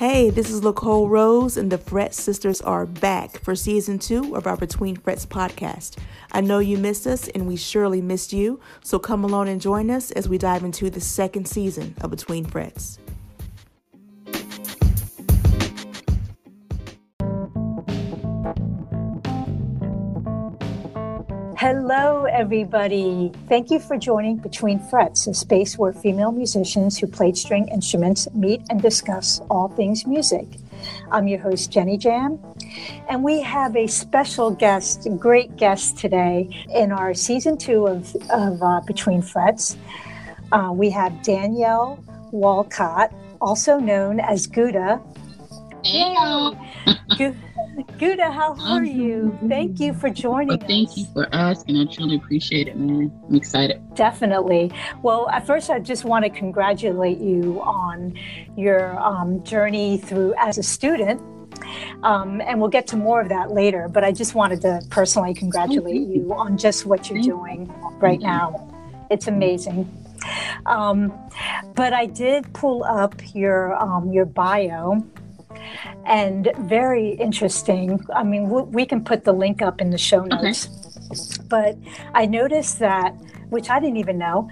Hey, 0.00 0.30
this 0.30 0.48
is 0.48 0.62
Lacole 0.62 1.10
Rose, 1.10 1.58
and 1.58 1.70
the 1.70 1.76
Fret 1.76 2.14
Sisters 2.14 2.62
are 2.62 2.86
back 2.86 3.38
for 3.44 3.54
season 3.54 3.98
two 3.98 4.34
of 4.34 4.46
our 4.46 4.56
Between 4.56 4.96
Frets 4.96 5.26
podcast. 5.26 5.98
I 6.32 6.40
know 6.40 6.58
you 6.58 6.78
missed 6.78 7.06
us, 7.06 7.28
and 7.28 7.46
we 7.46 7.56
surely 7.56 8.00
missed 8.00 8.32
you, 8.32 8.60
so 8.82 8.98
come 8.98 9.24
along 9.24 9.50
and 9.50 9.60
join 9.60 9.90
us 9.90 10.10
as 10.12 10.26
we 10.26 10.38
dive 10.38 10.64
into 10.64 10.88
the 10.88 11.02
second 11.02 11.46
season 11.46 11.94
of 12.00 12.10
Between 12.10 12.46
Frets. 12.46 12.98
Everybody. 22.40 23.30
Thank 23.50 23.70
you 23.70 23.78
for 23.78 23.98
joining 23.98 24.38
Between 24.38 24.78
Frets, 24.78 25.26
a 25.26 25.34
space 25.34 25.76
where 25.76 25.92
female 25.92 26.32
musicians 26.32 26.96
who 26.96 27.06
played 27.06 27.36
string 27.36 27.68
instruments 27.68 28.26
meet 28.32 28.62
and 28.70 28.80
discuss 28.80 29.42
all 29.50 29.68
things 29.68 30.06
music. 30.06 30.46
I'm 31.12 31.28
your 31.28 31.38
host, 31.38 31.70
Jenny 31.70 31.98
Jam, 31.98 32.38
and 33.10 33.22
we 33.22 33.42
have 33.42 33.76
a 33.76 33.86
special 33.86 34.50
guest, 34.50 35.06
great 35.18 35.58
guest 35.58 35.98
today 35.98 36.48
in 36.74 36.92
our 36.92 37.12
season 37.12 37.58
two 37.58 37.86
of, 37.86 38.16
of 38.30 38.62
uh, 38.62 38.80
Between 38.86 39.20
Frets. 39.20 39.76
Uh, 40.50 40.70
we 40.72 40.88
have 40.88 41.22
Danielle 41.22 42.02
Walcott, 42.30 43.12
also 43.42 43.78
known 43.78 44.18
as 44.18 44.46
Gouda. 44.46 44.98
Hey. 45.84 46.16
Gouda, 47.98 48.30
how 48.30 48.56
are 48.60 48.84
you? 48.84 49.38
Thank 49.46 49.78
you 49.80 49.92
for 49.92 50.10
joining 50.10 50.48
well, 50.48 50.58
thank 50.58 50.88
us. 50.90 50.98
you 50.98 51.06
for 51.12 51.28
asking. 51.32 51.76
I 51.78 51.84
truly 51.84 52.16
appreciate 52.16 52.68
it, 52.68 52.76
man. 52.76 53.12
I'm 53.28 53.34
excited. 53.34 53.82
Definitely. 53.94 54.72
Well, 55.02 55.28
at 55.30 55.46
first, 55.46 55.70
I 55.70 55.80
just 55.80 56.04
want 56.04 56.24
to 56.24 56.30
congratulate 56.30 57.18
you 57.18 57.60
on 57.60 58.18
your 58.56 58.98
um, 58.98 59.42
journey 59.44 59.98
through 59.98 60.34
as 60.38 60.58
a 60.58 60.62
student. 60.62 61.20
Um, 62.02 62.40
and 62.40 62.58
we'll 62.60 62.70
get 62.70 62.86
to 62.88 62.96
more 62.96 63.20
of 63.20 63.28
that 63.28 63.50
later, 63.50 63.88
but 63.88 64.02
I 64.02 64.12
just 64.12 64.34
wanted 64.34 64.62
to 64.62 64.80
personally 64.88 65.34
congratulate 65.34 66.08
you 66.08 66.32
on 66.32 66.56
just 66.56 66.86
what 66.86 67.10
you're 67.10 67.22
doing 67.22 67.70
right 67.98 68.18
now. 68.18 68.66
It's 69.10 69.26
amazing. 69.26 69.88
Um, 70.66 71.12
but 71.74 71.92
I 71.92 72.06
did 72.06 72.52
pull 72.54 72.84
up 72.84 73.14
your 73.34 73.74
um, 73.74 74.10
your 74.12 74.24
bio, 74.24 75.04
and 76.04 76.50
very 76.60 77.10
interesting. 77.10 78.00
I 78.14 78.22
mean, 78.22 78.48
we 78.70 78.86
can 78.86 79.04
put 79.04 79.24
the 79.24 79.32
link 79.32 79.62
up 79.62 79.80
in 79.80 79.90
the 79.90 79.98
show 79.98 80.24
notes. 80.24 80.68
Okay. 80.68 81.46
But 81.48 81.76
I 82.14 82.26
noticed 82.26 82.78
that, 82.78 83.14
which 83.48 83.68
I 83.68 83.80
didn't 83.80 83.96
even 83.96 84.18
know, 84.18 84.48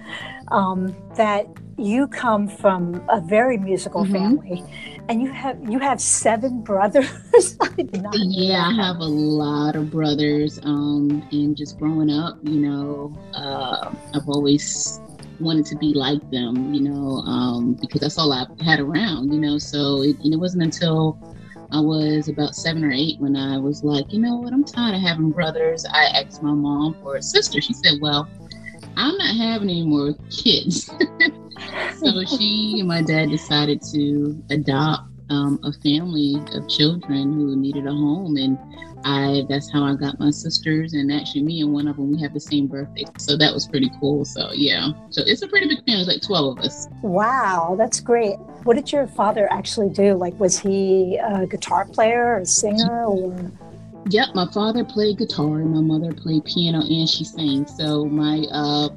um, 0.49 0.95
that 1.15 1.47
you 1.77 2.07
come 2.07 2.47
from 2.47 3.01
a 3.09 3.21
very 3.21 3.57
musical 3.57 4.03
mm-hmm. 4.03 4.13
family, 4.13 4.63
and 5.07 5.21
you 5.21 5.31
have 5.31 5.57
you 5.69 5.79
have 5.79 6.01
seven 6.01 6.61
brothers. 6.69 7.57
I 7.61 7.69
yeah, 8.15 8.67
I 8.67 8.73
have 8.73 8.97
a 8.97 9.05
lot 9.05 9.75
of 9.75 9.89
brothers. 9.89 10.59
Um, 10.63 11.25
and 11.31 11.55
just 11.55 11.79
growing 11.79 12.09
up, 12.09 12.37
you 12.43 12.59
know, 12.59 13.17
uh, 13.33 13.93
I've 14.13 14.27
always 14.27 14.99
wanted 15.39 15.65
to 15.67 15.77
be 15.77 15.93
like 15.93 16.21
them, 16.31 16.73
you 16.73 16.81
know, 16.81 17.19
um, 17.19 17.73
because 17.73 18.01
that's 18.01 18.17
all 18.17 18.31
I 18.33 18.45
had 18.63 18.79
around, 18.79 19.33
you 19.33 19.39
know. 19.39 19.57
So 19.57 20.01
it, 20.01 20.17
and 20.19 20.33
it 20.33 20.37
wasn't 20.37 20.63
until 20.63 21.17
I 21.71 21.79
was 21.79 22.27
about 22.27 22.55
seven 22.55 22.83
or 22.83 22.91
eight 22.91 23.19
when 23.19 23.35
I 23.35 23.57
was 23.57 23.83
like, 23.83 24.11
you 24.11 24.19
know 24.19 24.37
what, 24.37 24.53
I'm 24.53 24.63
tired 24.63 24.95
of 24.95 25.01
having 25.01 25.31
brothers. 25.31 25.85
I 25.85 26.05
asked 26.05 26.41
my 26.41 26.51
mom 26.51 26.95
for 27.01 27.17
a 27.17 27.21
sister. 27.21 27.61
She 27.61 27.73
said, 27.73 27.99
well, 28.01 28.27
I'm 28.97 29.15
not 29.17 29.35
having 29.35 29.69
any 29.69 29.85
more 29.85 30.13
kids. 30.31 30.85
so 31.97 32.25
she 32.25 32.77
and 32.79 32.87
my 32.87 33.01
dad 33.01 33.29
decided 33.29 33.81
to 33.93 34.43
adopt 34.49 35.09
um, 35.29 35.59
a 35.63 35.71
family 35.83 36.35
of 36.53 36.67
children 36.67 37.33
who 37.33 37.55
needed 37.55 37.85
a 37.85 37.91
home. 37.91 38.35
And 38.37 38.57
I 39.03 39.45
that's 39.49 39.71
how 39.71 39.83
I 39.83 39.95
got 39.95 40.19
my 40.19 40.29
sisters 40.29 40.93
and 40.93 41.11
actually 41.11 41.43
me 41.43 41.61
and 41.61 41.73
one 41.73 41.87
of 41.87 41.95
them 41.95 42.11
we 42.11 42.21
have 42.21 42.33
the 42.33 42.39
same 42.39 42.67
birthday. 42.67 43.05
So 43.17 43.37
that 43.37 43.53
was 43.53 43.67
pretty 43.67 43.91
cool. 43.99 44.25
So 44.25 44.51
yeah. 44.53 44.89
So 45.09 45.23
it's 45.25 45.41
a 45.41 45.47
pretty 45.47 45.67
big 45.67 45.85
family, 45.85 46.05
like 46.05 46.21
12 46.21 46.57
of 46.57 46.63
us. 46.63 46.87
Wow, 47.01 47.75
that's 47.77 47.99
great. 47.99 48.37
What 48.63 48.75
did 48.75 48.91
your 48.91 49.07
father 49.07 49.51
actually 49.51 49.89
do? 49.89 50.15
Like 50.15 50.37
was 50.39 50.59
he 50.59 51.17
a 51.17 51.45
guitar 51.47 51.85
player 51.85 52.35
or 52.35 52.39
a 52.39 52.45
singer 52.45 53.05
or 53.05 53.51
Yep, 54.09 54.29
my 54.33 54.47
father 54.47 54.83
played 54.83 55.17
guitar 55.17 55.59
and 55.59 55.71
my 55.71 55.81
mother 55.81 56.13
played 56.13 56.45
piano 56.45 56.79
and 56.81 57.07
she 57.07 57.23
sang. 57.23 57.67
So 57.67 58.05
my 58.05 58.45
uh 58.51 58.89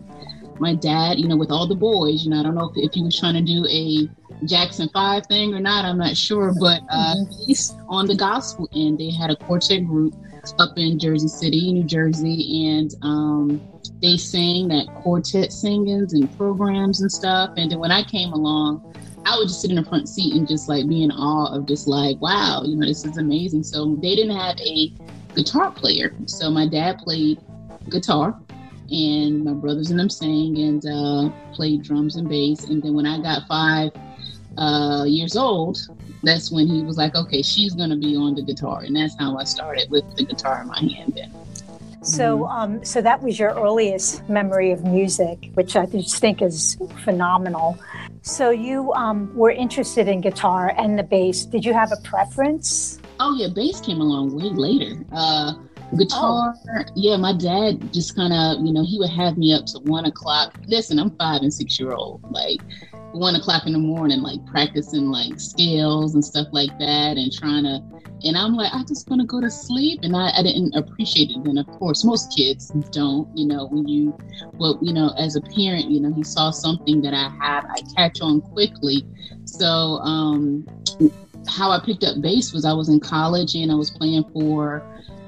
my 0.61 0.75
dad, 0.75 1.19
you 1.19 1.29
know, 1.29 1.37
with 1.37 1.51
all 1.51 1.67
the 1.67 1.75
boys, 1.75 2.25
you 2.25 2.31
know, 2.31 2.41
I 2.41 2.43
don't 2.43 2.55
know 2.55 2.71
if, 2.71 2.77
if 2.77 2.93
he 2.93 3.03
was 3.03 3.19
trying 3.19 3.35
to 3.35 3.43
do 3.43 3.67
a 3.69 4.09
Jackson 4.47 4.89
Five 4.93 5.27
thing 5.27 5.55
or 5.55 5.61
not, 5.61 5.85
I'm 5.85 5.99
not 5.99 6.17
sure, 6.17 6.53
but 6.59 6.83
uh, 6.91 7.15
he's 7.47 7.75
on 7.89 8.07
the 8.07 8.15
gospel 8.15 8.69
end. 8.75 8.99
They 8.99 9.11
had 9.11 9.31
a 9.31 9.37
quartet 9.37 9.87
group 9.87 10.15
up 10.59 10.77
in 10.77 10.99
Jersey 10.99 11.29
City, 11.29 11.73
New 11.73 11.85
Jersey, 11.85 12.67
and 12.67 12.95
um, 13.03 13.61
they 14.01 14.17
sang 14.17 14.69
that 14.69 14.87
quartet 15.03 15.53
singings 15.53 16.15
and 16.15 16.35
programs 16.37 17.01
and 17.01 17.11
stuff. 17.11 17.51
And 17.57 17.71
then 17.71 17.79
when 17.79 17.93
I 17.93 18.03
came 18.03 18.33
along, 18.33 18.95
I 19.25 19.39
would 19.39 19.47
just 19.47 19.61
sit 19.61 19.71
in 19.71 19.77
the 19.77 19.85
front 19.85 20.09
seat 20.09 20.35
and 20.35 20.49
just 20.49 20.69
like 20.69 20.89
be 20.89 21.05
in 21.05 21.13
awe 21.13 21.55
of 21.55 21.67
just 21.67 21.87
like, 21.87 22.21
wow, 22.21 22.63
you 22.65 22.77
know, 22.77 22.87
this 22.87 23.05
is 23.05 23.19
amazing. 23.19 23.63
So 23.63 23.95
they 23.97 24.17
didn't 24.17 24.37
have 24.37 24.59
a 24.59 24.93
guitar 25.35 25.71
player. 25.71 26.13
So 26.27 26.51
my 26.51 26.67
dad 26.67 26.99
played 26.99 27.39
guitar 27.89 28.39
and 28.93 29.45
my 29.45 29.53
brothers 29.53 29.91
and 29.91 29.99
them 29.99 30.11
sang 30.11 30.59
and 30.59 30.85
uh, 30.87 31.31
played 31.53 31.83
drums 31.83 32.17
and 32.17 32.29
bass. 32.29 32.65
And 32.65 32.83
then 32.83 32.95
when 32.95 33.07
I 33.07 33.21
got 33.21 33.47
five 33.49 33.91
uh, 34.59 35.05
years 35.07 35.37
old, 35.37 35.79
that's 36.23 36.53
when 36.53 36.67
he 36.67 36.83
was 36.83 36.97
like, 36.97 37.15
okay, 37.15 37.43
she's 37.43 37.75
going 37.75 37.91
to 37.91 37.97
be 37.97 38.15
on 38.17 38.35
the 38.35 38.43
guitar. 38.43 38.83
And 38.83 38.95
that's 38.95 39.17
how 39.19 39.37
I 39.39 39.45
started 39.45 39.91
with 39.91 40.05
the 40.17 40.25
guitar 40.25 40.61
in 40.63 40.69
my 40.69 40.79
hand 40.79 41.15
then. 41.17 41.33
So, 42.03 42.41
mm-hmm. 42.41 42.53
um, 42.53 42.85
so 42.85 43.01
that 43.01 43.23
was 43.23 43.39
your 43.39 43.51
earliest 43.51 44.29
memory 44.29 44.73
of 44.73 44.85
music, 44.85 45.51
which 45.55 45.77
I 45.77 45.87
just 45.87 46.17
think 46.17 46.43
is 46.43 46.77
phenomenal. 47.05 47.79
So, 48.23 48.51
you 48.51 48.93
um, 48.93 49.35
were 49.37 49.53
interested 49.53 50.09
in 50.09 50.21
guitar 50.21 50.75
and 50.77 50.99
the 50.99 51.05
bass. 51.05 51.45
Did 51.45 51.65
you 51.65 51.73
have 51.73 51.93
a 51.93 52.01
preference? 52.03 52.99
Oh 53.21 53.37
yeah, 53.37 53.49
bass 53.55 53.81
came 53.81 54.01
along 54.01 54.35
way 54.35 54.51
later. 54.51 55.05
Uh, 55.13 55.55
guitar, 55.97 56.55
oh. 56.57 56.85
yeah, 56.95 57.17
my 57.17 57.33
dad 57.33 57.93
just 57.93 58.17
kind 58.17 58.33
of, 58.33 58.65
you 58.65 58.73
know, 58.73 58.85
he 58.85 58.99
would 58.99 59.11
have 59.11 59.37
me 59.37 59.53
up 59.53 59.67
to 59.67 59.79
one 59.81 60.07
o'clock. 60.07 60.57
Listen, 60.67 60.99
I'm 60.99 61.11
five 61.17 61.43
and 61.43 61.53
six 61.53 61.79
year 61.79 61.93
old, 61.93 62.23
like 62.33 62.61
one 63.13 63.37
o'clock 63.37 63.67
in 63.67 63.73
the 63.73 63.79
morning, 63.79 64.21
like 64.21 64.45
practicing 64.47 65.07
like 65.07 65.39
scales 65.39 66.15
and 66.15 66.25
stuff 66.25 66.49
like 66.53 66.77
that, 66.79 67.17
and 67.17 67.33
trying 67.33 67.65
to. 67.65 67.83
And 68.25 68.39
I'm 68.39 68.55
like, 68.55 68.73
I 68.73 68.85
just 68.85 69.11
want 69.11 69.21
to 69.21 69.27
go 69.27 69.41
to 69.41 69.51
sleep, 69.51 70.01
and 70.05 70.15
I, 70.15 70.31
I 70.37 70.43
didn't 70.45 70.77
appreciate 70.77 71.31
it. 71.31 71.37
And 71.39 71.59
of 71.59 71.67
course, 71.67 72.05
most 72.05 72.33
kids 72.37 72.69
don't. 72.93 73.29
You 73.37 73.47
know, 73.47 73.67
when 73.67 73.89
you, 73.89 74.17
well, 74.55 74.79
you 74.81 74.93
know, 74.93 75.13
as 75.19 75.35
a 75.35 75.41
parent, 75.41 75.91
you 75.91 76.01
know, 76.01 76.13
he 76.15 76.23
saw 76.23 76.53
something 76.53 77.03
that 77.03 77.15
I 77.15 77.29
have, 77.45 77.65
I 77.65 77.81
catch 77.97 78.21
on 78.21 78.41
quickly. 78.41 79.05
So, 79.45 79.99
um, 80.05 80.65
how 81.49 81.71
I 81.71 81.81
picked 81.85 82.05
up 82.05 82.21
bass 82.21 82.53
was 82.53 82.65
I 82.65 82.73
was 82.73 82.89
in 82.89 83.01
college 83.01 83.55
and 83.55 83.73
I 83.73 83.75
was 83.75 83.91
playing 83.91 84.25
for 84.33 84.83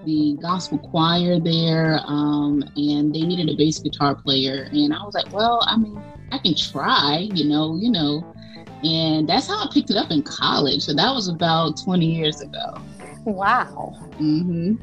the 0.04 0.36
gospel 0.40 0.78
choir 0.78 1.38
there, 1.40 2.00
um, 2.06 2.62
and 2.76 3.14
they 3.14 3.22
needed 3.22 3.48
a 3.48 3.56
bass 3.56 3.78
guitar 3.78 4.14
player. 4.14 4.68
And 4.72 4.94
I 4.94 5.02
was 5.02 5.14
like, 5.14 5.32
well, 5.32 5.60
I 5.66 5.76
mean, 5.76 6.00
I 6.32 6.38
can 6.38 6.54
try, 6.54 7.28
you 7.32 7.44
know, 7.44 7.76
you 7.76 7.90
know. 7.90 8.24
And 8.82 9.28
that's 9.28 9.46
how 9.46 9.64
I 9.64 9.68
picked 9.72 9.90
it 9.90 9.96
up 9.96 10.10
in 10.10 10.22
college. 10.22 10.82
So 10.82 10.92
that 10.94 11.14
was 11.14 11.28
about 11.28 11.82
20 11.82 12.04
years 12.04 12.40
ago. 12.42 12.80
Wow. 13.24 13.96
Mm-hmm. 14.18 14.74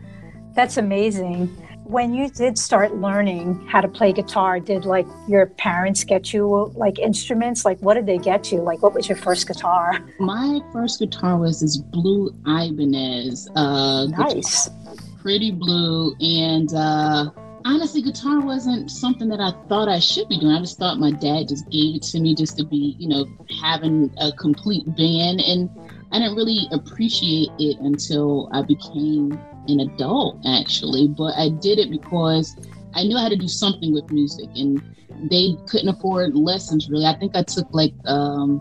That's 0.53 0.77
amazing. 0.77 1.47
When 1.83 2.13
you 2.13 2.29
did 2.29 2.57
start 2.57 2.95
learning 2.95 3.67
how 3.67 3.81
to 3.81 3.87
play 3.87 4.13
guitar, 4.13 4.59
did 4.59 4.85
like 4.85 5.07
your 5.27 5.47
parents 5.47 6.03
get 6.03 6.33
you 6.33 6.71
like 6.75 6.99
instruments? 6.99 7.65
Like 7.65 7.79
what 7.79 7.95
did 7.95 8.05
they 8.05 8.17
get 8.17 8.51
you? 8.51 8.61
Like 8.61 8.81
what 8.81 8.93
was 8.93 9.09
your 9.09 9.17
first 9.17 9.47
guitar? 9.47 9.99
My 10.19 10.61
first 10.71 10.99
guitar 10.99 11.37
was 11.37 11.59
this 11.59 11.77
blue 11.77 12.33
Ibanez. 12.47 13.49
Uh, 13.55 14.07
nice. 14.07 14.69
Guitar, 14.69 14.97
pretty 15.21 15.51
blue. 15.51 16.15
And 16.19 16.73
uh, 16.73 17.31
honestly, 17.65 18.01
guitar 18.01 18.41
wasn't 18.41 18.89
something 18.89 19.29
that 19.29 19.39
I 19.39 19.51
thought 19.67 19.87
I 19.87 19.99
should 19.99 20.27
be 20.27 20.39
doing. 20.39 20.53
I 20.53 20.59
just 20.59 20.77
thought 20.77 20.99
my 20.99 21.11
dad 21.11 21.49
just 21.49 21.69
gave 21.69 21.95
it 21.95 22.03
to 22.03 22.19
me 22.19 22.35
just 22.35 22.57
to 22.57 22.65
be, 22.65 22.95
you 22.99 23.07
know, 23.07 23.25
having 23.61 24.11
a 24.19 24.31
complete 24.33 24.85
band. 24.95 25.41
And 25.41 25.69
I 26.11 26.19
didn't 26.19 26.35
really 26.35 26.67
appreciate 26.71 27.49
it 27.59 27.77
until 27.79 28.49
I 28.51 28.63
became 28.63 29.39
an 29.67 29.79
adult, 29.81 30.37
actually. 30.45 31.07
But 31.07 31.35
I 31.37 31.49
did 31.49 31.79
it 31.79 31.91
because 31.91 32.55
I 32.93 33.03
knew 33.03 33.17
I 33.17 33.23
had 33.23 33.31
to 33.31 33.37
do 33.37 33.47
something 33.47 33.93
with 33.93 34.09
music. 34.11 34.49
And 34.55 34.81
they 35.29 35.55
couldn't 35.67 35.89
afford 35.89 36.35
lessons, 36.35 36.89
really. 36.89 37.05
I 37.05 37.15
think 37.17 37.35
I 37.35 37.43
took 37.43 37.67
like 37.71 37.93
um, 38.05 38.59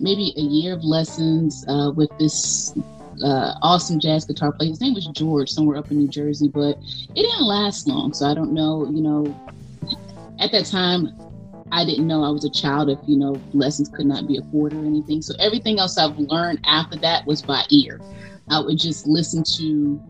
maybe 0.00 0.32
a 0.36 0.40
year 0.40 0.74
of 0.74 0.82
lessons 0.82 1.64
uh, 1.68 1.92
with 1.94 2.10
this 2.18 2.74
uh, 3.22 3.54
awesome 3.62 4.00
jazz 4.00 4.24
guitar 4.24 4.52
player. 4.52 4.70
His 4.70 4.80
name 4.80 4.94
was 4.94 5.06
George, 5.08 5.50
somewhere 5.50 5.76
up 5.76 5.90
in 5.90 5.98
New 5.98 6.08
Jersey, 6.08 6.48
but 6.48 6.78
it 7.14 7.14
didn't 7.14 7.44
last 7.44 7.86
long. 7.86 8.12
So 8.12 8.26
I 8.26 8.34
don't 8.34 8.52
know, 8.52 8.88
you 8.90 9.00
know, 9.00 9.34
at 10.40 10.52
that 10.52 10.66
time, 10.66 11.08
I 11.70 11.84
didn't 11.84 12.06
know 12.06 12.24
I 12.24 12.30
was 12.30 12.44
a 12.44 12.50
child 12.50 12.88
if, 12.88 12.98
you 13.06 13.16
know, 13.16 13.40
lessons 13.52 13.88
could 13.88 14.06
not 14.06 14.26
be 14.26 14.38
afforded 14.38 14.78
or 14.78 14.86
anything. 14.86 15.20
So 15.20 15.34
everything 15.38 15.78
else 15.78 15.98
I've 15.98 16.18
learned 16.18 16.60
after 16.64 16.96
that 16.98 17.26
was 17.26 17.42
by 17.42 17.64
ear. 17.70 18.00
I 18.50 18.60
would 18.60 18.78
just 18.78 19.06
listen 19.06 19.42
to, 19.58 20.00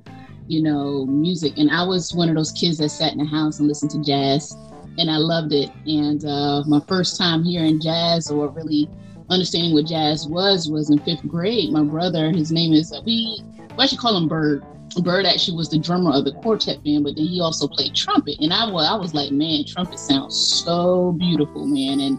you 0.47 0.63
know, 0.63 1.05
music. 1.07 1.59
And 1.59 1.71
I 1.71 1.83
was 1.85 2.15
one 2.15 2.29
of 2.29 2.37
those 2.37 2.53
kids 2.53 2.79
that 2.79 2.91
sat 2.91 3.13
in 3.13 3.19
the 3.19 3.25
house 3.25 3.59
and 3.59 3.67
listened 3.67 3.91
to 3.93 4.03
jazz 4.03 4.57
and 4.99 5.11
I 5.11 5.17
loved 5.17 5.53
it. 5.53 5.71
And 5.87 6.25
uh, 6.25 6.65
my 6.67 6.81
first 6.87 7.17
time 7.17 7.45
hearing 7.45 7.81
jazz 7.81 8.31
or 8.31 8.49
really 8.49 8.91
understanding 9.31 9.75
what 9.75 9.87
jazz 9.87 10.27
was 10.27 10.71
was 10.71 10.91
in 10.91 10.99
fifth 11.01 11.27
grade. 11.27 11.73
My 11.73 11.83
brother, 11.83 12.31
his 12.31 12.51
name 12.53 12.73
is, 12.73 12.93
we, 13.05 13.41
we 13.77 13.83
actually 13.83 13.99
call 13.99 14.17
him 14.17 14.29
Bird. 14.29 14.65
Bird 15.03 15.27
actually 15.27 15.57
was 15.57 15.69
the 15.69 15.79
drummer 15.79 16.13
of 16.13 16.25
the 16.25 16.33
quartet 16.33 16.83
band, 16.83 17.05
but 17.05 17.15
then 17.15 17.27
he 17.27 17.41
also 17.41 17.69
played 17.69 17.95
trumpet. 17.95 18.37
And 18.41 18.53
I 18.53 18.71
was, 18.71 18.89
I 18.89 18.97
was 18.97 19.15
like, 19.15 19.31
man, 19.31 19.65
trumpet 19.65 19.99
sounds 19.99 20.37
so 20.37 21.13
beautiful, 21.13 21.67
man. 21.67 22.01
And 22.01 22.19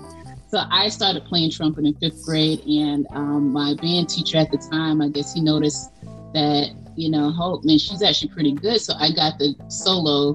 so 0.50 0.64
I 0.70 0.90
started 0.90 1.26
playing 1.26 1.52
trumpet 1.52 1.86
in 1.86 1.94
fifth 1.96 2.24
grade, 2.24 2.62
and 2.66 3.06
um, 3.12 3.52
my 3.52 3.76
band 3.76 4.10
teacher 4.10 4.38
at 4.38 4.52
the 4.52 4.58
time, 4.58 5.02
I 5.02 5.10
guess 5.10 5.34
he 5.34 5.42
noticed 5.42 5.92
that 6.34 6.76
you 7.00 7.10
know, 7.10 7.32
Hope, 7.32 7.64
man, 7.64 7.78
she's 7.78 8.04
actually 8.04 8.30
pretty 8.30 8.52
good. 8.52 8.82
So 8.82 8.94
I 9.00 9.12
got 9.12 9.40
the 9.40 9.56
solo 9.70 10.34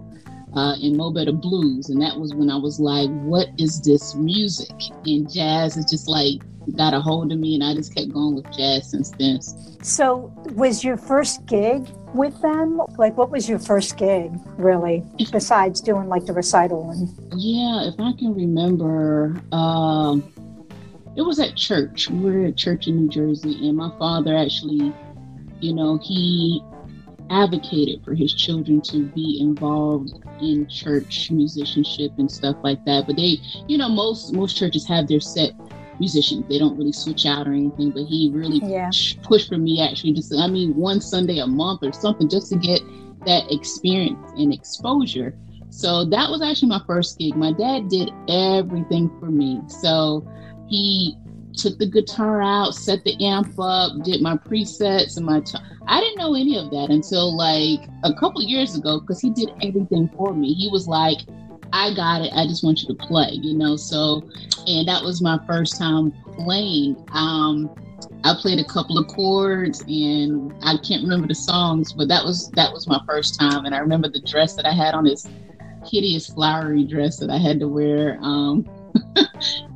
uh, 0.57 0.77
in 0.81 0.97
Mo 0.97 1.11
Better 1.11 1.33
Blues, 1.33 1.89
and 1.89 2.01
that 2.01 2.19
was 2.19 2.35
when 2.35 2.51
I 2.51 2.57
was 2.57 2.79
like, 2.79 3.11
what 3.11 3.49
is 3.59 3.81
this 3.81 4.15
music? 4.15 4.75
And 5.07 5.31
jazz 5.33 5.77
is 5.77 5.87
just 5.87 6.09
like 6.09 6.41
got 6.77 6.95
a 6.95 7.01
hold 7.01 7.33
of 7.33 7.39
me, 7.39 7.55
and 7.55 7.65
I 7.65 7.75
just 7.75 7.95
kept 7.95 8.13
going 8.13 8.37
with 8.37 8.51
jazz 8.57 8.91
since 8.91 9.11
then. 9.11 9.41
So, 9.83 10.33
was 10.55 10.83
your 10.83 10.97
first 10.97 11.45
gig 11.47 11.87
with 12.15 12.41
them? 12.41 12.81
Like, 12.97 13.17
what 13.17 13.31
was 13.31 13.49
your 13.49 13.59
first 13.59 13.99
gig, 13.99 14.33
really, 14.57 15.05
besides 15.31 15.81
doing 15.81 16.09
like 16.09 16.25
the 16.27 16.33
recital? 16.33 16.91
And 16.91 17.09
yeah, 17.41 17.89
if 17.89 17.95
I 17.99 18.13
can 18.19 18.35
remember, 18.35 19.41
um, 19.53 20.23
it 21.17 21.23
was 21.23 21.39
at 21.39 21.57
church. 21.57 22.09
We 22.09 22.31
were 22.31 22.47
at 22.47 22.57
church 22.57 22.87
in 22.87 22.97
New 22.97 23.09
Jersey, 23.09 23.69
and 23.69 23.77
my 23.77 23.91
father 23.99 24.37
actually, 24.37 24.93
you 25.61 25.75
know, 25.75 25.99
he 26.03 26.63
advocated 27.31 28.05
for 28.05 28.15
his 28.15 28.35
children 28.35 28.81
to 28.83 29.05
be 29.09 29.39
involved 29.41 30.13
in 30.41 30.67
church 30.69 31.31
musicianship 31.31 32.13
and 32.19 32.31
stuff 32.31 32.57
like 32.63 32.85
that. 32.85 33.07
But 33.07 33.17
they, 33.17 33.39
you 33.67 33.79
know, 33.79 33.89
most 33.89 34.33
most 34.33 34.57
churches 34.57 34.87
have 34.89 35.09
their 35.09 35.21
set 35.21 35.53
musicians. 35.99 36.47
They 36.49 36.59
don't 36.59 36.77
really 36.77 36.93
switch 36.93 37.27
out 37.27 37.47
or 37.47 37.53
anything. 37.53 37.91
But 37.91 38.05
he 38.05 38.31
really 38.33 38.59
yeah. 38.59 38.91
pushed 39.23 39.49
for 39.49 39.59
me 39.59 39.81
actually 39.81 40.13
just 40.13 40.35
I 40.35 40.47
mean 40.47 40.75
one 40.75 41.01
Sunday 41.01 41.39
a 41.39 41.47
month 41.47 41.83
or 41.83 41.93
something 41.93 42.29
just 42.29 42.51
to 42.51 42.57
get 42.57 42.81
that 43.27 43.51
experience 43.51 44.31
and 44.37 44.53
exposure. 44.53 45.37
So 45.71 46.05
that 46.05 46.31
was 46.31 46.41
actually 46.41 46.69
my 46.69 46.83
first 46.87 47.19
gig. 47.19 47.35
My 47.35 47.53
dad 47.53 47.89
did 47.89 48.11
everything 48.29 49.11
for 49.19 49.27
me. 49.27 49.61
So 49.67 50.27
he 50.69 51.17
took 51.57 51.79
the 51.79 51.87
guitar 51.87 52.43
out, 52.43 52.75
set 52.75 53.05
the 53.05 53.23
amp 53.25 53.59
up, 53.59 54.03
did 54.03 54.21
my 54.21 54.37
presets 54.37 55.17
and 55.17 55.27
my. 55.27 55.41
T- 55.41 55.59
I 55.87 56.01
didn't 56.01 56.19
know 56.19 56.35
any 56.35 56.57
of 56.57 56.71
that 56.71 56.91
until 56.91 57.37
like 57.37 57.81
a 58.03 58.13
couple 58.15 58.43
years 58.43 58.77
ago 58.77 59.01
because 59.01 59.21
he 59.21 59.31
did 59.31 59.51
everything 59.63 60.09
for 60.17 60.35
me. 60.35 60.55
He 60.55 60.69
was 60.71 60.89
like, 60.89 61.19
I 61.73 61.95
got 61.95 62.23
it. 62.23 62.33
I 62.35 62.47
just 62.47 62.63
want 62.65 62.83
you 62.83 62.89
to 62.89 62.95
play, 62.95 63.31
you 63.33 63.57
know. 63.57 63.77
So, 63.77 64.23
and 64.67 64.87
that 64.89 65.03
was 65.03 65.21
my 65.21 65.39
first 65.47 65.77
time 65.77 66.13
playing. 66.37 66.97
Um, 67.13 67.71
I 68.25 68.35
played 68.41 68.59
a 68.59 68.65
couple 68.65 68.97
of 68.97 69.07
chords, 69.09 69.83
and 69.83 70.53
I 70.63 70.77
can't 70.79 71.03
remember 71.03 71.27
the 71.27 71.35
songs, 71.35 71.93
but 71.93 72.09
that 72.09 72.25
was 72.25 72.51
that 72.53 72.73
was 72.73 72.87
my 72.87 73.01
first 73.07 73.39
time. 73.39 73.67
And 73.67 73.75
I 73.75 73.79
remember 73.79 74.09
the 74.09 74.21
dress 74.21 74.55
that 74.55 74.67
I 74.67 74.73
had 74.73 74.95
on 74.95 75.05
this 75.05 75.29
hideous 75.85 76.29
flowery 76.29 76.85
dress 76.85 77.19
that 77.19 77.31
I 77.31 77.39
had 77.39 77.61
to 77.61 77.69
wear. 77.69 78.19
Um, 78.23 78.69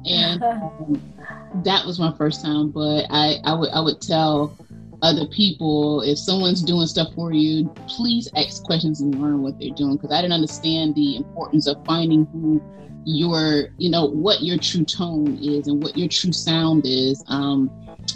and 0.06 0.43
um, 0.43 1.03
that 1.65 1.85
was 1.85 1.99
my 1.99 2.12
first 2.17 2.43
time. 2.43 2.70
But 2.70 3.06
I, 3.11 3.37
I 3.44 3.55
would 3.55 3.70
I 3.70 3.81
would 3.81 4.00
tell 4.00 4.56
other 5.03 5.26
people 5.26 6.03
if 6.03 6.19
someone's 6.19 6.62
doing 6.62 6.87
stuff 6.87 7.09
for 7.15 7.32
you, 7.32 7.69
please 7.87 8.29
ask 8.37 8.65
questions 8.65 9.00
and 9.00 9.15
learn 9.20 9.43
what 9.43 9.59
they're 9.59 9.75
doing 9.75 9.97
because 9.97 10.12
I 10.12 10.20
didn't 10.20 10.35
understand 10.35 10.94
the 10.94 11.17
importance 11.17 11.67
of 11.67 11.85
finding 11.85 12.26
who 12.26 12.62
your 13.05 13.69
you 13.79 13.91
know 13.91 14.05
what 14.05 14.43
your 14.43 14.59
true 14.59 14.85
tone 14.85 15.38
is 15.41 15.67
and 15.67 15.82
what 15.82 15.97
your 15.97 16.09
true 16.09 16.32
sound 16.32 16.82
is. 16.85 17.23
Um, 17.29 17.71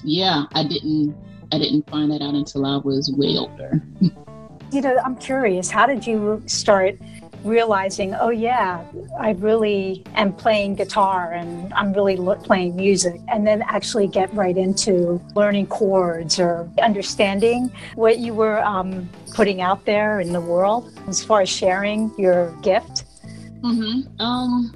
yeah, 0.05 0.45
I 0.55 0.65
didn't 0.65 1.17
I 1.53 1.59
didn't 1.59 1.89
find 1.89 2.11
that 2.11 2.23
out 2.23 2.35
until 2.35 2.67
I 2.67 2.79
was 2.79 3.13
way 3.17 3.37
older. 3.37 3.83
you 4.73 4.81
know, 4.81 4.99
I'm 5.05 5.17
curious. 5.17 5.71
How 5.71 5.87
did 5.87 6.07
you 6.07 6.43
start 6.47 6.99
realizing, 7.45 8.15
oh, 8.15 8.31
yeah, 8.31 8.85
I 9.19 9.31
really 9.33 10.05
am 10.15 10.33
playing 10.33 10.77
guitar 10.77 11.33
and 11.33 11.73
I'm 11.75 11.93
really 11.93 12.17
playing 12.45 12.77
music, 12.77 13.21
and 13.29 13.47
then 13.47 13.63
actually 13.63 14.07
get 14.09 14.33
right 14.35 14.57
into 14.57 15.21
learning 15.35 15.67
chords 15.67 16.39
or 16.39 16.69
understanding 16.81 17.71
what 17.95 18.19
you 18.19 18.35
were 18.35 18.63
um, 18.65 19.09
putting 19.35 19.61
out 19.61 19.85
there 19.85 20.21
in 20.21 20.33
the 20.33 20.41
world 20.41 20.93
as 21.09 21.23
far 21.25 21.41
as 21.43 21.49
sharing 21.49 22.13
your 22.19 22.55
gift? 22.63 23.05
Mm-hmm. 23.63 24.21
Um, 24.21 24.75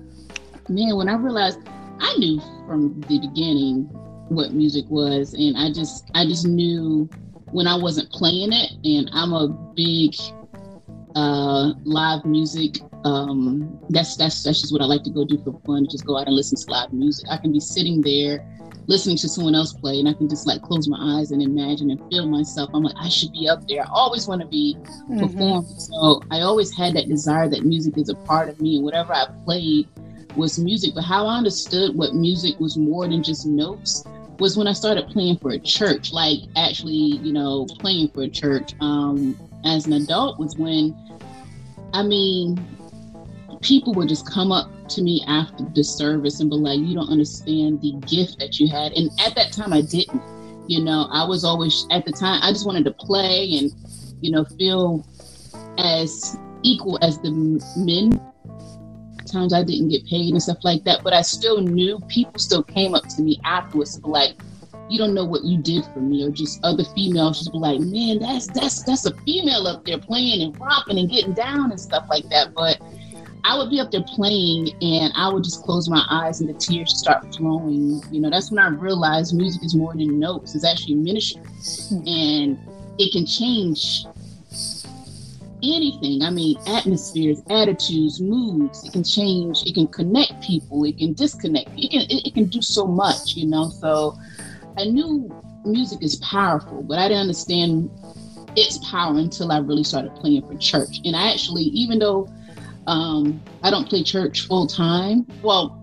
man, 0.69 0.96
when 0.96 1.08
I 1.08 1.14
realized, 1.14 1.60
I 1.98 2.14
knew 2.19 2.40
from 2.66 3.00
the 3.02 3.19
beginning 3.19 3.84
what 4.28 4.52
music 4.52 4.84
was, 4.88 5.34
and 5.34 5.56
I 5.56 5.72
just, 5.72 6.10
I 6.14 6.24
just 6.24 6.46
knew 6.46 7.08
when 7.52 7.66
I 7.66 7.76
wasn't 7.76 8.10
playing 8.10 8.52
it, 8.52 8.72
and 8.84 9.08
I'm 9.12 9.32
a 9.32 9.48
big 9.48 10.14
uh, 11.16 11.72
live 11.84 12.24
music. 12.24 12.76
Um, 13.04 13.80
that's 13.88 14.16
that's 14.16 14.42
that's 14.42 14.60
just 14.60 14.72
what 14.72 14.82
I 14.82 14.84
like 14.84 15.02
to 15.04 15.10
go 15.10 15.24
do 15.24 15.42
for 15.42 15.58
fun. 15.64 15.88
Just 15.90 16.04
go 16.04 16.18
out 16.18 16.26
and 16.26 16.36
listen 16.36 16.58
to 16.58 16.70
live 16.70 16.92
music. 16.92 17.26
I 17.30 17.38
can 17.38 17.52
be 17.52 17.60
sitting 17.60 18.02
there 18.02 18.46
listening 18.86 19.16
to 19.16 19.28
someone 19.28 19.54
else 19.54 19.72
play, 19.72 19.98
and 19.98 20.08
I 20.08 20.12
can 20.12 20.28
just 20.28 20.46
like 20.46 20.62
close 20.62 20.88
my 20.88 21.18
eyes 21.18 21.30
and 21.30 21.42
imagine 21.42 21.90
and 21.90 21.98
feel 22.10 22.28
myself. 22.28 22.70
I'm 22.74 22.82
like, 22.82 22.94
I 22.98 23.08
should 23.08 23.32
be 23.32 23.48
up 23.48 23.66
there. 23.66 23.82
I 23.82 23.88
always 23.90 24.28
want 24.28 24.42
to 24.42 24.46
be 24.46 24.76
mm-hmm. 24.78 25.20
performing. 25.20 25.64
So 25.78 26.20
I 26.30 26.40
always 26.42 26.76
had 26.76 26.94
that 26.94 27.08
desire 27.08 27.48
that 27.48 27.64
music 27.64 27.96
is 27.96 28.10
a 28.10 28.14
part 28.14 28.50
of 28.50 28.60
me, 28.60 28.76
and 28.76 28.84
whatever 28.84 29.14
I 29.14 29.26
played 29.44 29.88
was 30.36 30.58
music. 30.58 30.92
But 30.94 31.04
how 31.04 31.26
I 31.26 31.38
understood 31.38 31.96
what 31.96 32.14
music 32.14 32.60
was 32.60 32.76
more 32.76 33.08
than 33.08 33.22
just 33.22 33.46
notes 33.46 34.04
was 34.38 34.58
when 34.58 34.69
I 34.69 34.74
started 34.74 35.08
playing 35.08 35.38
for 35.38 35.52
a 35.52 35.58
church, 35.58 36.12
like 36.12 36.40
actually, 36.56 36.92
you 36.92 37.32
know, 37.32 37.64
playing 37.78 38.08
for 38.08 38.24
a 38.24 38.28
church. 38.28 38.74
Um, 38.80 39.34
as 39.66 39.86
an 39.86 39.94
adult 39.94 40.38
was 40.38 40.56
when 40.56 40.96
I 41.92 42.02
mean, 42.02 42.64
people 43.62 43.94
would 43.94 44.08
just 44.08 44.30
come 44.30 44.52
up 44.52 44.70
to 44.88 45.02
me 45.02 45.24
after 45.26 45.64
the 45.64 45.82
service 45.82 46.40
and 46.40 46.50
be 46.50 46.56
like, 46.56 46.78
You 46.80 46.94
don't 46.94 47.08
understand 47.08 47.80
the 47.80 47.94
gift 48.06 48.38
that 48.38 48.60
you 48.60 48.69
had. 48.69 48.93
And 48.93 49.10
at 49.20 49.34
that 49.34 49.52
time, 49.52 49.72
I 49.72 49.82
didn't. 49.82 50.22
You 50.69 50.82
know, 50.82 51.08
I 51.12 51.24
was 51.24 51.44
always, 51.44 51.86
at 51.90 52.05
the 52.05 52.12
time, 52.12 52.40
I 52.43 52.52
just 52.52 52.66
wanted 52.66 52.84
to 52.86 52.90
play 52.90 53.56
and, 53.58 53.72
you 54.20 54.32
know, 54.32 54.44
feel 54.44 55.06
as 55.78 56.36
equal 56.62 56.98
as 57.02 57.19
the 57.19 57.31
men. 57.76 58.20
Times 59.26 59.52
I 59.52 59.62
didn't 59.62 59.88
get 59.88 60.06
paid 60.06 60.32
and 60.32 60.43
stuff 60.43 60.58
like 60.64 60.84
that, 60.84 61.02
but 61.05 61.12
I 61.12 61.22
still 61.22 61.60
knew 61.60 62.00
people 62.08 62.38
still 62.38 62.62
came 62.62 62.94
up 62.94 63.06
to 63.08 63.22
me 63.22 63.40
afterwards, 63.44 64.00
like, 64.02 64.36
you 64.88 64.98
don't 64.98 65.14
know 65.14 65.24
what 65.24 65.44
you 65.44 65.58
did 65.58 65.84
for 65.93 66.00
me, 66.00 66.24
or 66.24 66.31
just 66.31 66.60
other 66.64 66.84
females 66.94 67.38
just 67.38 67.52
be 67.52 67.58
like, 67.58 67.81
man, 67.81 68.19
that's 68.19 68.46
that's 68.46 68.82
that's 68.84 69.06
a 69.06 69.14
female 69.22 69.66
up 69.66 69.84
there 69.84 69.98
playing 69.98 70.43
and 70.43 70.58
rocking 70.60 70.98
and 70.98 71.10
getting 71.10 71.32
down 71.32 71.70
and 71.70 71.81
stuff 71.81 72.06
like 72.08 72.28
that. 72.28 72.55
But 72.55 72.81
I 73.44 73.56
would 73.56 73.70
be 73.70 73.81
up 73.81 73.93
there 73.93 74.02
playing 74.02 74.70
and 74.82 75.12
I 75.14 75.32
would 75.32 75.44
just 75.44 75.62
close 75.62 75.88
my 75.88 76.05
eyes 76.10 76.40
and 76.40 76.48
the 76.48 76.55
tears 76.55 76.98
start 76.98 77.34
flowing. 77.34 78.02
You 78.10 78.20
know, 78.20 78.31
that's 78.31 78.50
when 78.50 78.58
I 78.58 78.69
realized 78.69 79.36
music 79.36 79.64
is 79.64 79.74
more 79.74 79.94
than 79.94 80.19
notes, 80.19 80.55
it's 80.55 80.64
actually 80.64 80.96
ministry. 80.96 81.43
Hmm. 81.88 82.08
And 82.08 82.58
it 82.98 83.12
can 83.12 83.24
change 83.24 84.05
anything. 85.62 86.22
I 86.22 86.31
mean, 86.31 86.56
atmospheres, 86.66 87.43
attitudes, 87.48 88.20
moods. 88.20 88.84
It 88.84 88.93
can 88.93 89.05
change. 89.05 89.62
It 89.64 89.74
can 89.74 89.86
connect 89.88 90.43
people. 90.43 90.84
It 90.84 90.98
can 90.98 91.12
disconnect. 91.12 91.70
It 91.76 91.90
can. 91.90 92.02
It, 92.02 92.26
it 92.26 92.34
can 92.34 92.46
do 92.46 92.60
so 92.60 92.86
much, 92.86 93.36
you 93.36 93.46
know. 93.46 93.69
So 93.69 94.16
I 94.78 94.84
knew 94.84 95.30
music 95.64 96.02
is 96.02 96.16
powerful, 96.16 96.82
but 96.82 96.98
I 96.98 97.08
didn't 97.08 97.22
understand 97.22 97.90
its 98.56 98.78
power 98.90 99.16
until 99.16 99.52
I 99.52 99.58
really 99.58 99.84
started 99.84 100.14
playing 100.14 100.46
for 100.46 100.56
church. 100.58 101.00
And 101.04 101.16
I 101.16 101.30
actually, 101.32 101.64
even 101.64 101.98
though 101.98 102.28
um, 102.86 103.40
I 103.62 103.70
don't 103.70 103.88
play 103.88 104.02
church 104.02 104.46
full 104.46 104.66
time, 104.66 105.26
well, 105.42 105.82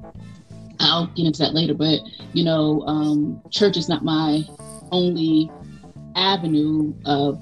I'll 0.79 1.07
get 1.07 1.25
into 1.25 1.39
that 1.39 1.53
later, 1.53 1.73
but 1.73 1.99
you 2.33 2.43
know, 2.43 2.81
um, 2.87 3.41
church 3.51 3.77
is 3.77 3.87
not 3.87 4.03
my 4.03 4.43
only 4.91 5.49
avenue 6.15 6.93
of 7.05 7.39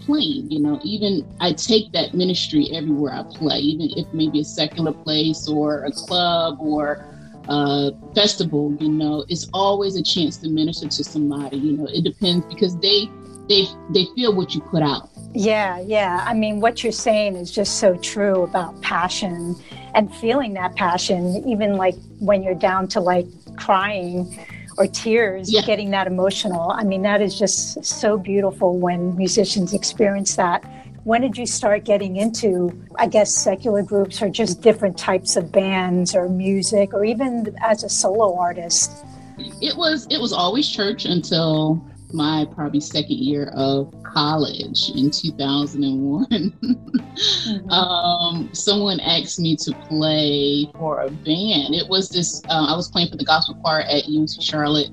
playing. 0.00 0.50
You 0.50 0.60
know, 0.60 0.80
even 0.82 1.26
I 1.40 1.52
take 1.52 1.92
that 1.92 2.14
ministry 2.14 2.70
everywhere 2.72 3.12
I 3.12 3.22
play, 3.36 3.58
even 3.58 3.88
if 3.96 4.12
maybe 4.12 4.40
a 4.40 4.44
secular 4.44 4.92
place 4.92 5.48
or 5.48 5.84
a 5.84 5.92
club 5.92 6.58
or 6.60 7.06
uh, 7.48 7.90
festival, 8.14 8.76
you 8.80 8.88
know, 8.88 9.24
it's 9.28 9.48
always 9.52 9.96
a 9.96 10.02
chance 10.02 10.36
to 10.38 10.48
minister 10.48 10.88
to 10.88 11.04
somebody. 11.04 11.56
You 11.58 11.76
know, 11.76 11.86
it 11.86 12.04
depends 12.04 12.46
because 12.46 12.76
they 12.78 13.08
they 13.48 13.66
they 13.90 14.06
feel 14.14 14.34
what 14.34 14.54
you 14.54 14.60
put 14.60 14.82
out. 14.82 15.10
Yeah, 15.34 15.80
yeah. 15.80 16.24
I 16.26 16.32
mean, 16.34 16.60
what 16.60 16.82
you're 16.82 16.92
saying 16.92 17.36
is 17.36 17.50
just 17.50 17.78
so 17.78 17.96
true 17.96 18.42
about 18.42 18.80
passion 18.82 19.56
and 19.94 20.14
feeling 20.16 20.54
that 20.54 20.76
passion, 20.76 21.46
even 21.48 21.76
like 21.76 21.96
when 22.20 22.42
you're 22.42 22.54
down 22.54 22.88
to 22.88 23.00
like 23.00 23.26
crying 23.56 24.38
or 24.78 24.86
tears, 24.86 25.52
yeah. 25.52 25.62
getting 25.62 25.90
that 25.90 26.06
emotional. 26.06 26.70
I 26.70 26.84
mean, 26.84 27.02
that 27.02 27.20
is 27.20 27.38
just 27.38 27.84
so 27.84 28.16
beautiful 28.16 28.78
when 28.78 29.16
musicians 29.16 29.74
experience 29.74 30.36
that. 30.36 30.64
When 31.04 31.20
did 31.20 31.36
you 31.36 31.46
start 31.46 31.84
getting 31.84 32.16
into, 32.16 32.70
I 32.96 33.06
guess, 33.06 33.32
secular 33.32 33.82
groups 33.82 34.22
or 34.22 34.30
just 34.30 34.62
different 34.62 34.96
types 34.96 35.36
of 35.36 35.52
bands 35.52 36.14
or 36.14 36.28
music 36.28 36.94
or 36.94 37.04
even 37.04 37.54
as 37.62 37.84
a 37.84 37.90
solo 37.90 38.36
artist? 38.38 39.04
It 39.38 39.76
was 39.76 40.06
it 40.10 40.18
was 40.20 40.32
always 40.32 40.68
church 40.68 41.04
until 41.04 41.84
my 42.14 42.46
probably 42.54 42.80
second 42.80 43.18
year 43.18 43.50
of 43.54 43.92
college 44.02 44.90
in 44.94 45.10
2001. 45.10 46.26
mm-hmm. 46.30 47.70
um, 47.70 48.48
someone 48.54 49.00
asked 49.00 49.40
me 49.40 49.56
to 49.56 49.72
play 49.88 50.70
for 50.78 51.00
a 51.00 51.10
band. 51.10 51.74
It 51.74 51.88
was 51.88 52.08
this, 52.08 52.40
uh, 52.48 52.66
I 52.68 52.76
was 52.76 52.88
playing 52.88 53.10
for 53.10 53.16
the 53.16 53.24
gospel 53.24 53.56
choir 53.56 53.80
at 53.80 54.04
UNC 54.04 54.40
Charlotte. 54.40 54.90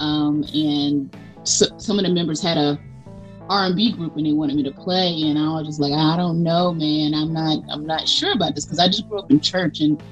Um, 0.00 0.44
and 0.52 1.16
so, 1.44 1.66
some 1.78 1.98
of 1.98 2.04
the 2.04 2.10
members 2.10 2.42
had 2.42 2.58
a 2.58 2.78
R&B 3.48 3.92
group 3.92 4.16
and 4.16 4.26
they 4.26 4.32
wanted 4.32 4.56
me 4.56 4.62
to 4.62 4.72
play 4.72 5.22
and 5.22 5.38
I 5.38 5.48
was 5.48 5.66
just 5.66 5.80
like 5.80 5.92
I 5.92 6.16
don't 6.16 6.42
know 6.42 6.72
man 6.72 7.14
I'm 7.14 7.32
not 7.32 7.62
I'm 7.70 7.86
not 7.86 8.08
sure 8.08 8.32
about 8.32 8.54
this 8.54 8.64
because 8.64 8.78
I 8.78 8.86
just 8.86 9.08
grew 9.08 9.18
up 9.18 9.30
in 9.30 9.40
church 9.40 9.80
and 9.80 10.02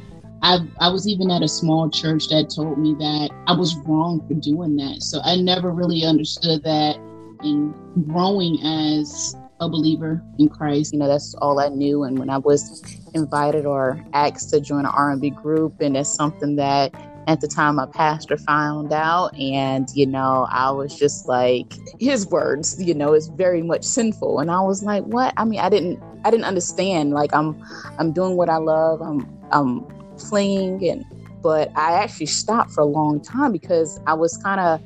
I, 0.42 0.58
I 0.80 0.88
was 0.88 1.06
even 1.06 1.30
at 1.30 1.42
a 1.42 1.48
small 1.48 1.88
church 1.88 2.28
that 2.28 2.50
told 2.50 2.76
me 2.76 2.94
that 2.94 3.30
I 3.46 3.52
was 3.52 3.76
wrong 3.86 4.26
for 4.26 4.34
doing 4.34 4.74
that. 4.76 5.00
So 5.02 5.20
I 5.24 5.36
never 5.36 5.70
really 5.70 6.04
understood 6.04 6.64
that 6.64 6.96
in 7.44 7.72
growing 8.08 8.60
as 8.64 9.36
a 9.60 9.68
believer 9.68 10.20
in 10.40 10.48
Christ. 10.48 10.92
You 10.92 10.98
know, 10.98 11.06
that's 11.06 11.34
all 11.34 11.60
I 11.60 11.68
knew. 11.68 12.02
And 12.02 12.18
when 12.18 12.28
I 12.28 12.38
was 12.38 12.82
invited 13.14 13.66
or 13.66 14.04
asked 14.14 14.50
to 14.50 14.60
join 14.60 14.80
an 14.80 14.86
R&B 14.86 15.30
group, 15.30 15.80
and 15.80 15.96
it's 15.96 16.10
something 16.12 16.56
that 16.56 16.92
at 17.26 17.40
the 17.40 17.48
time 17.48 17.76
my 17.76 17.86
pastor 17.86 18.36
found 18.36 18.92
out 18.92 19.30
and 19.38 19.88
you 19.94 20.06
know 20.06 20.46
i 20.50 20.70
was 20.70 20.96
just 20.96 21.28
like 21.28 21.72
his 22.00 22.26
words 22.28 22.82
you 22.82 22.94
know 22.94 23.14
is 23.14 23.28
very 23.28 23.62
much 23.62 23.84
sinful. 23.84 24.40
And 24.40 24.50
i 24.50 24.60
was 24.60 24.82
like 24.82 25.04
what? 25.04 25.32
I 25.36 25.44
mean 25.44 25.60
i 25.60 25.68
didn't 25.68 26.02
i 26.24 26.30
didn't 26.30 26.44
understand. 26.44 27.12
Like 27.12 27.34
i'm 27.34 27.60
i'm 27.98 28.12
doing 28.12 28.36
what 28.36 28.48
i 28.48 28.56
love. 28.56 29.00
I'm 29.00 29.26
i'm 29.50 29.86
playing. 30.18 30.86
And 30.88 31.04
but 31.42 31.70
I 31.76 31.92
actually 31.92 32.26
stopped 32.26 32.70
for 32.72 32.82
a 32.82 32.86
long 32.86 33.20
time 33.20 33.52
because 33.52 34.00
I 34.06 34.14
was 34.14 34.36
kind 34.36 34.60
of 34.60 34.80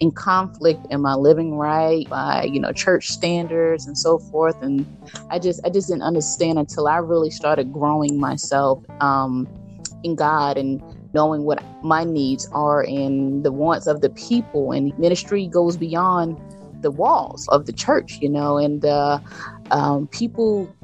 in 0.00 0.10
conflict 0.10 0.80
am 0.90 1.04
I 1.04 1.14
living 1.14 1.56
right 1.56 2.08
by 2.08 2.44
you 2.44 2.58
know 2.58 2.72
church 2.72 3.08
standards 3.08 3.86
and 3.86 3.96
so 3.96 4.18
forth. 4.18 4.60
And 4.62 4.86
I 5.30 5.38
just 5.38 5.60
I 5.64 5.70
just 5.70 5.88
didn't 5.88 6.02
understand 6.02 6.58
until 6.58 6.88
I 6.88 6.96
really 6.96 7.30
started 7.30 7.72
growing 7.72 8.18
myself 8.18 8.82
um, 9.00 9.48
in 10.02 10.14
God. 10.14 10.56
And 10.56 10.82
knowing 11.12 11.44
what 11.44 11.62
my 11.82 12.04
needs 12.04 12.48
are 12.52 12.82
and 12.82 13.44
the 13.44 13.52
wants 13.52 13.86
of 13.86 14.00
the 14.00 14.10
people. 14.10 14.72
And 14.72 14.96
ministry 14.98 15.46
goes 15.46 15.76
beyond 15.76 16.40
the 16.82 16.90
walls 16.90 17.46
of 17.48 17.66
the 17.66 17.74
church 17.74 18.18
you 18.22 18.28
know 18.30 18.56
and 18.56 18.82
uh, 18.86 19.18
um, 19.70 20.06
people 20.06 20.74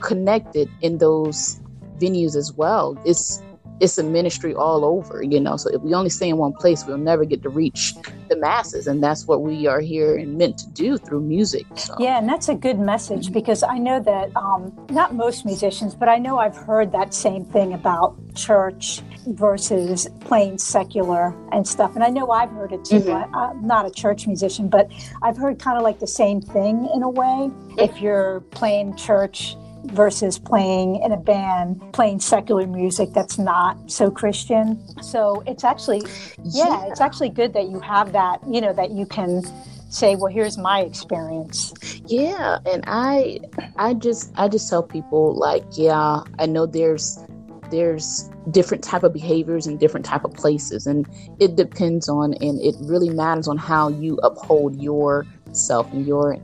connected 0.00 0.68
in 0.80 0.98
those 0.98 1.60
venues 1.98 2.36
as 2.36 2.52
well. 2.52 3.00
It's 3.04 3.42
it's 3.80 3.98
a 3.98 4.02
ministry 4.02 4.54
all 4.54 4.84
over, 4.84 5.22
you 5.22 5.40
know. 5.40 5.56
So 5.56 5.70
if 5.70 5.82
we 5.82 5.94
only 5.94 6.10
stay 6.10 6.28
in 6.28 6.36
one 6.36 6.52
place, 6.52 6.84
we'll 6.86 6.98
never 6.98 7.24
get 7.24 7.42
to 7.42 7.48
reach 7.48 7.94
the 8.28 8.36
masses. 8.36 8.86
And 8.86 9.02
that's 9.02 9.26
what 9.26 9.42
we 9.42 9.66
are 9.66 9.80
here 9.80 10.16
and 10.16 10.38
meant 10.38 10.58
to 10.58 10.70
do 10.70 10.96
through 10.96 11.22
music. 11.22 11.66
So. 11.76 11.96
Yeah, 11.98 12.18
and 12.18 12.28
that's 12.28 12.48
a 12.48 12.54
good 12.54 12.78
message 12.78 13.32
because 13.32 13.62
I 13.62 13.78
know 13.78 14.00
that 14.00 14.34
um, 14.36 14.72
not 14.90 15.14
most 15.14 15.44
musicians, 15.44 15.94
but 15.94 16.08
I 16.08 16.18
know 16.18 16.38
I've 16.38 16.56
heard 16.56 16.92
that 16.92 17.12
same 17.12 17.44
thing 17.44 17.74
about 17.74 18.16
church 18.34 19.00
versus 19.26 20.08
playing 20.20 20.58
secular 20.58 21.34
and 21.52 21.66
stuff. 21.66 21.94
And 21.94 22.04
I 22.04 22.10
know 22.10 22.30
I've 22.30 22.50
heard 22.50 22.72
it 22.72 22.84
too. 22.84 23.00
Mm-hmm. 23.00 23.34
I, 23.34 23.50
am 23.50 23.66
not 23.66 23.86
a 23.86 23.90
church 23.90 24.26
musician, 24.26 24.68
but 24.68 24.90
I've 25.22 25.36
heard 25.36 25.58
kind 25.58 25.76
of 25.76 25.82
like 25.82 25.98
the 25.98 26.06
same 26.06 26.40
thing 26.40 26.88
in 26.94 27.02
a 27.02 27.10
way. 27.10 27.50
If 27.78 28.00
you're 28.00 28.40
playing 28.50 28.96
church, 28.96 29.56
versus 29.86 30.38
playing 30.38 31.02
in 31.02 31.12
a 31.12 31.16
band, 31.16 31.80
playing 31.92 32.20
secular 32.20 32.66
music 32.66 33.10
that's 33.12 33.38
not 33.38 33.90
so 33.90 34.10
Christian. 34.10 34.80
So 35.02 35.42
it's 35.46 35.64
actually, 35.64 36.02
yeah, 36.42 36.68
yeah, 36.68 36.86
it's 36.88 37.00
actually 37.00 37.30
good 37.30 37.52
that 37.54 37.68
you 37.68 37.80
have 37.80 38.12
that, 38.12 38.40
you 38.48 38.60
know, 38.60 38.72
that 38.72 38.90
you 38.90 39.06
can 39.06 39.42
say 39.90 40.16
well 40.16 40.32
here's 40.32 40.58
my 40.58 40.80
experience 40.80 41.72
yeah 42.06 42.58
and 42.66 42.82
i 42.88 43.38
i 43.76 43.94
just 43.94 44.32
i 44.36 44.48
just 44.48 44.68
tell 44.68 44.82
people 44.82 45.38
like 45.38 45.62
yeah 45.76 46.20
i 46.40 46.46
know 46.46 46.66
there's 46.66 47.24
there's 47.70 48.28
different 48.50 48.82
type 48.82 49.02
of 49.02 49.12
behaviors 49.12 49.66
in 49.66 49.78
different 49.78 50.04
type 50.04 50.24
of 50.24 50.32
places 50.34 50.86
and 50.86 51.06
it 51.38 51.56
depends 51.56 52.08
on 52.08 52.34
and 52.34 52.60
it 52.60 52.74
really 52.80 53.10
matters 53.10 53.48
on 53.48 53.56
how 53.56 53.88
you 53.88 54.16
uphold 54.22 54.80
yourself 54.82 55.90
and 55.92 56.06
your 56.06 56.36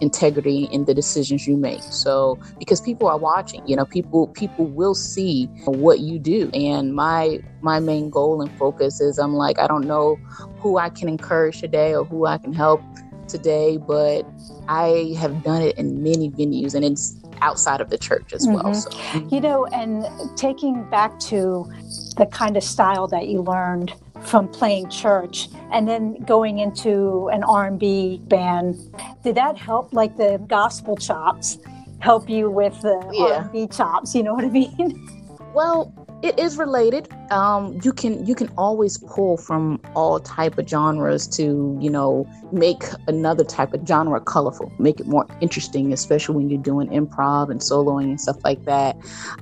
integrity 0.00 0.64
in 0.72 0.84
the 0.84 0.94
decisions 0.94 1.46
you 1.46 1.56
make 1.56 1.82
so 1.82 2.38
because 2.58 2.80
people 2.80 3.08
are 3.08 3.18
watching 3.18 3.66
you 3.66 3.76
know 3.76 3.84
people 3.84 4.28
people 4.28 4.66
will 4.66 4.94
see 4.94 5.46
what 5.64 6.00
you 6.00 6.18
do 6.18 6.50
and 6.52 6.94
my 6.94 7.38
my 7.62 7.80
main 7.80 8.10
goal 8.10 8.40
and 8.42 8.50
focus 8.58 9.00
is 9.00 9.18
i'm 9.18 9.34
like 9.34 9.58
i 9.58 9.66
don't 9.66 9.86
know 9.86 10.16
who 10.58 10.78
i 10.78 10.88
can 10.88 11.08
encourage 11.08 11.60
today 11.60 11.94
or 11.94 12.04
who 12.04 12.26
i 12.26 12.36
can 12.36 12.52
help 12.52 12.82
today 13.26 13.76
but 13.76 14.22
i 14.68 15.14
have 15.18 15.42
done 15.42 15.62
it 15.62 15.76
in 15.78 16.02
many 16.02 16.30
venues 16.30 16.74
and 16.74 16.84
it's 16.84 17.20
outside 17.42 17.80
of 17.80 17.90
the 17.90 17.98
church 17.98 18.32
as 18.32 18.46
well 18.46 18.64
mm-hmm. 18.64 19.18
so. 19.18 19.34
you 19.34 19.40
know 19.40 19.66
and 19.66 20.06
taking 20.36 20.88
back 20.90 21.18
to 21.18 21.70
the 22.16 22.26
kind 22.26 22.56
of 22.56 22.62
style 22.62 23.06
that 23.06 23.28
you 23.28 23.42
learned 23.42 23.92
from 24.22 24.48
playing 24.48 24.90
church 24.90 25.48
and 25.72 25.88
then 25.88 26.14
going 26.24 26.58
into 26.58 27.28
an 27.32 27.42
R&B 27.44 28.22
band. 28.24 28.76
Did 29.22 29.34
that 29.36 29.56
help 29.56 29.92
like 29.92 30.16
the 30.16 30.42
gospel 30.46 30.96
chops 30.96 31.58
help 32.00 32.28
you 32.28 32.50
with 32.50 32.80
the 32.82 33.08
yeah. 33.12 33.44
R&B 33.44 33.68
chops, 33.68 34.14
you 34.14 34.22
know 34.22 34.34
what 34.34 34.44
I 34.44 34.48
mean? 34.48 35.08
Well, 35.54 35.94
it 36.22 36.38
is 36.38 36.58
related 36.58 37.08
um, 37.30 37.78
you 37.82 37.92
can 37.92 38.24
you 38.26 38.34
can 38.34 38.48
always 38.56 38.98
pull 38.98 39.36
from 39.36 39.80
all 39.94 40.20
type 40.20 40.58
of 40.58 40.68
genres 40.68 41.26
to 41.26 41.76
you 41.80 41.90
know 41.90 42.28
make 42.52 42.82
another 43.08 43.44
type 43.44 43.72
of 43.74 43.86
genre 43.86 44.20
colorful 44.20 44.72
make 44.78 45.00
it 45.00 45.06
more 45.06 45.26
interesting 45.40 45.92
especially 45.92 46.36
when 46.36 46.50
you're 46.50 46.62
doing 46.62 46.88
improv 46.88 47.50
and 47.50 47.60
soloing 47.60 48.04
and 48.04 48.20
stuff 48.20 48.36
like 48.44 48.64
that. 48.64 48.96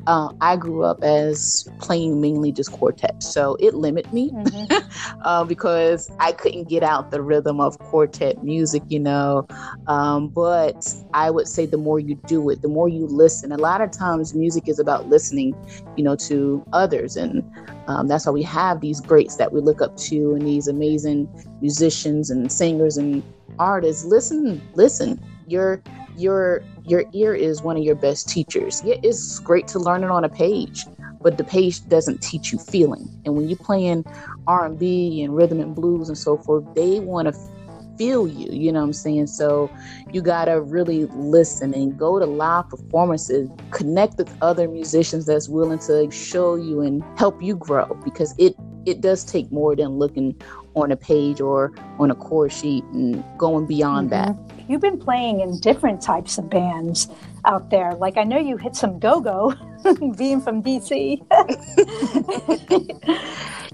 Uh, 0.07 0.33
i 0.41 0.57
grew 0.57 0.83
up 0.83 1.03
as 1.03 1.69
playing 1.79 2.21
mainly 2.21 2.53
just 2.53 2.73
quartet 2.73 3.23
so 3.23 3.57
it 3.61 3.75
limited 3.75 4.12
me 4.12 4.31
mm-hmm. 4.31 5.21
uh, 5.23 5.45
because 5.45 6.11
i 6.21 6.33
couldn't 6.33 6.69
get 6.69 6.83
out 6.83 7.11
the 7.11 7.23
rhythm 7.23 7.61
of 7.61 7.79
quartet 7.79 8.43
music 8.43 8.83
you 8.88 9.00
know. 9.00 9.47
Um, 9.87 10.29
but 10.29 10.95
i 11.12 11.31
would 11.31 11.49
say 11.49 11.67
the 11.67 11.79
more 11.79 12.00
you 12.00 12.14
do 12.26 12.50
it 12.50 12.62
the 12.62 12.69
more 12.69 12.88
you 12.88 13.07
listen. 13.07 13.53
A 13.53 13.59
lot 13.59 13.81
of 13.81 13.91
times 13.91 14.35
music 14.35 14.69
is 14.69 14.79
about 14.79 15.09
listening 15.09 15.55
you 15.97 16.05
know 16.05 16.17
to 16.17 16.64
others 16.73 17.17
and 17.17 17.43
um, 17.87 18.09
that's 18.09 18.26
why 18.26 18.33
we 18.33 18.43
have 18.43 18.81
these 18.81 19.00
greats 19.00 19.37
that 19.37 19.53
we 19.53 19.61
look 19.61 19.83
up 19.83 19.97
to 19.97 20.35
and 20.35 20.47
these 20.47 20.69
amazing 20.69 21.29
musicians 21.61 22.31
and 22.31 22.50
singers 22.50 22.97
and 22.97 23.23
artists. 23.59 24.05
Listen, 24.05 24.62
listen. 24.75 25.23
Your 25.47 25.83
your 26.17 26.62
your 26.87 27.05
ear 27.12 27.35
is 27.35 27.62
one 27.62 27.76
of 27.76 27.83
your 27.83 27.95
best 27.95 28.29
teachers. 28.29 28.83
Yeah, 28.85 28.97
it's 29.03 29.38
great 29.41 29.69
to 29.69 29.79
learn 29.79 30.05
it 30.05 30.11
on 30.11 30.25
a 30.25 30.29
page, 30.29 30.87
but 31.21 31.38
the 31.38 31.45
page 31.45 31.87
doesn't 31.88 32.23
teach 32.23 32.53
you 32.53 32.59
feeling. 32.59 33.09
And 33.25 33.35
when 33.35 33.49
you're 33.49 33.59
playing 33.59 34.05
R&B 34.47 35.23
and 35.23 35.35
rhythm 35.35 35.61
and 35.61 35.75
blues 35.75 36.09
and 36.09 36.17
so 36.17 36.37
forth, 36.37 36.64
they 36.75 37.00
want 37.00 37.29
to 37.29 37.35
feel 37.97 38.27
you, 38.27 38.51
you 38.51 38.73
know 38.73 38.81
what 38.81 38.87
I'm 38.87 38.93
saying? 38.93 39.27
So 39.29 39.71
you 40.13 40.23
got 40.23 40.47
to 40.47 40.61
really 40.61 41.07
listen 41.07 41.75
and 41.75 41.99
go 41.99 42.19
to 42.19 42.27
live 42.27 42.69
performances, 42.69 43.49
connect 43.71 44.19
with 44.19 44.35
other 44.43 44.69
musicians 44.69 45.27
that's 45.27 45.49
willing 45.49 45.79
to 45.81 46.11
show 46.11 46.55
you 46.55 46.81
and 46.81 47.03
help 47.17 47.43
you 47.43 47.57
grow 47.57 47.87
because 48.05 48.35
it 48.39 48.55
it 48.87 49.01
does 49.01 49.25
take 49.25 49.51
more 49.51 49.75
than 49.75 49.99
looking 49.99 50.39
on 50.75 50.93
a 50.93 50.97
page 50.97 51.41
or 51.41 51.73
on 51.99 52.11
a 52.11 52.15
chord 52.15 52.53
sheet 52.53 52.85
and 52.93 53.25
going 53.39 53.67
beyond 53.67 54.11
mm-hmm. 54.11 54.33
that. 54.33 54.69
You've 54.69 54.81
been 54.81 54.99
playing 54.99 55.41
in 55.41 55.59
different 55.61 56.01
types 56.01 56.39
of 56.39 56.51
bands 56.51 57.09
out 57.47 57.71
there. 57.71 57.93
Like 57.95 58.17
I 58.17 58.25
know 58.25 58.39
you 58.39 58.57
hit 58.57 58.77
some 58.77 58.99
go-go 58.99 59.55
being 60.17 60.41
from 60.41 60.63
DC. 60.63 61.21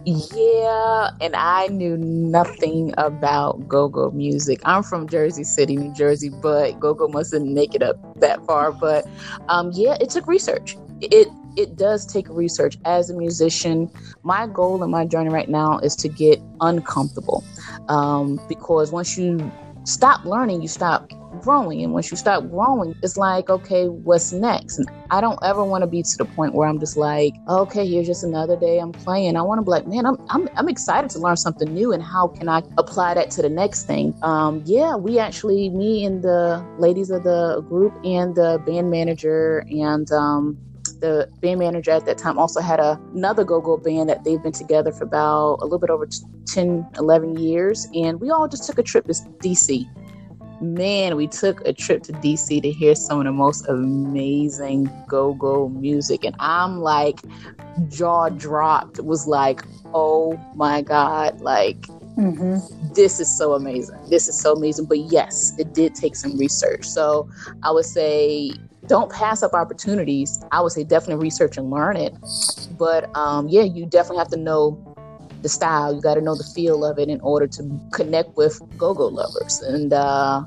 Yeah, 0.06 1.10
and 1.20 1.36
I 1.36 1.66
knew 1.66 1.96
nothing 1.98 2.94
about 2.96 3.68
go-go 3.68 4.10
music. 4.10 4.60
I'm 4.64 4.82
from 4.82 5.06
Jersey 5.08 5.44
City, 5.44 5.76
New 5.76 5.92
Jersey, 5.92 6.30
but 6.30 6.80
go-go 6.80 7.08
mustn't 7.08 7.52
make 7.52 7.74
it 7.74 7.82
up 7.82 7.96
that 8.20 8.44
far. 8.46 8.72
But 8.72 9.06
um, 9.48 9.72
yeah, 9.74 9.98
it 10.00 10.08
took 10.08 10.26
research. 10.26 10.76
It 11.02 11.28
it 11.56 11.76
does 11.76 12.06
take 12.06 12.28
research. 12.30 12.78
As 12.86 13.10
a 13.10 13.14
musician, 13.14 13.90
my 14.22 14.46
goal 14.46 14.82
in 14.82 14.90
my 14.90 15.04
journey 15.04 15.30
right 15.30 15.50
now 15.50 15.78
is 15.80 15.94
to 15.96 16.08
get 16.08 16.40
uncomfortable, 16.62 17.44
um, 17.88 18.40
because 18.48 18.92
once 18.92 19.18
you 19.18 19.52
stop 19.84 20.24
learning, 20.24 20.62
you 20.62 20.68
stop 20.68 21.10
growing. 21.42 21.82
And 21.82 21.92
once 21.92 22.10
you 22.10 22.16
start 22.16 22.50
growing, 22.50 22.94
it's 23.02 23.16
like, 23.16 23.50
okay, 23.50 23.86
what's 23.86 24.32
next? 24.32 24.78
And 24.78 24.88
I 25.10 25.20
don't 25.20 25.38
ever 25.42 25.64
want 25.64 25.82
to 25.82 25.86
be 25.86 26.02
to 26.02 26.16
the 26.18 26.24
point 26.24 26.54
where 26.54 26.68
I'm 26.68 26.78
just 26.78 26.96
like, 26.96 27.34
okay, 27.48 27.86
here's 27.86 28.06
just 28.06 28.24
another 28.24 28.56
day 28.56 28.78
I'm 28.78 28.92
playing. 28.92 29.36
I 29.36 29.42
want 29.42 29.58
to 29.58 29.62
be 29.62 29.70
like, 29.70 29.86
man, 29.86 30.06
I'm, 30.06 30.16
I'm, 30.30 30.48
I'm 30.56 30.68
excited 30.68 31.10
to 31.10 31.18
learn 31.18 31.36
something 31.36 31.72
new. 31.72 31.92
And 31.92 32.02
how 32.02 32.28
can 32.28 32.48
I 32.48 32.62
apply 32.78 33.14
that 33.14 33.30
to 33.32 33.42
the 33.42 33.48
next 33.48 33.84
thing? 33.84 34.14
Um, 34.22 34.62
yeah, 34.64 34.96
we 34.96 35.18
actually, 35.18 35.70
me 35.70 36.04
and 36.04 36.22
the 36.22 36.64
ladies 36.78 37.10
of 37.10 37.24
the 37.24 37.64
group 37.68 37.92
and 38.04 38.34
the 38.34 38.62
band 38.66 38.90
manager 38.90 39.64
and 39.70 40.10
um, 40.12 40.58
the 41.00 41.28
band 41.40 41.58
manager 41.58 41.90
at 41.90 42.06
that 42.06 42.18
time 42.18 42.38
also 42.38 42.60
had 42.60 42.78
a, 42.80 43.00
another 43.14 43.44
go-go 43.44 43.76
band 43.76 44.08
that 44.08 44.24
they've 44.24 44.42
been 44.42 44.52
together 44.52 44.92
for 44.92 45.04
about 45.04 45.58
a 45.60 45.64
little 45.64 45.78
bit 45.78 45.90
over 45.90 46.06
10 46.46 46.86
11 46.98 47.38
years 47.38 47.86
and 47.94 48.20
we 48.20 48.30
all 48.30 48.48
just 48.48 48.66
took 48.66 48.78
a 48.78 48.82
trip 48.82 49.06
to 49.06 49.12
dc 49.12 49.86
man 50.60 51.16
we 51.16 51.26
took 51.26 51.60
a 51.66 51.72
trip 51.72 52.02
to 52.02 52.12
dc 52.14 52.62
to 52.62 52.70
hear 52.70 52.94
some 52.94 53.18
of 53.18 53.24
the 53.24 53.32
most 53.32 53.66
amazing 53.68 54.90
go-go 55.08 55.68
music 55.70 56.24
and 56.24 56.36
i'm 56.38 56.80
like 56.80 57.20
jaw 57.88 58.28
dropped 58.28 58.98
it 58.98 59.04
was 59.04 59.26
like 59.26 59.62
oh 59.94 60.38
my 60.54 60.82
god 60.82 61.40
like 61.40 61.86
Mm-hmm. 62.20 62.92
This 62.92 63.18
is 63.18 63.34
so 63.38 63.54
amazing. 63.54 63.96
This 64.10 64.28
is 64.28 64.38
so 64.38 64.52
amazing. 64.52 64.86
But 64.86 64.98
yes, 64.98 65.54
it 65.58 65.72
did 65.74 65.94
take 65.94 66.14
some 66.14 66.36
research. 66.36 66.84
So 66.84 67.28
I 67.62 67.70
would 67.70 67.86
say 67.86 68.52
don't 68.86 69.10
pass 69.10 69.42
up 69.42 69.54
opportunities. 69.54 70.42
I 70.52 70.60
would 70.60 70.72
say 70.72 70.84
definitely 70.84 71.22
research 71.22 71.56
and 71.56 71.70
learn 71.70 71.96
it. 71.96 72.14
But 72.78 73.14
um, 73.16 73.48
yeah, 73.48 73.62
you 73.62 73.86
definitely 73.86 74.18
have 74.18 74.30
to 74.30 74.36
know 74.36 74.89
the 75.42 75.48
style. 75.48 75.94
You 75.94 76.00
got 76.00 76.14
to 76.14 76.20
know 76.20 76.34
the 76.34 76.44
feel 76.44 76.84
of 76.84 76.98
it 76.98 77.08
in 77.08 77.20
order 77.20 77.46
to 77.46 77.80
connect 77.92 78.36
with 78.36 78.60
go-go 78.76 79.06
lovers. 79.06 79.60
And 79.60 79.92
uh, 79.92 80.44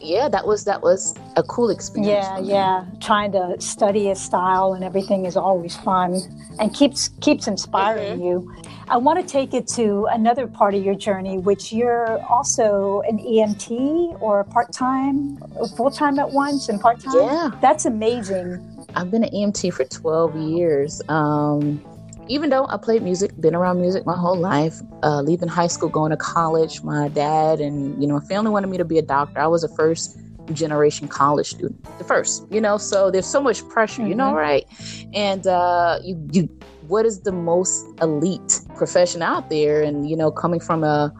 yeah, 0.00 0.28
that 0.28 0.46
was 0.46 0.64
that 0.64 0.82
was 0.82 1.14
a 1.36 1.42
cool 1.42 1.70
experience. 1.70 2.08
Yeah, 2.08 2.38
yeah. 2.40 2.84
Trying 3.00 3.32
to 3.32 3.56
study 3.60 4.10
a 4.10 4.14
style 4.14 4.74
and 4.74 4.84
everything 4.84 5.24
is 5.24 5.36
always 5.36 5.76
fun 5.76 6.20
and 6.58 6.74
keeps 6.74 7.08
keeps 7.20 7.46
inspiring 7.46 8.18
mm-hmm. 8.18 8.24
you. 8.24 8.54
I 8.86 8.98
want 8.98 9.18
to 9.18 9.26
take 9.26 9.54
it 9.54 9.66
to 9.68 10.06
another 10.12 10.46
part 10.46 10.74
of 10.74 10.84
your 10.84 10.94
journey, 10.94 11.38
which 11.38 11.72
you're 11.72 12.22
also 12.28 13.02
an 13.08 13.18
EMT 13.18 14.20
or 14.20 14.44
part 14.44 14.72
time, 14.72 15.38
full 15.74 15.90
time 15.90 16.18
at 16.18 16.30
once, 16.30 16.68
and 16.68 16.78
part 16.78 17.00
time. 17.00 17.14
Yeah, 17.16 17.50
that's 17.62 17.86
amazing. 17.86 18.62
I've 18.94 19.10
been 19.10 19.24
an 19.24 19.30
EMT 19.30 19.72
for 19.72 19.84
12 19.84 20.36
years. 20.36 21.00
Um, 21.08 21.82
even 22.28 22.50
though 22.50 22.66
I 22.68 22.76
played 22.76 23.02
music, 23.02 23.38
been 23.40 23.54
around 23.54 23.80
music 23.80 24.06
my 24.06 24.16
whole 24.16 24.36
life, 24.36 24.80
uh, 25.02 25.20
leaving 25.20 25.48
high 25.48 25.66
school, 25.66 25.88
going 25.88 26.10
to 26.10 26.16
college, 26.16 26.82
my 26.82 27.08
dad 27.08 27.60
and 27.60 28.00
you 28.00 28.08
know 28.08 28.20
family 28.20 28.50
wanted 28.50 28.68
me 28.68 28.78
to 28.78 28.84
be 28.84 28.98
a 28.98 29.02
doctor. 29.02 29.40
I 29.40 29.46
was 29.46 29.64
a 29.64 29.68
first 29.68 30.18
generation 30.52 31.08
college 31.08 31.48
student, 31.48 31.82
the 31.98 32.04
first, 32.04 32.44
you 32.50 32.60
know. 32.60 32.76
So 32.76 33.10
there's 33.10 33.26
so 33.26 33.40
much 33.40 33.66
pressure, 33.68 34.02
mm-hmm. 34.02 34.10
you 34.10 34.14
know, 34.14 34.34
mm-hmm. 34.34 34.36
right? 34.36 34.66
And 35.12 35.46
uh, 35.46 36.00
you 36.02 36.28
you 36.32 36.48
what 36.88 37.06
is 37.06 37.20
the 37.20 37.32
most 37.32 37.86
elite 38.02 38.60
profession 38.76 39.22
out 39.22 39.48
there 39.48 39.82
and 39.82 40.08
you 40.08 40.16
know 40.16 40.30
coming 40.30 40.60
from 40.60 40.84
a 40.84 41.12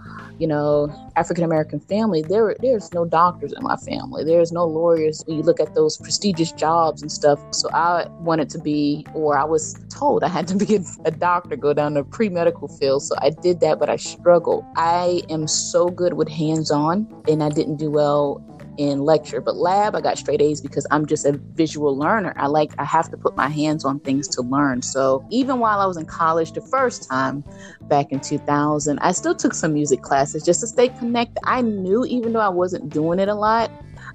you 0.44 0.48
know 0.48 0.92
african 1.16 1.42
american 1.42 1.80
family 1.80 2.20
there 2.20 2.54
there's 2.60 2.92
no 2.92 3.04
doctors 3.06 3.52
in 3.52 3.62
my 3.62 3.76
family. 3.76 4.24
There's 4.24 4.52
no 4.52 4.64
lawyers 4.64 5.22
when 5.26 5.38
you 5.38 5.42
look 5.42 5.60
at 5.60 5.74
those 5.74 5.96
prestigious 5.96 6.52
jobs 6.52 7.00
and 7.02 7.10
stuff. 7.10 7.38
So 7.52 7.70
i 7.72 8.06
wanted 8.20 8.50
to 8.50 8.58
be 8.58 9.06
or 9.14 9.38
i 9.38 9.44
was 9.44 9.74
told 9.88 10.24
i 10.24 10.28
had 10.28 10.46
to 10.48 10.56
be 10.64 10.80
a 11.04 11.10
doctor 11.10 11.56
go 11.56 11.72
down 11.72 11.94
the 11.94 12.04
pre-medical 12.04 12.68
field. 12.68 13.02
So 13.02 13.14
i 13.20 13.30
did 13.30 13.60
that 13.60 13.78
but 13.78 13.88
i 13.88 13.96
struggled. 13.96 14.64
I 14.76 15.22
am 15.30 15.46
so 15.46 15.88
good 15.88 16.14
with 16.14 16.28
hands-on 16.28 16.96
and 17.28 17.42
i 17.42 17.48
didn't 17.48 17.76
do 17.76 17.90
well 17.90 18.42
in 18.76 19.00
lecture. 19.00 19.40
But 19.40 19.56
lab, 19.56 19.94
I 19.94 20.00
got 20.00 20.18
straight 20.18 20.42
A's 20.42 20.60
because 20.60 20.86
I'm 20.90 21.06
just 21.06 21.24
a 21.24 21.40
visual 21.54 21.96
learner. 21.96 22.34
I 22.36 22.46
like, 22.46 22.72
I 22.78 22.84
have 22.84 23.10
to 23.10 23.16
put 23.16 23.36
my 23.36 23.48
hands 23.48 23.84
on 23.84 24.00
things 24.00 24.28
to 24.28 24.42
learn. 24.42 24.82
So 24.82 25.24
even 25.30 25.60
while 25.60 25.80
I 25.80 25.86
was 25.86 25.96
in 25.96 26.06
college 26.06 26.52
the 26.52 26.60
first 26.60 27.08
time 27.08 27.44
back 27.82 28.10
in 28.10 28.20
2000, 28.20 28.98
I 29.00 29.12
still 29.12 29.34
took 29.34 29.54
some 29.54 29.74
music 29.74 30.02
classes 30.02 30.44
just 30.44 30.60
to 30.60 30.66
stay 30.66 30.88
connected. 30.88 31.40
I 31.44 31.62
knew, 31.62 32.04
even 32.04 32.32
though 32.32 32.40
I 32.40 32.48
wasn't 32.48 32.92
doing 32.92 33.18
it 33.18 33.28
a 33.28 33.34
lot, 33.34 33.70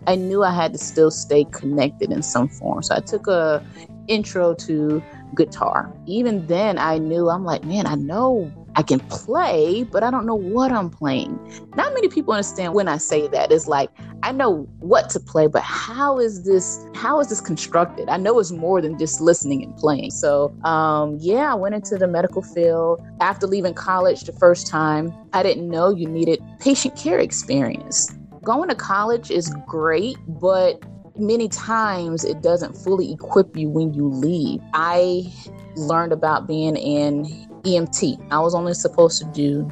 I 0.08 0.16
knew 0.16 0.44
I 0.44 0.52
had 0.52 0.74
to 0.74 0.80
still 0.80 1.12
stay 1.12 1.46
connected 1.46 2.12
in 2.12 2.24
some 2.24 2.50
form. 2.50 2.84
So 2.84 2.96
I 2.96 3.00
took 3.00 3.28
a 3.28 3.64
intro 4.08 4.56
to 4.56 5.04
guitar. 5.36 5.94
Even 6.08 6.46
then, 6.48 6.78
I 6.78 6.98
knew 6.98 7.30
I'm 7.30 7.46
like, 7.46 7.64
man, 7.64 7.86
I 7.86 7.96
know 7.96 8.52
I 8.76 8.84
can 8.84 9.00
play, 9.02 9.84
but 9.84 10.04
I 10.04 10.12
don't 10.12 10.26
know 10.26 10.36
what 10.36 10.72
I'm 10.72 10.90
playing. 10.90 11.38
Not 11.76 11.94
many 11.94 12.08
people 12.08 12.34
understand 12.34 12.74
when 12.74 12.88
I 12.88 12.98
say 12.98 13.28
that. 13.28 13.52
It's 13.52 13.68
like 13.68 13.90
I 14.24 14.32
know 14.32 14.68
what 14.80 15.10
to 15.12 15.20
play, 15.20 15.48
but 15.48 15.64
how 15.64 16.20
is 16.20 16.44
this 16.44 16.86
how 16.96 17.20
is 17.20 17.30
this 17.30 17.42
constructed? 17.42 18.10
I 18.10 18.18
know 18.18 18.40
it's 18.40 18.52
more 18.52 18.82
than 18.82 18.98
just 18.98 19.22
listening 19.22 19.64
and 19.64 19.76
playing. 19.76 20.12
So 20.12 20.56
um, 20.64 21.18
yeah, 21.20 21.52
I 21.52 21.56
went 21.56 21.76
into 21.76 21.98
the 21.98 22.08
medical 22.08 22.42
field 22.42 23.02
after 23.22 23.48
leaving 23.48 23.74
college 23.74 24.22
the 24.22 24.34
first 24.34 24.68
time. 24.68 25.14
I 25.34 25.44
didn't 25.44 25.70
know 25.70 25.90
you 25.90 26.08
needed 26.08 26.42
patient 26.60 26.96
care 26.96 27.20
experience. 27.20 28.16
Going 28.44 28.70
to 28.70 28.76
college 28.76 29.32
is 29.32 29.54
great, 29.68 30.18
but 30.28 30.82
many 31.18 31.50
times 31.50 32.24
it 32.24 32.42
doesn't 32.42 32.76
fully 32.76 33.12
equip 33.12 33.56
you 33.58 33.70
when 33.70 33.94
you 33.94 34.08
leave. 34.08 34.62
I 34.74 35.32
learned 35.76 36.14
about 36.14 36.48
being 36.48 36.76
in 36.76 37.49
EMT. 37.64 38.28
I 38.32 38.40
was 38.40 38.56
only 38.56 38.74
supposed 38.74 39.20
to 39.20 39.26
do 39.26 39.64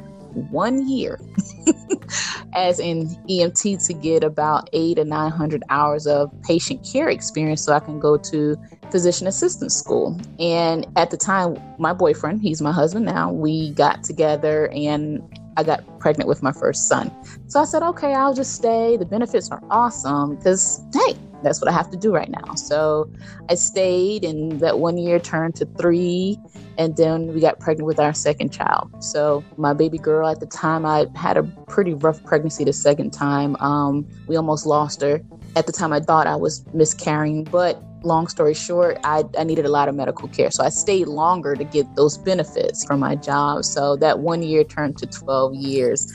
one 0.50 0.88
year 0.88 1.18
as 2.54 2.78
an 2.78 3.08
EMT 3.28 3.84
to 3.86 3.92
get 3.92 4.22
about 4.22 4.68
eight 4.72 4.94
to 4.94 5.04
900 5.04 5.62
hours 5.70 6.06
of 6.06 6.30
patient 6.42 6.86
care 6.90 7.08
experience 7.08 7.62
so 7.62 7.72
I 7.72 7.80
can 7.80 7.98
go 7.98 8.16
to 8.16 8.56
physician 8.90 9.26
assistant 9.26 9.72
school. 9.72 10.18
And 10.38 10.86
at 10.96 11.10
the 11.10 11.16
time, 11.16 11.58
my 11.78 11.92
boyfriend, 11.92 12.40
he's 12.40 12.62
my 12.62 12.72
husband 12.72 13.06
now, 13.06 13.32
we 13.32 13.72
got 13.72 14.04
together 14.04 14.68
and 14.68 15.22
I 15.56 15.64
got 15.64 15.82
pregnant 15.98 16.28
with 16.28 16.42
my 16.42 16.52
first 16.52 16.88
son. 16.88 17.12
So 17.48 17.60
I 17.60 17.64
said, 17.64 17.82
okay, 17.82 18.14
I'll 18.14 18.34
just 18.34 18.54
stay. 18.54 18.96
The 18.96 19.04
benefits 19.04 19.50
are 19.50 19.62
awesome 19.70 20.36
because, 20.36 20.80
hey, 20.94 21.16
that's 21.42 21.60
what 21.60 21.68
I 21.68 21.72
have 21.72 21.90
to 21.90 21.96
do 21.96 22.14
right 22.14 22.28
now. 22.28 22.54
So 22.54 23.08
I 23.48 23.54
stayed, 23.54 24.24
and 24.24 24.60
that 24.60 24.78
one 24.78 24.98
year 24.98 25.18
turned 25.18 25.56
to 25.56 25.66
three, 25.78 26.38
and 26.76 26.96
then 26.96 27.32
we 27.34 27.40
got 27.40 27.58
pregnant 27.60 27.86
with 27.86 27.98
our 27.98 28.14
second 28.14 28.52
child. 28.52 28.90
So 29.02 29.44
my 29.56 29.72
baby 29.72 29.98
girl 29.98 30.28
at 30.28 30.40
the 30.40 30.46
time, 30.46 30.84
I 30.86 31.06
had 31.14 31.36
a 31.36 31.42
pretty 31.68 31.94
rough 31.94 32.22
pregnancy 32.24 32.64
the 32.64 32.72
second 32.72 33.12
time. 33.12 33.56
Um, 33.56 34.06
we 34.26 34.36
almost 34.36 34.66
lost 34.66 35.00
her. 35.02 35.20
At 35.56 35.66
the 35.66 35.72
time, 35.72 35.92
I 35.92 36.00
thought 36.00 36.26
I 36.26 36.36
was 36.36 36.64
miscarrying, 36.74 37.44
but 37.44 37.82
long 38.02 38.28
story 38.28 38.54
short, 38.54 38.98
I, 39.04 39.24
I 39.38 39.44
needed 39.44 39.64
a 39.64 39.68
lot 39.68 39.88
of 39.88 39.94
medical 39.94 40.28
care. 40.28 40.50
So 40.50 40.64
I 40.64 40.68
stayed 40.68 41.08
longer 41.08 41.54
to 41.54 41.64
get 41.64 41.86
those 41.96 42.18
benefits 42.18 42.84
from 42.84 43.00
my 43.00 43.16
job. 43.16 43.64
So 43.64 43.96
that 43.96 44.20
one 44.20 44.42
year 44.42 44.64
turned 44.64 44.98
to 44.98 45.06
12 45.06 45.54
years. 45.54 46.06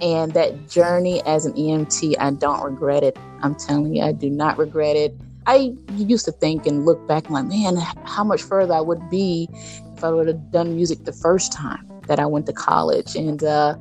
And 0.00 0.32
that 0.32 0.68
journey 0.68 1.22
as 1.24 1.46
an 1.46 1.52
EMT, 1.54 2.16
I 2.18 2.30
don't 2.30 2.62
regret 2.62 3.02
it. 3.02 3.18
I'm 3.42 3.54
telling 3.54 3.94
you, 3.94 4.02
I 4.02 4.12
do 4.12 4.30
not 4.30 4.58
regret 4.58 4.96
it. 4.96 5.14
I 5.46 5.72
used 5.96 6.26
to 6.26 6.32
think 6.32 6.66
and 6.66 6.84
look 6.84 7.06
back 7.08 7.30
like, 7.30 7.46
man, 7.46 7.76
how 8.04 8.24
much 8.24 8.42
further 8.42 8.74
I 8.74 8.80
would 8.80 9.08
be 9.10 9.48
if 9.96 10.04
I 10.04 10.10
would 10.10 10.28
have 10.28 10.50
done 10.50 10.76
music 10.76 11.04
the 11.04 11.12
first 11.12 11.52
time 11.52 11.86
that 12.06 12.20
I 12.20 12.26
went 12.26 12.46
to 12.46 12.52
college. 12.52 13.16
And 13.16 13.42
uh, 13.42 13.76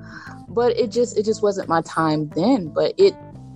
but 0.47 0.77
it 0.77 0.91
just 0.91 1.17
it 1.17 1.25
just 1.25 1.43
wasn't 1.43 1.69
my 1.69 1.81
time 1.81 2.29
then. 2.29 2.69
But 2.69 2.93
it 2.97 3.13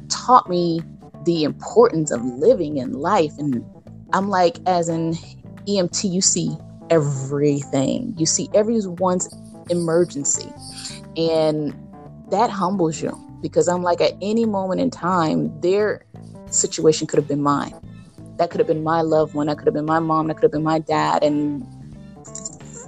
taught 0.10 0.50
me 0.50 0.82
the 1.24 1.44
importance 1.44 2.12
of 2.12 2.24
living 2.24 2.78
in 2.78 2.94
life 2.94 3.32
and 3.38 3.63
I'm 4.13 4.30
like, 4.30 4.58
as 4.67 4.89
an 4.89 5.15
EMT, 5.67 6.12
you 6.12 6.21
see 6.21 6.56
everything. 6.89 8.13
You 8.17 8.26
see 8.26 8.49
everyone's 8.54 9.34
emergency. 9.69 10.49
And 11.17 11.73
that 12.30 12.49
humbles 12.49 13.02
you 13.02 13.19
because 13.41 13.67
I'm 13.67 13.82
like, 13.82 14.02
at 14.02 14.13
any 14.21 14.45
moment 14.45 14.82
in 14.82 14.91
time, 14.91 15.60
their 15.62 16.06
situation 16.47 17.08
could 17.08 17.17
have 17.17 17.28
been 17.28 17.41
mine. 17.41 17.73
That 18.38 18.52
could 18.52 18.60
have 18.60 18.67
been 18.67 18.84
my 18.84 19.02
loved 19.02 19.34
one. 19.34 19.47
That 19.47 19.58
could 19.58 19.67
have 19.67 19.73
been 19.73 19.86
my 19.86 19.99
mom. 19.99 20.28
That 20.28 20.36
could 20.36 20.43
have 20.43 20.52
been 20.52 20.63
my 20.63 20.80
dad. 20.80 21.23
And 21.23 21.65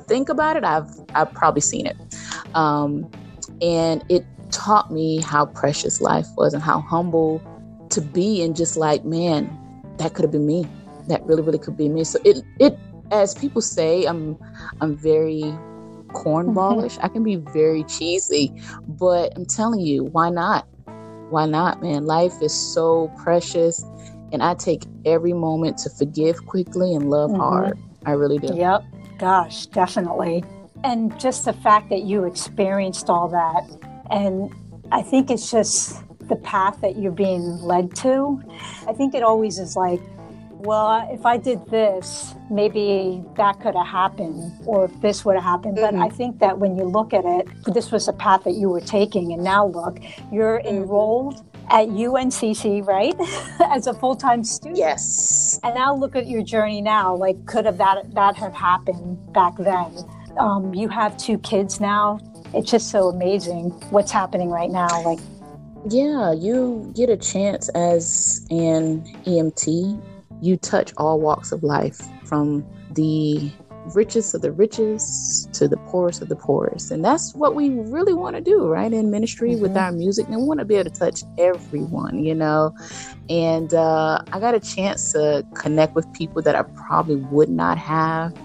think 0.07 0.29
about 0.29 0.57
it, 0.57 0.63
I've 0.63 0.89
I've 1.13 1.31
probably 1.33 1.61
seen 1.61 1.85
it. 1.88 1.97
Um, 2.53 3.09
and 3.61 4.03
it 4.09 4.25
taught 4.51 4.91
me 4.91 5.21
how 5.21 5.45
precious 5.47 6.01
life 6.01 6.27
was 6.38 6.53
and 6.53 6.61
how 6.63 6.79
humble 6.81 7.41
to 7.89 8.01
be 8.01 8.41
and 8.43 8.55
just 8.55 8.77
like, 8.77 9.05
man, 9.05 9.49
that 9.97 10.13
could 10.13 10.23
have 10.23 10.31
been 10.31 10.45
me 10.45 10.67
that 11.07 11.23
really 11.25 11.41
really 11.41 11.59
could 11.59 11.77
be 11.77 11.89
me. 11.89 12.03
So 12.03 12.19
it 12.23 12.43
it 12.59 12.77
as 13.11 13.35
people 13.35 13.61
say 13.61 14.05
i'm 14.05 14.37
i'm 14.81 14.95
very 14.95 15.43
cornballish. 16.07 16.97
I 17.01 17.07
can 17.07 17.23
be 17.23 17.35
very 17.35 17.83
cheesy 17.83 18.53
but 18.87 19.33
i'm 19.35 19.45
telling 19.45 19.81
you 19.81 20.05
why 20.05 20.29
not? 20.29 20.67
Why 21.29 21.45
not 21.45 21.81
man? 21.81 22.05
Life 22.05 22.33
is 22.41 22.53
so 22.53 23.11
precious 23.23 23.83
and 24.31 24.41
i 24.41 24.55
take 24.55 24.83
every 25.05 25.33
moment 25.33 25.77
to 25.79 25.89
forgive 25.89 26.45
quickly 26.45 26.93
and 26.95 27.09
love 27.09 27.31
mm-hmm. 27.31 27.41
hard. 27.41 27.79
I 28.05 28.11
really 28.11 28.39
do. 28.39 28.55
Yep. 28.55 28.83
Gosh 29.19 29.67
definitely. 29.67 30.43
And 30.83 31.17
just 31.19 31.45
the 31.45 31.53
fact 31.53 31.89
that 31.89 32.03
you 32.03 32.25
experienced 32.25 33.09
all 33.09 33.27
that 33.29 33.63
and 34.09 34.53
i 34.91 35.01
think 35.01 35.29
it's 35.31 35.49
just 35.51 36.01
the 36.27 36.35
path 36.37 36.81
that 36.81 36.97
you're 36.97 37.11
being 37.11 37.43
led 37.61 37.95
to. 37.97 38.41
I 38.87 38.93
think 38.93 39.13
it 39.13 39.23
always 39.23 39.59
is 39.59 39.75
like, 39.75 40.01
well, 40.59 41.07
if 41.11 41.25
I 41.25 41.37
did 41.37 41.65
this, 41.69 42.33
maybe 42.49 43.23
that 43.35 43.59
could 43.59 43.75
have 43.75 43.87
happened, 43.87 44.51
or 44.65 44.85
if 44.85 45.01
this 45.01 45.25
would 45.25 45.35
have 45.35 45.43
happened. 45.43 45.77
Mm-hmm. 45.77 45.97
But 45.97 46.05
I 46.05 46.09
think 46.09 46.39
that 46.39 46.57
when 46.59 46.77
you 46.77 46.85
look 46.85 47.13
at 47.13 47.25
it, 47.25 47.47
this 47.65 47.91
was 47.91 48.07
a 48.07 48.13
path 48.13 48.43
that 48.45 48.53
you 48.53 48.69
were 48.69 48.81
taking, 48.81 49.33
and 49.33 49.43
now 49.43 49.67
look, 49.67 49.99
you're 50.31 50.59
mm-hmm. 50.59 50.83
enrolled 50.83 51.45
at 51.69 51.87
UNCC, 51.87 52.85
right? 52.85 53.15
As 53.71 53.87
a 53.87 53.93
full 53.93 54.15
time 54.15 54.43
student. 54.43 54.77
Yes. 54.77 55.59
And 55.63 55.75
now 55.75 55.95
look 55.95 56.15
at 56.15 56.27
your 56.27 56.43
journey 56.43 56.81
now. 56.81 57.15
Like, 57.15 57.45
could 57.45 57.65
have 57.65 57.77
that 57.77 58.13
that 58.13 58.35
have 58.35 58.53
happened 58.53 59.33
back 59.33 59.57
then? 59.57 59.97
Um, 60.37 60.73
you 60.73 60.89
have 60.89 61.17
two 61.17 61.37
kids 61.39 61.79
now. 61.79 62.19
It's 62.53 62.69
just 62.69 62.89
so 62.89 63.09
amazing 63.09 63.71
what's 63.89 64.11
happening 64.11 64.49
right 64.49 64.69
now. 64.69 65.03
Like, 65.03 65.19
yeah, 65.89 66.31
you 66.33 66.91
get 66.95 67.09
a 67.09 67.17
chance 67.17 67.69
as 67.69 68.45
an 68.49 69.03
EMT. 69.25 70.01
You 70.41 70.57
touch 70.57 70.93
all 70.97 71.19
walks 71.19 71.51
of 71.51 71.63
life 71.63 72.01
from 72.25 72.65
the 72.91 73.51
richest 73.93 74.33
of 74.33 74.41
the 74.41 74.51
richest 74.51 75.53
to 75.53 75.67
the 75.67 75.77
poorest 75.77 76.21
of 76.21 76.29
the 76.29 76.35
poorest. 76.35 76.91
And 76.91 77.03
that's 77.03 77.35
what 77.35 77.55
we 77.55 77.69
really 77.69 78.13
want 78.13 78.35
to 78.35 78.41
do, 78.41 78.65
right? 78.67 78.91
In 78.91 79.11
ministry 79.11 79.51
mm-hmm. 79.51 79.61
with 79.61 79.77
our 79.77 79.91
music. 79.91 80.27
And 80.27 80.37
we 80.37 80.43
want 80.43 80.59
to 80.59 80.65
be 80.65 80.75
able 80.75 80.89
to 80.89 80.97
touch 80.97 81.21
everyone, 81.37 82.23
you 82.23 82.33
know? 82.33 82.75
And 83.29 83.73
uh, 83.73 84.21
I 84.31 84.39
got 84.39 84.55
a 84.55 84.59
chance 84.59 85.11
to 85.13 85.45
connect 85.53 85.93
with 85.93 86.11
people 86.13 86.41
that 86.41 86.55
I 86.55 86.63
probably 86.63 87.17
would 87.17 87.49
not 87.49 87.77
have. 87.77 88.35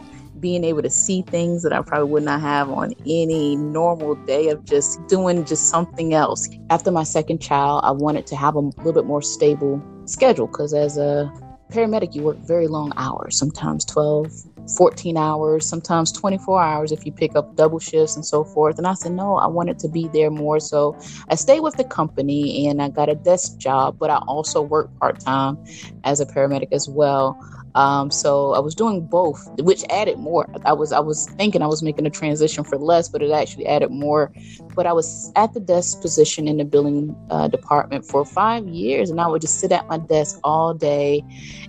Being 0.40 0.64
able 0.64 0.80
to 0.80 0.90
see 0.90 1.20
things 1.20 1.62
that 1.64 1.72
I 1.74 1.82
probably 1.82 2.08
would 2.08 2.22
not 2.22 2.40
have 2.40 2.70
on 2.70 2.94
any 3.06 3.56
normal 3.56 4.14
day 4.24 4.48
of 4.48 4.64
just 4.64 5.06
doing 5.06 5.44
just 5.44 5.68
something 5.68 6.14
else. 6.14 6.48
After 6.70 6.90
my 6.90 7.02
second 7.02 7.42
child, 7.42 7.82
I 7.84 7.90
wanted 7.90 8.26
to 8.28 8.36
have 8.36 8.54
a 8.54 8.60
little 8.60 8.94
bit 8.94 9.04
more 9.04 9.20
stable 9.20 9.82
schedule 10.06 10.46
because 10.46 10.72
as 10.72 10.96
a 10.96 11.30
paramedic, 11.70 12.14
you 12.14 12.22
work 12.22 12.38
very 12.38 12.66
long 12.66 12.92
hours, 12.96 13.38
sometimes 13.38 13.84
12, 13.84 14.30
14 14.76 15.16
hours, 15.16 15.66
sometimes 15.66 16.12
24 16.12 16.62
hours 16.62 16.92
if 16.92 17.04
you 17.06 17.12
pick 17.12 17.34
up 17.36 17.56
double 17.56 17.78
shifts 17.78 18.16
and 18.16 18.24
so 18.24 18.44
forth. 18.44 18.78
And 18.78 18.86
I 18.86 18.94
said, 18.94 19.12
no, 19.12 19.36
I 19.36 19.46
wanted 19.46 19.78
to 19.80 19.88
be 19.88 20.08
there 20.08 20.30
more. 20.30 20.60
So 20.60 20.98
I 21.28 21.34
stayed 21.34 21.60
with 21.60 21.76
the 21.76 21.84
company 21.84 22.66
and 22.66 22.82
I 22.82 22.88
got 22.88 23.08
a 23.08 23.14
desk 23.14 23.58
job, 23.58 23.96
but 23.98 24.10
I 24.10 24.16
also 24.26 24.62
work 24.62 24.90
part 24.98 25.20
time 25.20 25.58
as 26.04 26.20
a 26.20 26.26
paramedic 26.26 26.72
as 26.72 26.88
well. 26.88 27.38
Um, 27.74 28.10
so 28.10 28.52
I 28.54 28.58
was 28.58 28.74
doing 28.74 29.06
both, 29.06 29.48
which 29.60 29.84
added 29.90 30.18
more. 30.18 30.48
I 30.64 30.72
was 30.72 30.92
I 30.92 31.00
was 31.00 31.26
thinking 31.38 31.62
I 31.62 31.66
was 31.66 31.82
making 31.82 32.06
a 32.06 32.10
transition 32.10 32.64
for 32.64 32.78
less, 32.78 33.08
but 33.08 33.22
it 33.22 33.30
actually 33.30 33.66
added 33.66 33.90
more. 33.90 34.32
But 34.74 34.86
I 34.86 34.92
was 34.92 35.32
at 35.36 35.52
the 35.54 35.60
desk 35.60 36.00
position 36.00 36.48
in 36.48 36.56
the 36.56 36.64
billing 36.64 37.14
uh, 37.30 37.48
department 37.48 38.04
for 38.04 38.24
five 38.24 38.66
years, 38.66 39.10
and 39.10 39.20
I 39.20 39.26
would 39.28 39.40
just 39.40 39.60
sit 39.60 39.72
at 39.72 39.88
my 39.88 39.98
desk 39.98 40.38
all 40.44 40.74
day. 40.74 41.24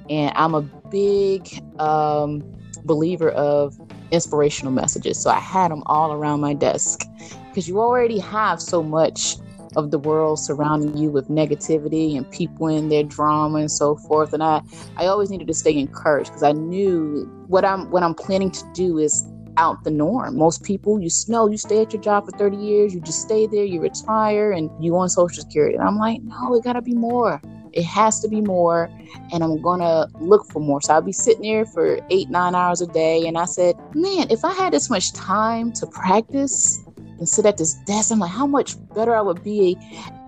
And 0.09 0.31
I'm 0.35 0.55
a 0.55 0.61
big 0.89 1.47
um, 1.79 2.41
believer 2.85 3.29
of 3.29 3.77
inspirational 4.11 4.71
messages. 4.73 5.21
So 5.21 5.29
I 5.29 5.39
had 5.39 5.71
them 5.71 5.83
all 5.85 6.13
around 6.13 6.41
my 6.41 6.53
desk 6.53 7.07
because 7.49 7.67
you 7.67 7.79
already 7.79 8.19
have 8.19 8.61
so 8.61 8.83
much 8.83 9.35
of 9.75 9.91
the 9.91 9.99
world 9.99 10.39
surrounding 10.39 10.97
you 10.97 11.09
with 11.09 11.29
negativity 11.29 12.17
and 12.17 12.29
people 12.31 12.67
in 12.67 12.89
their 12.89 13.03
drama 13.03 13.59
and 13.59 13.71
so 13.71 13.95
forth. 13.95 14.33
And 14.33 14.43
I, 14.43 14.61
I 14.97 15.05
always 15.05 15.29
needed 15.29 15.47
to 15.47 15.53
stay 15.53 15.77
encouraged 15.77 16.29
because 16.29 16.43
I 16.43 16.51
knew 16.51 17.23
what 17.47 17.65
I'm 17.65 17.89
what 17.91 18.03
I'm 18.03 18.15
planning 18.15 18.51
to 18.51 18.63
do 18.73 18.97
is 18.97 19.25
out 19.57 19.83
the 19.83 19.91
norm. 19.91 20.37
Most 20.37 20.63
people, 20.63 20.99
you 20.99 21.09
know, 21.27 21.47
you 21.47 21.57
stay 21.57 21.81
at 21.81 21.93
your 21.93 22.01
job 22.01 22.25
for 22.25 22.31
30 22.31 22.57
years, 22.57 22.93
you 22.93 23.01
just 23.01 23.21
stay 23.21 23.47
there, 23.47 23.65
you 23.65 23.81
retire, 23.81 24.51
and 24.51 24.69
you 24.83 24.95
on 24.97 25.09
Social 25.09 25.43
Security. 25.43 25.75
And 25.75 25.87
I'm 25.87 25.97
like, 25.97 26.21
no, 26.23 26.55
it 26.55 26.63
gotta 26.63 26.81
be 26.81 26.93
more. 26.93 27.41
It 27.73 27.83
has 27.85 28.19
to 28.21 28.27
be 28.27 28.41
more, 28.41 28.89
and 29.31 29.43
I'm 29.43 29.61
gonna 29.61 30.07
look 30.19 30.45
for 30.51 30.59
more. 30.59 30.81
So 30.81 30.93
I'll 30.93 31.01
be 31.01 31.13
sitting 31.13 31.43
there 31.43 31.65
for 31.65 31.99
eight, 32.09 32.29
nine 32.29 32.53
hours 32.55 32.81
a 32.81 32.87
day. 32.87 33.25
And 33.27 33.37
I 33.37 33.45
said, 33.45 33.75
man, 33.93 34.27
if 34.29 34.43
I 34.43 34.53
had 34.53 34.73
this 34.73 34.89
much 34.89 35.13
time 35.13 35.71
to 35.73 35.87
practice 35.87 36.77
and 37.21 37.29
sit 37.29 37.45
at 37.45 37.57
this 37.57 37.75
desk, 37.85 38.11
I'm 38.11 38.17
like, 38.17 38.31
how 38.31 38.47
much 38.47 38.75
better 38.95 39.15
I 39.15 39.21
would 39.21 39.43
be 39.43 39.77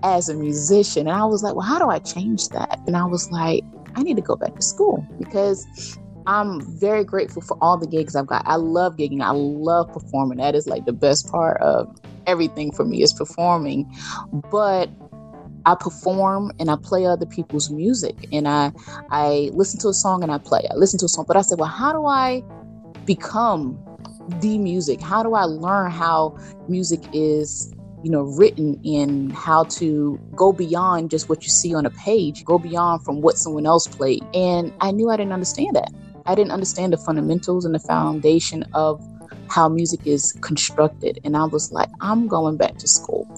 as 0.04 0.28
a 0.28 0.34
musician. 0.34 1.08
And 1.08 1.16
I 1.16 1.24
was 1.24 1.42
like, 1.42 1.56
well, 1.56 1.66
how 1.66 1.80
do 1.80 1.90
I 1.90 1.98
change 1.98 2.50
that? 2.50 2.78
And 2.86 2.96
I 2.96 3.04
was 3.04 3.32
like, 3.32 3.64
I 3.96 4.04
need 4.04 4.14
to 4.14 4.22
go 4.22 4.36
back 4.36 4.54
to 4.54 4.62
school 4.62 5.04
because 5.18 5.98
I'm 6.28 6.60
very 6.78 7.02
grateful 7.02 7.42
for 7.42 7.58
all 7.60 7.76
the 7.76 7.88
gigs 7.88 8.14
I've 8.14 8.28
got. 8.28 8.44
I 8.46 8.54
love 8.54 8.96
gigging. 8.96 9.22
I 9.22 9.32
love 9.32 9.92
performing. 9.92 10.38
That 10.38 10.54
is 10.54 10.68
like 10.68 10.84
the 10.84 10.92
best 10.92 11.28
part 11.28 11.60
of 11.60 11.92
everything 12.28 12.70
for 12.70 12.84
me 12.84 13.02
is 13.02 13.12
performing. 13.12 13.92
But 14.52 14.88
I 15.66 15.74
perform 15.74 16.52
and 16.60 16.70
I 16.70 16.76
play 16.76 17.06
other 17.06 17.26
people's 17.26 17.70
music 17.70 18.28
and 18.32 18.46
I 18.46 18.70
I 19.10 19.50
listen 19.52 19.80
to 19.80 19.88
a 19.88 19.94
song 19.94 20.22
and 20.22 20.30
I 20.30 20.38
play. 20.38 20.60
I 20.70 20.74
listen 20.76 21.00
to 21.00 21.06
a 21.06 21.08
song, 21.08 21.24
but 21.26 21.36
I 21.36 21.42
said, 21.42 21.58
well, 21.58 21.68
how 21.68 21.92
do 21.92 22.06
I 22.06 22.44
become 23.04 23.82
the 24.40 24.58
music? 24.58 25.00
How 25.00 25.22
do 25.22 25.34
I 25.34 25.44
learn 25.44 25.90
how 25.90 26.36
music 26.68 27.02
is 27.12 27.74
you 28.02 28.10
know 28.10 28.22
written 28.22 28.78
in 28.84 29.30
how 29.30 29.64
to 29.64 30.20
go 30.36 30.52
beyond 30.52 31.10
just 31.10 31.28
what 31.30 31.42
you 31.42 31.48
see 31.48 31.74
on 31.74 31.86
a 31.86 31.90
page 31.90 32.44
go 32.44 32.58
beyond 32.58 33.02
from 33.02 33.22
what 33.22 33.38
someone 33.38 33.64
else 33.64 33.88
played 33.88 34.22
and 34.34 34.74
i 34.82 34.90
knew 34.90 35.08
i 35.08 35.16
didn't 35.16 35.32
understand 35.32 35.74
that 35.74 35.90
i 36.26 36.34
didn't 36.34 36.50
understand 36.52 36.92
the 36.92 36.98
fundamentals 36.98 37.64
and 37.64 37.74
the 37.74 37.78
foundation 37.78 38.62
of 38.74 39.02
how 39.54 39.68
music 39.68 40.00
is 40.04 40.32
constructed. 40.42 41.18
And 41.24 41.36
I 41.36 41.44
was 41.44 41.70
like, 41.70 41.88
I'm 42.00 42.26
going 42.26 42.56
back 42.56 42.76
to 42.78 42.88
school. 42.88 43.28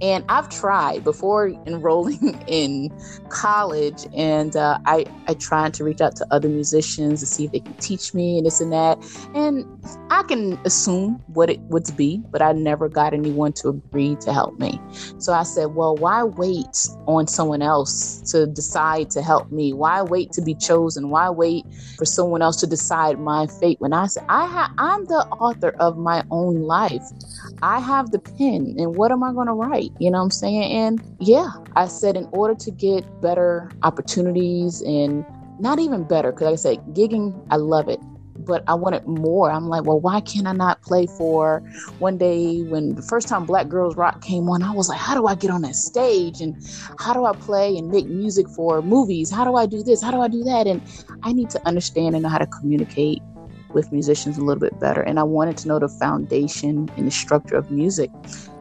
And 0.00 0.24
I've 0.28 0.48
tried 0.48 1.02
before 1.02 1.52
enrolling 1.66 2.38
in 2.46 2.90
college, 3.30 4.06
and 4.16 4.54
uh, 4.54 4.78
I, 4.86 5.06
I 5.26 5.34
tried 5.34 5.74
to 5.74 5.84
reach 5.84 6.00
out 6.00 6.14
to 6.16 6.26
other 6.30 6.48
musicians 6.48 7.20
to 7.20 7.26
see 7.26 7.46
if 7.46 7.52
they 7.52 7.60
can 7.60 7.76
teach 7.80 8.14
me 8.14 8.38
and 8.38 8.46
this 8.46 8.60
and 8.60 8.72
that. 8.72 8.98
And 9.34 9.64
I 10.10 10.22
can 10.22 10.58
assume 10.64 11.20
what 11.26 11.50
it 11.50 11.60
would 11.68 11.84
be, 11.96 12.22
but 12.32 12.42
I 12.42 12.52
never 12.52 12.88
got 12.88 13.14
anyone 13.14 13.52
to 13.54 13.68
agree 13.68 14.16
to 14.22 14.32
help 14.32 14.58
me. 14.58 14.80
So 15.18 15.32
I 15.32 15.42
said, 15.42 15.68
well, 15.74 15.96
why 15.96 16.22
wait 16.22 16.88
on 17.06 17.26
someone 17.26 17.62
else 17.62 18.22
to 18.32 18.46
decide 18.46 19.10
to 19.10 19.22
help 19.22 19.50
me? 19.50 19.72
Why 19.72 20.02
wait 20.02 20.32
to 20.32 20.42
be 20.42 20.54
chosen? 20.54 21.10
Why 21.10 21.30
wait 21.30 21.66
for 21.98 22.04
someone 22.04 22.42
else 22.42 22.56
to 22.58 22.66
decide 22.66 23.18
my 23.18 23.46
fate? 23.60 23.76
When 23.80 23.92
I 23.92 24.06
said, 24.06 24.24
I 24.28 24.46
ha- 24.46 24.72
I'm 24.78 25.04
the 25.06 25.26
author 25.64 25.76
of 25.80 25.96
my 25.96 26.24
own 26.30 26.62
life. 26.62 27.02
I 27.62 27.80
have 27.80 28.10
the 28.10 28.18
pen, 28.18 28.76
and 28.78 28.96
what 28.96 29.10
am 29.10 29.22
I 29.22 29.32
going 29.32 29.46
to 29.46 29.52
write? 29.52 29.92
You 29.98 30.10
know 30.10 30.18
what 30.18 30.24
I'm 30.24 30.30
saying? 30.30 30.72
And 30.72 31.16
yeah, 31.20 31.50
I 31.76 31.86
said, 31.86 32.16
in 32.16 32.28
order 32.32 32.54
to 32.54 32.70
get 32.70 33.04
better 33.20 33.70
opportunities 33.82 34.82
and 34.82 35.24
not 35.60 35.78
even 35.78 36.04
better, 36.04 36.32
because 36.32 36.64
like 36.64 36.76
I 36.76 36.76
said, 36.76 36.94
gigging, 36.94 37.46
I 37.50 37.56
love 37.56 37.88
it 37.88 38.00
but 38.36 38.62
I 38.66 38.74
wanted 38.74 39.06
more. 39.06 39.50
I'm 39.50 39.68
like, 39.68 39.84
well, 39.84 40.00
why 40.00 40.20
can't 40.20 40.46
I 40.46 40.52
not 40.52 40.82
play 40.82 41.06
for 41.06 41.60
one 41.98 42.18
day 42.18 42.62
when 42.62 42.94
the 42.94 43.00
first 43.00 43.26
time 43.26 43.46
Black 43.46 43.68
Girls 43.68 43.96
Rock 43.96 44.22
came 44.22 44.50
on? 44.50 44.62
I 44.62 44.72
was 44.72 44.88
like, 44.88 44.98
how 44.98 45.14
do 45.14 45.26
I 45.26 45.34
get 45.34 45.50
on 45.50 45.62
that 45.62 45.76
stage? 45.76 46.40
And 46.40 46.54
how 46.98 47.14
do 47.14 47.24
I 47.24 47.32
play 47.32 47.74
and 47.78 47.90
make 47.90 48.06
music 48.06 48.48
for 48.50 48.82
movies? 48.82 49.30
How 49.30 49.44
do 49.44 49.54
I 49.54 49.64
do 49.64 49.82
this? 49.82 50.02
How 50.02 50.10
do 50.10 50.20
I 50.20 50.28
do 50.28 50.42
that? 50.44 50.66
And 50.66 50.82
I 51.22 51.32
need 51.32 51.48
to 51.50 51.66
understand 51.66 52.16
and 52.16 52.24
know 52.24 52.28
how 52.28 52.38
to 52.38 52.46
communicate 52.46 53.22
with 53.74 53.92
musicians 53.92 54.38
a 54.38 54.40
little 54.40 54.60
bit 54.60 54.78
better. 54.80 55.02
And 55.02 55.18
I 55.18 55.22
wanted 55.22 55.56
to 55.58 55.68
know 55.68 55.78
the 55.78 55.88
foundation 55.88 56.88
and 56.96 57.06
the 57.06 57.10
structure 57.10 57.56
of 57.56 57.70
music. 57.70 58.10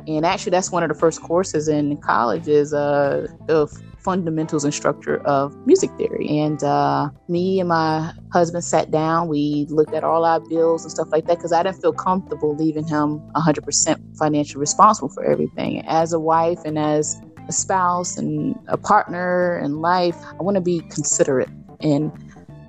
And 0.08 0.26
actually, 0.26 0.52
that's 0.52 0.72
one 0.72 0.84
of 0.84 0.90
the 0.90 0.96
first 0.96 1.22
courses 1.22 1.68
in 1.68 1.96
college 1.98 2.48
is 2.48 2.74
uh, 2.74 3.28
the 3.48 3.68
fundamentals 4.04 4.66
and 4.66 4.74
structure 4.74 5.18
of 5.26 5.56
music 5.66 5.90
theory. 5.98 6.28
And 6.40 6.62
uh, 6.64 7.10
me 7.30 7.60
and 7.60 7.70
my 7.70 8.14
husband 8.32 8.64
sat 8.64 8.92
down. 8.92 9.30
We 9.30 9.66
looked 9.70 9.94
at 9.94 10.04
all 10.04 10.26
our 10.26 10.42
bills 10.42 10.84
and 10.84 10.92
stuff 10.92 11.08
like 11.12 11.26
that 11.28 11.38
because 11.38 11.54
I 11.54 11.64
didn't 11.64 11.82
feel 11.82 11.94
comfortable 11.94 12.56
leaving 12.56 12.86
him 12.86 13.20
100% 13.36 14.18
financially 14.18 14.60
responsible 14.60 15.10
for 15.10 15.24
everything. 15.24 15.86
As 15.88 16.12
a 16.12 16.20
wife 16.20 16.60
and 16.66 16.78
as 16.78 17.22
a 17.48 17.54
spouse 17.54 18.18
and 18.18 18.56
a 18.68 18.78
partner 18.78 19.60
in 19.64 19.80
life, 19.82 20.18
I 20.38 20.44
want 20.44 20.56
to 20.56 20.62
be 20.62 20.82
considerate 20.82 21.50
and 21.84 22.12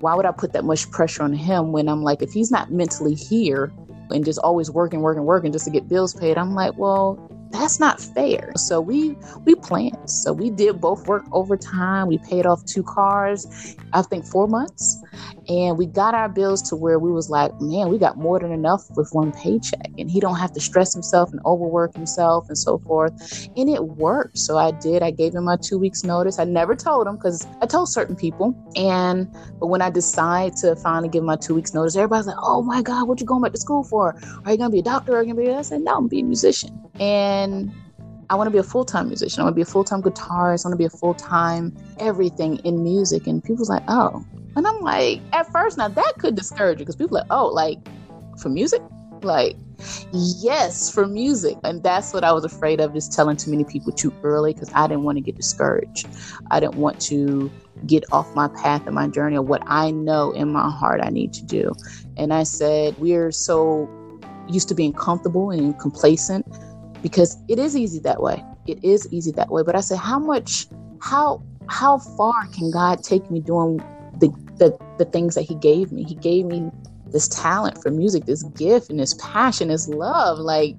why 0.05 0.13
would 0.13 0.27
I 0.27 0.31
put 0.31 0.53
that 0.53 0.63
much 0.63 0.91
pressure 0.91 1.23
on 1.23 1.33
him 1.33 1.71
when 1.71 1.89
I'm 1.89 2.03
like, 2.03 2.21
if 2.21 2.31
he's 2.31 2.51
not 2.51 2.71
mentally 2.71 3.15
here 3.15 3.73
and 4.11 4.23
just 4.23 4.37
always 4.37 4.69
working, 4.69 5.01
working, 5.01 5.23
working 5.23 5.51
just 5.51 5.65
to 5.65 5.71
get 5.71 5.89
bills 5.89 6.13
paid, 6.13 6.37
I'm 6.37 6.53
like, 6.53 6.77
well, 6.77 7.17
that's 7.51 7.79
not 7.79 8.01
fair. 8.01 8.51
So 8.57 8.81
we 8.81 9.15
we 9.45 9.55
planned. 9.55 10.09
So 10.09 10.33
we 10.33 10.49
did 10.49 10.81
both 10.81 11.07
work 11.07 11.23
overtime. 11.31 12.07
We 12.07 12.17
paid 12.17 12.45
off 12.45 12.63
two 12.65 12.83
cars, 12.83 13.75
I 13.93 14.01
think 14.01 14.25
four 14.25 14.47
months, 14.47 15.01
and 15.47 15.77
we 15.77 15.85
got 15.85 16.13
our 16.13 16.29
bills 16.29 16.61
to 16.69 16.75
where 16.75 16.99
we 16.99 17.11
was 17.11 17.29
like, 17.29 17.51
man, 17.61 17.89
we 17.89 17.97
got 17.97 18.17
more 18.17 18.39
than 18.39 18.51
enough 18.51 18.83
with 18.95 19.09
one 19.13 19.31
paycheck, 19.31 19.89
and 19.97 20.09
he 20.09 20.19
don't 20.19 20.37
have 20.37 20.51
to 20.53 20.59
stress 20.59 20.93
himself 20.93 21.31
and 21.31 21.39
overwork 21.45 21.93
himself 21.95 22.47
and 22.47 22.57
so 22.57 22.77
forth. 22.79 23.13
And 23.55 23.69
it 23.69 23.85
worked. 23.85 24.37
So 24.37 24.57
I 24.57 24.71
did. 24.71 25.01
I 25.03 25.11
gave 25.11 25.33
him 25.33 25.45
my 25.45 25.57
two 25.57 25.77
weeks 25.77 26.03
notice. 26.03 26.39
I 26.39 26.43
never 26.45 26.75
told 26.75 27.07
him 27.07 27.15
because 27.15 27.47
I 27.61 27.67
told 27.67 27.89
certain 27.89 28.15
people, 28.15 28.55
and 28.75 29.31
but 29.59 29.67
when 29.67 29.81
I 29.81 29.89
decided 29.89 30.57
to 30.57 30.75
finally 30.77 31.09
give 31.09 31.23
my 31.23 31.35
two 31.35 31.55
weeks 31.55 31.73
notice, 31.73 31.95
everybody's 31.95 32.27
like, 32.27 32.37
oh 32.41 32.61
my 32.63 32.81
god, 32.81 33.07
what 33.07 33.19
you 33.19 33.25
going 33.25 33.41
back 33.41 33.53
to 33.53 33.59
school 33.59 33.83
for? 33.83 34.19
Are 34.45 34.51
you 34.51 34.57
gonna 34.57 34.69
be 34.69 34.79
a 34.79 34.83
doctor? 34.83 35.15
Are 35.15 35.23
you 35.23 35.33
gonna 35.33 35.45
be? 35.45 35.53
I 35.53 35.61
said, 35.61 35.81
no, 35.81 35.97
I'm 35.97 36.07
being 36.07 36.25
a 36.25 36.27
musician. 36.27 36.81
And 36.99 37.34
I 38.29 38.35
want 38.35 38.47
to 38.47 38.51
be 38.51 38.57
a 38.57 38.63
full 38.63 38.85
time 38.85 39.07
musician. 39.07 39.41
I 39.41 39.43
want 39.43 39.53
to 39.53 39.55
be 39.55 39.61
a 39.61 39.65
full 39.65 39.83
time 39.83 40.01
guitarist. 40.01 40.65
I 40.65 40.69
want 40.69 40.73
to 40.73 40.77
be 40.77 40.85
a 40.85 40.89
full 40.89 41.13
time 41.13 41.75
everything 41.99 42.57
in 42.57 42.83
music. 42.83 43.27
And 43.27 43.43
people's 43.43 43.69
like, 43.69 43.83
oh. 43.87 44.25
And 44.55 44.65
I'm 44.65 44.79
like, 44.79 45.21
at 45.33 45.51
first, 45.51 45.77
now 45.77 45.89
that 45.89 46.13
could 46.17 46.35
discourage 46.35 46.79
you 46.79 46.85
because 46.85 46.95
people 46.95 47.17
are 47.17 47.21
like, 47.21 47.27
oh, 47.29 47.47
like 47.47 47.79
for 48.39 48.49
music? 48.49 48.81
Like, 49.21 49.57
yes, 50.13 50.91
for 50.91 51.07
music. 51.07 51.57
And 51.63 51.83
that's 51.83 52.13
what 52.13 52.23
I 52.23 52.31
was 52.31 52.45
afraid 52.45 52.79
of, 52.79 52.93
just 52.93 53.11
telling 53.11 53.37
too 53.37 53.51
many 53.51 53.63
people 53.63 53.91
too 53.91 54.13
early 54.23 54.53
because 54.53 54.71
I 54.73 54.87
didn't 54.87 55.03
want 55.03 55.17
to 55.17 55.21
get 55.21 55.35
discouraged. 55.35 56.07
I 56.51 56.59
didn't 56.59 56.75
want 56.75 57.01
to 57.01 57.51
get 57.85 58.03
off 58.11 58.33
my 58.33 58.47
path 58.47 58.85
and 58.85 58.95
my 58.95 59.07
journey 59.07 59.35
of 59.35 59.49
what 59.49 59.61
I 59.67 59.91
know 59.91 60.31
in 60.31 60.51
my 60.51 60.69
heart 60.69 61.01
I 61.03 61.09
need 61.09 61.33
to 61.33 61.43
do. 61.43 61.73
And 62.17 62.33
I 62.33 62.43
said, 62.43 62.97
we're 62.97 63.31
so 63.31 63.89
used 64.47 64.67
to 64.69 64.75
being 64.75 64.93
comfortable 64.93 65.51
and 65.51 65.77
complacent 65.79 66.45
because 67.05 67.37
it 67.47 67.59
is 67.59 67.77
easy 67.77 67.99
that 67.99 68.19
way. 68.19 68.43
It 68.65 68.83
is 68.83 69.07
easy 69.13 69.29
that 69.33 69.51
way. 69.51 69.61
But 69.61 69.75
I 69.75 69.81
said, 69.81 69.99
how 69.99 70.17
much, 70.17 70.65
how, 70.99 71.43
how 71.69 71.99
far 71.99 72.47
can 72.47 72.71
God 72.71 73.03
take 73.03 73.29
me 73.29 73.41
doing 73.41 73.77
the, 74.17 74.29
the, 74.57 74.75
the 74.97 75.05
things 75.05 75.35
that 75.35 75.43
He 75.43 75.53
gave 75.53 75.91
me? 75.91 76.03
He 76.03 76.15
gave 76.15 76.45
me 76.45 76.71
this 77.11 77.27
talent 77.27 77.79
for 77.79 77.91
music, 77.91 78.25
this 78.25 78.41
gift, 78.41 78.89
and 78.89 78.99
this 78.99 79.13
passion, 79.21 79.67
this 79.67 79.87
love. 79.87 80.39
Like, 80.39 80.77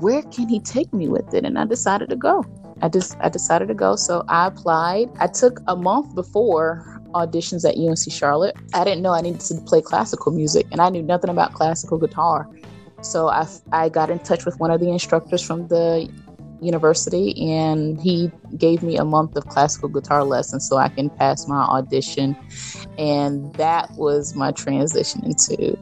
where 0.00 0.22
can 0.22 0.48
He 0.48 0.58
take 0.58 0.92
me 0.92 1.06
with 1.06 1.32
it? 1.32 1.44
And 1.44 1.60
I 1.60 1.64
decided 1.64 2.10
to 2.10 2.16
go. 2.16 2.44
I 2.82 2.88
just 2.88 3.16
I 3.20 3.28
decided 3.28 3.68
to 3.68 3.74
go. 3.74 3.94
So 3.94 4.24
I 4.26 4.48
applied. 4.48 5.10
I 5.20 5.28
took 5.28 5.60
a 5.68 5.76
month 5.76 6.12
before 6.16 7.00
auditions 7.12 7.64
at 7.64 7.76
UNC 7.76 8.12
Charlotte. 8.12 8.56
I 8.74 8.82
didn't 8.82 9.00
know 9.00 9.12
I 9.12 9.20
needed 9.20 9.42
to 9.42 9.60
play 9.60 9.80
classical 9.80 10.32
music, 10.32 10.66
and 10.72 10.80
I 10.80 10.88
knew 10.88 11.02
nothing 11.02 11.30
about 11.30 11.54
classical 11.54 11.98
guitar. 11.98 12.50
So 13.02 13.28
I, 13.28 13.46
I 13.72 13.88
got 13.88 14.10
in 14.10 14.18
touch 14.20 14.44
with 14.44 14.58
one 14.58 14.70
of 14.70 14.80
the 14.80 14.90
instructors 14.90 15.42
from 15.42 15.68
the 15.68 16.08
university, 16.60 17.50
and 17.52 18.00
he 18.00 18.30
gave 18.56 18.82
me 18.82 18.96
a 18.96 19.04
month 19.04 19.36
of 19.36 19.46
classical 19.48 19.88
guitar 19.88 20.24
lessons 20.24 20.68
so 20.68 20.76
I 20.76 20.88
can 20.88 21.10
pass 21.10 21.46
my 21.46 21.62
audition. 21.62 22.36
And 22.98 23.52
that 23.54 23.90
was 23.92 24.34
my 24.34 24.52
transition 24.52 25.24
into 25.24 25.78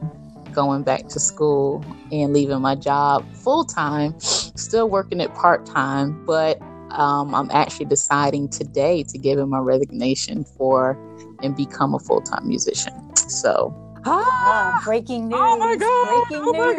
going 0.53 0.83
back 0.83 1.07
to 1.09 1.19
school 1.19 1.83
and 2.11 2.33
leaving 2.33 2.61
my 2.61 2.75
job 2.75 3.25
full 3.43 3.65
time, 3.65 4.17
still 4.19 4.89
working 4.89 5.19
it 5.19 5.33
part 5.33 5.65
time, 5.65 6.25
but 6.25 6.61
um, 6.91 7.35
I'm 7.35 7.51
actually 7.51 7.85
deciding 7.87 8.49
today 8.49 9.03
to 9.03 9.17
give 9.17 9.37
in 9.37 9.49
my 9.49 9.59
resignation 9.59 10.45
for 10.57 10.97
and 11.43 11.55
become 11.55 11.93
a 11.93 11.99
full 11.99 12.21
time 12.21 12.47
musician. 12.47 12.93
So, 13.15 13.75
ah, 14.05 14.81
breaking 14.83 15.29
news! 15.29 15.39
Oh 15.41 15.57
my 15.57 15.75
god! 15.75 16.27
Breaking 16.27 16.45
oh 16.45 16.53
my 16.53 16.73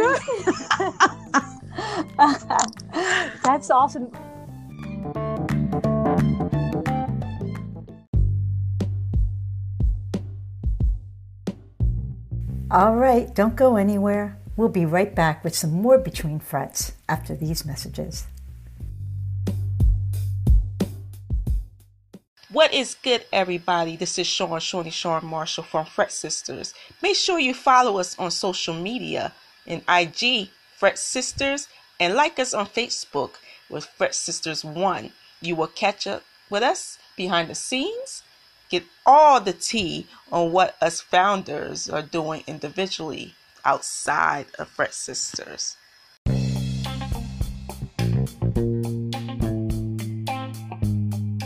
god! 2.19 3.43
That's 3.45 3.71
awesome. 3.71 4.11
All 12.71 12.97
right, 12.97 13.33
don't 13.35 13.57
go 13.57 13.77
anywhere. 13.77 14.39
We'll 14.57 14.69
be 14.69 14.87
right 14.87 15.15
back 15.15 15.45
with 15.45 15.55
some 15.55 15.71
more 15.71 15.99
Between 15.99 16.41
Frets 16.41 16.93
after 17.09 17.37
these 17.37 17.65
messages. 17.65 18.27
What 22.49 22.73
is 22.73 22.95
good, 23.03 23.25
everybody? 23.33 23.97
This 23.97 24.21
is 24.21 24.27
Sean, 24.29 24.61
Shawnee 24.61 24.91
Sean 24.91 25.27
Marshall 25.27 25.65
from 25.65 25.85
Fret 25.85 26.13
Sisters. 26.13 26.75
Make 27.03 27.17
sure 27.17 27.41
you 27.41 27.53
follow 27.53 27.99
us 27.99 28.17
on 28.21 28.31
social 28.31 28.73
media 28.73 29.33
in 29.67 29.83
IG, 29.89 30.51
Fret 30.77 30.97
Sisters, 30.97 31.67
and 31.99 32.15
like 32.15 32.39
us 32.39 32.55
on 32.55 32.67
Facebook 32.67 33.33
with 33.69 33.87
Fret 33.87 34.15
Sisters 34.15 34.65
1. 34.65 35.11
You 35.41 35.57
will 35.57 35.67
catch 35.67 36.07
up 36.07 36.23
with 36.49 36.63
us 36.63 36.99
behind 37.17 37.51
the 37.51 37.57
scenes, 37.57 38.23
get 38.71 38.85
all 39.05 39.41
the 39.41 39.53
tea 39.53 40.07
on 40.31 40.53
what 40.53 40.77
us 40.81 41.01
founders 41.01 41.91
are 41.91 42.03
doing 42.03 42.45
individually 42.47 43.35
outside 43.65 44.47
of 44.57 44.69
Fret 44.69 44.95
Sisters. 44.95 45.77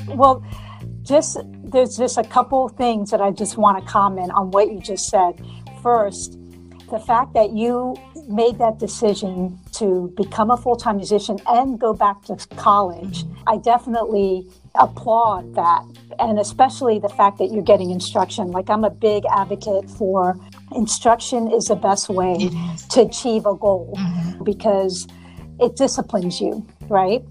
Well, 0.07 0.45
just 1.11 1.38
there's 1.64 1.96
just 1.96 2.16
a 2.16 2.23
couple 2.23 2.68
things 2.68 3.11
that 3.11 3.20
I 3.20 3.33
just 3.33 3.59
want 3.59 3.85
to 3.85 3.85
comment 3.90 4.31
on 4.33 4.53
what 4.53 4.73
you 4.73 4.81
just 4.81 5.09
said. 5.09 5.44
First, 5.83 6.38
the 6.88 7.01
fact 7.01 7.35
that 7.35 7.51
you 7.53 7.96
made 8.29 8.59
that 8.59 8.79
decision 8.79 9.59
to 9.73 10.12
become 10.16 10.51
a 10.51 10.57
full-time 10.57 10.96
musician 10.96 11.38
and 11.46 11.79
go 11.79 11.92
back 11.92 12.23
to 12.23 12.37
college, 12.57 13.25
I 13.46 13.57
definitely 13.59 14.46
applaud 14.77 15.55
that. 15.57 15.83
And 16.18 16.38
especially 16.38 16.99
the 17.01 17.09
fact 17.09 17.38
that 17.38 17.51
you're 17.53 17.62
getting 17.62 17.90
instruction. 17.90 18.53
Like 18.53 18.70
I'm 18.70 18.85
a 18.85 18.90
big 18.90 19.25
advocate 19.33 19.90
for 19.90 20.37
instruction 20.75 21.51
is 21.51 21.66
the 21.66 21.77
best 21.77 22.09
way 22.09 22.51
to 22.90 23.01
achieve 23.03 23.46
a 23.46 23.55
goal 23.55 23.94
mm-hmm. 23.96 24.44
because 24.44 25.09
it 25.59 25.77
disciplines 25.77 26.40
you, 26.40 26.66
right? 26.88 27.23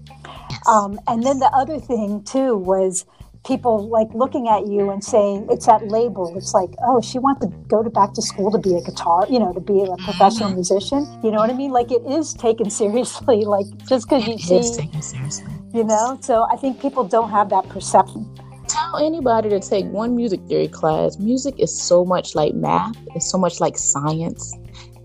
Yes. 0.50 0.68
Um, 0.68 1.00
and 1.06 1.22
then 1.22 1.38
the 1.38 1.50
other 1.54 1.78
thing 1.78 2.22
too 2.24 2.56
was 2.56 3.06
people 3.46 3.88
like 3.88 4.08
looking 4.14 4.48
at 4.48 4.66
you 4.66 4.90
and 4.90 5.02
saying 5.02 5.46
it's 5.50 5.66
that 5.66 5.88
label. 5.88 6.36
It's 6.36 6.54
like 6.54 6.70
oh 6.82 7.00
she 7.00 7.18
wants 7.18 7.44
to 7.46 7.52
go 7.68 7.82
to 7.82 7.90
back 7.90 8.12
to 8.14 8.22
school 8.22 8.50
to 8.50 8.58
be 8.58 8.74
a 8.76 8.80
guitar 8.80 9.26
you 9.28 9.38
know 9.38 9.52
to 9.52 9.60
be 9.60 9.82
a 9.82 9.96
professional 10.04 10.48
mm-hmm. 10.48 10.56
musician. 10.56 11.06
You 11.22 11.30
know 11.30 11.38
what 11.38 11.50
i 11.50 11.54
mean? 11.54 11.70
Like 11.70 11.90
it 11.90 12.02
is 12.06 12.34
taken 12.34 12.70
seriously 12.80 13.44
like 13.44 13.66
just 13.88 14.08
because 14.08 14.26
you 14.26 14.38
see 14.38 14.82
taken 14.84 15.02
seriously. 15.02 15.52
you 15.72 15.84
know? 15.84 16.18
So 16.20 16.46
i 16.50 16.56
think 16.56 16.80
people 16.80 17.04
don't 17.04 17.30
have 17.30 17.48
that 17.50 17.68
perception. 17.68 18.28
Tell 18.68 18.98
anybody 18.98 19.48
to 19.48 19.58
take 19.58 19.84
one 19.86 20.14
music 20.14 20.40
theory 20.46 20.68
class. 20.68 21.18
Music 21.18 21.56
is 21.58 21.76
so 21.76 22.04
much 22.04 22.36
like 22.36 22.54
math. 22.54 22.94
It's 23.16 23.28
so 23.28 23.36
much 23.36 23.58
like 23.58 23.76
science. 23.76 24.56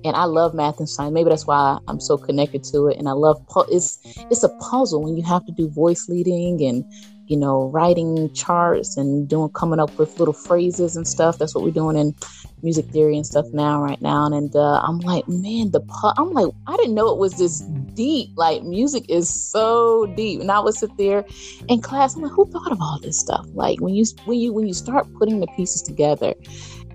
And 0.03 0.15
I 0.15 0.25
love 0.25 0.53
math 0.53 0.77
and 0.77 0.87
science. 0.87 1.11
Maybe 1.11 1.29
that's 1.29 1.47
why 1.47 1.79
I'm 1.87 1.99
so 1.99 2.15
connected 2.15 2.63
to 2.65 2.89
it. 2.89 2.99
And 2.99 3.09
I 3.09 3.13
love 3.13 3.43
pu- 3.47 3.65
it's 3.71 3.97
it's 4.29 4.43
a 4.43 4.49
puzzle 4.69 5.01
when 5.01 5.17
you 5.17 5.23
have 5.23 5.43
to 5.47 5.51
do 5.51 5.67
voice 5.67 6.07
leading 6.07 6.63
and 6.63 6.85
you 7.27 7.37
know, 7.37 7.69
writing 7.69 8.31
charts 8.33 8.97
and 8.97 9.27
doing 9.27 9.49
coming 9.49 9.79
up 9.79 9.97
with 9.97 10.19
little 10.19 10.33
phrases 10.33 10.95
and 10.95 11.07
stuff. 11.07 11.37
That's 11.37 11.55
what 11.55 11.63
we're 11.63 11.71
doing 11.71 11.97
in 11.97 12.13
music 12.61 12.85
theory 12.87 13.15
and 13.15 13.25
stuff 13.25 13.45
now, 13.51 13.81
right 13.81 14.01
now. 14.01 14.25
And 14.27 14.55
uh, 14.55 14.81
I'm 14.81 14.99
like, 14.99 15.27
man, 15.27 15.71
the 15.71 15.81
I'm 16.17 16.31
like, 16.31 16.53
I 16.67 16.75
didn't 16.77 16.93
know 16.93 17.11
it 17.11 17.17
was 17.17 17.37
this 17.37 17.61
deep. 17.93 18.29
Like 18.35 18.63
music 18.63 19.05
is 19.09 19.29
so 19.29 20.05
deep. 20.15 20.39
And 20.39 20.51
I 20.51 20.59
would 20.59 20.75
sit 20.75 20.95
there 20.97 21.25
in 21.67 21.81
class. 21.81 22.15
I'm 22.15 22.21
like, 22.21 22.31
who 22.31 22.45
thought 22.45 22.71
of 22.71 22.79
all 22.79 22.99
this 23.01 23.19
stuff? 23.19 23.45
Like 23.53 23.81
when 23.81 23.95
you 23.95 24.05
when 24.25 24.39
you 24.39 24.53
when 24.53 24.67
you 24.67 24.73
start 24.73 25.11
putting 25.17 25.39
the 25.39 25.47
pieces 25.55 25.81
together, 25.81 26.35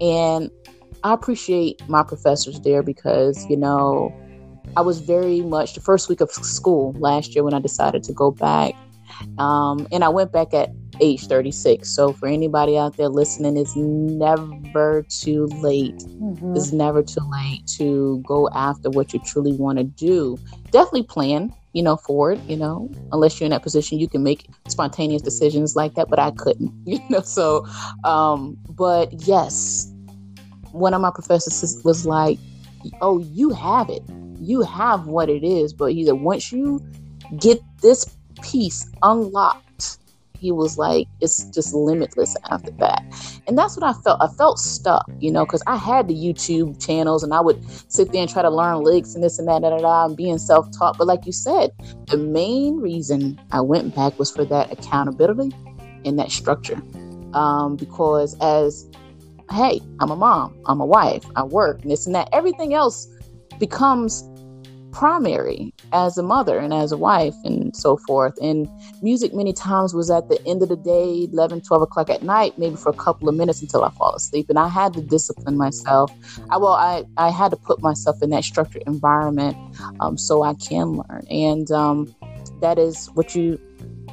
and 0.01 0.51
I 1.03 1.12
appreciate 1.12 1.83
my 1.88 2.03
professors 2.03 2.61
there 2.61 2.83
because 2.83 3.47
you 3.49 3.57
know. 3.57 4.14
I 4.77 4.83
was 4.83 5.01
very 5.01 5.40
much 5.40 5.75
the 5.75 5.81
first 5.81 6.09
week 6.09 6.21
of 6.21 6.31
school 6.31 6.93
last 7.01 7.35
year 7.35 7.43
when 7.43 7.55
I 7.55 7.59
decided 7.59 8.05
to 8.05 8.12
go 8.12 8.31
back 8.31 8.75
um, 9.39 9.87
and 9.93 10.05
I 10.05 10.09
went 10.09 10.33
back 10.33 10.55
at 10.55 10.71
age 11.01 11.27
36. 11.27 11.89
So 11.89 12.13
for 12.13 12.29
anybody 12.29 12.77
out 12.77 12.97
there 12.97 13.09
listening, 13.09 13.57
it's 13.57 13.75
never 13.77 15.03
too 15.03 15.47
late. 15.47 15.97
Mm-hmm. 15.97 16.57
It's 16.57 16.73
never 16.73 17.03
too 17.03 17.27
late 17.31 17.67
to 17.79 18.23
go 18.27 18.49
after 18.55 18.91
what 18.91 19.13
you 19.13 19.21
truly 19.25 19.53
want 19.53 19.79
to 19.79 19.85
do. 19.85 20.39
Definitely 20.71 21.05
plan, 21.05 21.55
you 21.73 21.83
know, 21.83 21.97
for 21.97 22.33
it, 22.33 22.41
you 22.43 22.57
know, 22.57 22.91
unless 23.13 23.41
you're 23.41 23.47
in 23.47 23.51
that 23.53 23.63
position, 23.63 23.99
you 23.99 24.09
can 24.09 24.23
make 24.23 24.47
spontaneous 24.69 25.23
decisions 25.23 25.77
like 25.77 25.95
that, 25.95 26.09
but 26.09 26.19
I 26.19 26.31
couldn't, 26.33 26.73
you 26.87 27.01
know, 27.09 27.21
so, 27.21 27.67
um, 28.05 28.57
but 28.69 29.13
yes, 29.27 29.93
one 30.73 30.95
of 30.95 31.01
my 31.01 31.11
professors 31.11 31.81
was 31.85 32.07
like, 32.07 32.39
oh, 33.01 33.19
you 33.19 33.51
have 33.51 33.89
it. 33.89 34.03
You 34.39 34.63
have 34.63 35.07
what 35.07 35.29
it 35.29 35.45
is, 35.45 35.73
but 35.73 35.93
he 35.93 36.07
said, 36.07 36.15
once 36.15 36.51
you 36.51 36.81
get 37.39 37.61
this 37.83 38.17
piece 38.42 38.90
unlocked. 39.03 39.98
He 40.38 40.53
was 40.53 40.79
like 40.79 41.07
it's 41.20 41.44
just 41.50 41.74
limitless 41.74 42.35
after 42.50 42.70
that. 42.72 43.03
And 43.46 43.59
that's 43.59 43.76
what 43.76 43.85
i 43.85 43.92
felt. 44.00 44.20
I 44.22 44.29
felt 44.29 44.59
stuck 44.59 45.11
you 45.18 45.31
know 45.31 45.44
because 45.44 45.62
i 45.66 45.76
had 45.76 46.09
the 46.09 46.14
youtube 46.14 46.83
channels 46.85 47.22
and 47.22 47.35
i 47.35 47.40
would 47.40 47.62
sit 47.92 48.11
there 48.12 48.22
and 48.22 48.31
try 48.31 48.42
to 48.42 48.50
learn 48.50 48.79
licks 48.79 49.14
and 49.14 49.22
this 49.22 49.38
and 49.38 49.46
that 49.48 49.61
da, 49.62 49.70
da, 49.70 49.79
da, 49.79 50.07
and 50.07 50.16
being 50.16 50.38
self-taught. 50.38 50.96
But 50.96 51.07
like 51.07 51.26
you 51.26 51.33
said 51.33 51.70
the 52.07 52.16
main 52.16 52.79
reason 52.79 53.38
i 53.53 53.61
went 53.61 53.94
back 53.94 54.18
was 54.18 54.31
for 54.31 54.44
that 54.46 54.72
accountability 54.72 55.53
and 56.05 56.18
that 56.18 56.31
structure. 56.31 56.83
Um, 57.35 57.76
because 57.76 58.37
as 58.40 58.88
hey 59.53 59.81
i'm 60.00 60.11
a 60.11 60.16
mom 60.16 60.57
i'm 60.66 60.81
a 60.81 60.87
wife 60.87 61.24
i 61.37 61.42
work 61.42 61.83
and 61.83 61.90
this 61.90 62.07
and 62.07 62.14
that 62.14 62.29
everything 62.33 62.72
else 62.72 63.09
becomes 63.59 64.22
primary 64.92 65.72
as 65.92 66.18
a 66.18 66.22
mother 66.22 66.59
and 66.59 66.72
as 66.72 66.92
a 66.92 66.96
wife 66.96 67.35
and 67.44 67.74
so 67.76 67.96
forth. 67.96 68.35
And 68.40 68.68
music 69.03 69.35
many 69.35 69.53
times 69.53 69.94
was 69.94 70.11
at 70.11 70.29
the 70.29 70.44
end 70.46 70.62
of 70.62 70.68
the 70.68 70.76
day, 70.76 71.29
11, 71.33 71.62
12 71.62 71.83
o'clock 71.83 72.11
at 72.11 72.22
night, 72.22 72.59
maybe 72.59 72.76
for 72.76 72.90
a 72.90 72.94
couple 72.96 73.29
of 73.29 73.35
minutes 73.35 73.61
until 73.62 73.85
I 73.85 73.90
fall 73.90 74.14
asleep. 74.14 74.46
And 74.48 74.59
I 74.59 74.68
had 74.68 74.92
to 74.94 75.00
discipline 75.00 75.57
myself. 75.57 76.12
I, 76.50 76.57
well, 76.57 76.72
I, 76.72 77.05
I 77.16 77.31
had 77.31 77.50
to 77.50 77.57
put 77.57 77.81
myself 77.81 78.22
in 78.22 78.31
that 78.31 78.44
structured 78.44 78.83
environment 78.87 79.57
um, 80.00 80.16
so 80.16 80.42
I 80.42 80.55
can 80.55 80.92
learn. 80.92 81.26
And 81.31 81.70
um, 81.70 82.14
that 82.61 82.79
is 82.79 83.09
what 83.14 83.35
you 83.35 83.59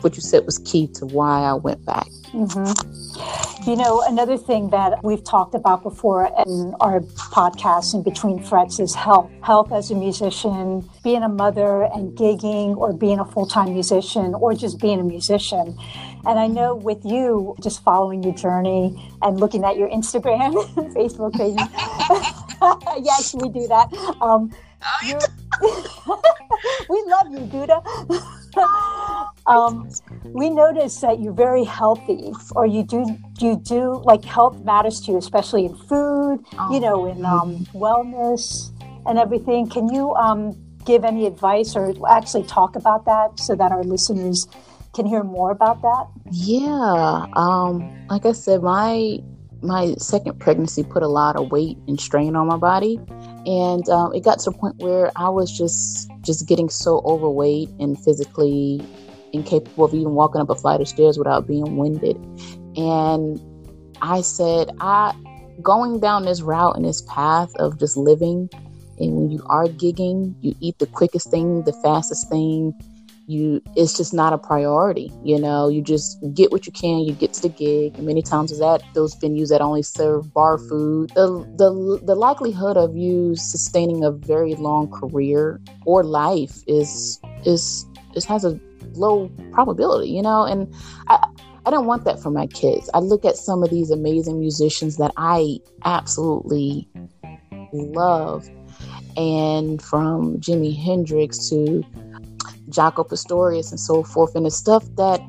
what 0.01 0.15
you 0.15 0.21
said 0.21 0.45
was 0.45 0.60
key 0.60 0.88
to 0.88 1.05
why 1.05 1.41
I 1.41 1.53
went 1.53 1.86
back. 1.86 2.07
Mm-hmm. 2.33 3.69
You 3.69 3.75
know, 3.75 4.03
another 4.07 4.38
thing 4.38 4.69
that 4.69 5.03
we've 5.03 5.23
talked 5.23 5.55
about 5.55 5.83
before 5.83 6.25
in 6.45 6.75
our 6.79 6.99
podcast 6.99 7.93
in 7.93 8.03
between 8.03 8.41
frets 8.41 8.79
is 8.79 8.93
health. 8.93 9.29
Health 9.41 9.71
as 9.71 9.91
a 9.91 9.95
musician, 9.95 10.88
being 11.03 11.23
a 11.23 11.29
mother 11.29 11.83
and 11.83 12.17
gigging, 12.17 12.77
or 12.77 12.93
being 12.93 13.19
a 13.19 13.25
full 13.25 13.45
time 13.45 13.73
musician, 13.73 14.33
or 14.36 14.53
just 14.53 14.79
being 14.79 14.99
a 14.99 15.03
musician. 15.03 15.77
And 16.25 16.39
I 16.39 16.47
know 16.47 16.75
with 16.75 17.03
you, 17.03 17.55
just 17.62 17.83
following 17.83 18.23
your 18.23 18.33
journey 18.33 19.12
and 19.21 19.39
looking 19.39 19.63
at 19.63 19.77
your 19.77 19.89
Instagram, 19.89 20.53
Facebook 20.93 21.33
page. 21.33 21.57
yes, 23.03 23.33
we 23.33 23.49
do 23.49 23.67
that. 23.67 23.91
Um, 24.21 24.51
we 26.89 27.03
love 27.07 27.31
you, 27.31 27.39
Duda. 27.47 29.23
Um, 29.47 29.89
we 30.25 30.49
notice 30.49 30.99
that 31.01 31.21
you're 31.21 31.33
very 31.33 31.63
healthy, 31.63 32.31
or 32.51 32.65
you 32.65 32.83
do 32.83 33.05
you 33.39 33.55
do 33.57 34.01
like 34.03 34.23
health 34.23 34.63
matters 34.65 34.99
to 35.01 35.13
you, 35.13 35.17
especially 35.17 35.65
in 35.65 35.75
food, 35.75 36.43
oh. 36.60 36.73
you 36.73 36.79
know, 36.79 37.05
in 37.05 37.25
um, 37.25 37.65
wellness 37.73 38.71
and 39.05 39.17
everything. 39.17 39.69
Can 39.69 39.88
you 39.93 40.13
um, 40.15 40.53
give 40.86 41.05
any 41.05 41.25
advice 41.25 41.75
or 41.75 41.93
actually 42.10 42.43
talk 42.43 42.75
about 42.75 43.05
that 43.05 43.39
so 43.39 43.55
that 43.55 43.71
our 43.71 43.83
listeners 43.83 44.47
can 44.93 45.05
hear 45.05 45.23
more 45.23 45.51
about 45.51 45.81
that? 45.81 46.07
Yeah, 46.31 47.27
um, 47.33 48.07
like 48.10 48.25
I 48.25 48.33
said, 48.33 48.62
my 48.62 49.19
my 49.62 49.93
second 49.97 50.39
pregnancy 50.39 50.83
put 50.83 51.03
a 51.03 51.07
lot 51.07 51.36
of 51.36 51.51
weight 51.51 51.77
and 51.88 51.99
strain 51.99 52.36
on 52.36 52.47
my 52.47 52.57
body 52.57 52.99
and 53.47 53.88
um, 53.89 54.13
it 54.13 54.23
got 54.23 54.38
to 54.38 54.51
a 54.51 54.53
point 54.53 54.75
where 54.77 55.12
i 55.15 55.27
was 55.27 55.51
just 55.51 56.12
just 56.21 56.47
getting 56.47 56.69
so 56.69 57.01
overweight 57.05 57.67
and 57.79 57.97
physically 58.03 58.79
incapable 59.38 59.86
of 59.86 59.93
even 59.93 60.13
walking 60.13 60.41
up 60.41 60.50
a 60.50 60.56
flight 60.56 60.82
of 60.82 60.88
stairs 60.88 61.17
without 61.17 61.47
being 61.47 61.78
winded. 61.78 62.17
And 62.76 63.39
i 64.02 64.21
said 64.21 64.69
i 64.80 65.13
going 65.62 66.00
down 66.00 66.23
this 66.23 66.41
route 66.41 66.76
and 66.76 66.86
this 66.86 67.02
path 67.04 67.54
of 67.56 67.80
just 67.80 67.97
living 67.97 68.50
and 69.00 69.15
when 69.15 69.32
you 69.32 69.43
are 69.47 69.65
gigging 69.65 70.36
you 70.41 70.56
eat 70.60 70.78
the 70.80 70.88
quickest 70.88 71.32
thing 71.32 71.63
the 71.63 71.73
fastest 71.84 72.30
thing 72.30 72.73
you 73.30 73.62
it's 73.76 73.97
just 73.97 74.13
not 74.13 74.32
a 74.32 74.38
priority 74.38 75.12
you 75.21 75.38
know? 75.38 75.67
You 75.67 75.82
just 75.82 76.17
get 76.34 76.52
what 76.52 76.65
you 76.65 76.71
can 76.71 77.00
you 77.00 77.13
get 77.13 77.34
to 77.34 77.41
the 77.41 77.50
gig 77.50 77.95
and 77.97 78.06
many 78.06 78.21
times 78.21 78.52
is 78.52 78.60
that 78.60 78.82
those 78.93 79.15
venues 79.15 79.50
that 79.50 79.62
only 79.62 79.84
serve 79.84 80.34
bar 80.34 80.58
food 80.58 81.10
the 81.15 81.28
the 81.58 82.00
the 82.06 82.15
likelihood 82.15 82.78
of 82.78 82.95
you 82.95 83.36
sustaining 83.36 84.04
a 84.04 84.12
very 84.12 84.56
long 84.56 84.89
career 84.89 85.60
or 85.86 86.04
life 86.04 86.63
is 86.67 87.19
is 87.45 87.86
it 88.15 88.23
has 88.23 88.45
a 88.45 88.58
low 88.97 89.31
probability 89.51 90.10
you 90.10 90.21
know 90.21 90.43
and 90.43 90.67
i 91.10 91.17
I 91.67 91.69
don't 91.69 91.86
want 91.86 92.05
that 92.05 92.21
for 92.23 92.31
my 92.31 92.47
kids. 92.47 92.89
I 92.93 92.99
look 92.99 93.25
at 93.25 93.36
some 93.36 93.62
of 93.62 93.69
these 93.69 93.91
amazing 93.91 94.39
musicians 94.39 94.95
that 94.97 95.12
I 95.17 95.57
absolutely 95.83 96.88
love, 97.73 98.47
and 99.17 99.81
from 99.81 100.38
Jimi 100.39 100.81
Hendrix 100.81 101.49
to 101.49 101.86
Jaco 102.69 103.07
Pastorius 103.10 103.69
and 103.71 103.79
so 103.81 104.01
forth, 104.01 104.33
and 104.33 104.45
the 104.45 104.51
stuff 104.51 104.86
that 104.95 105.19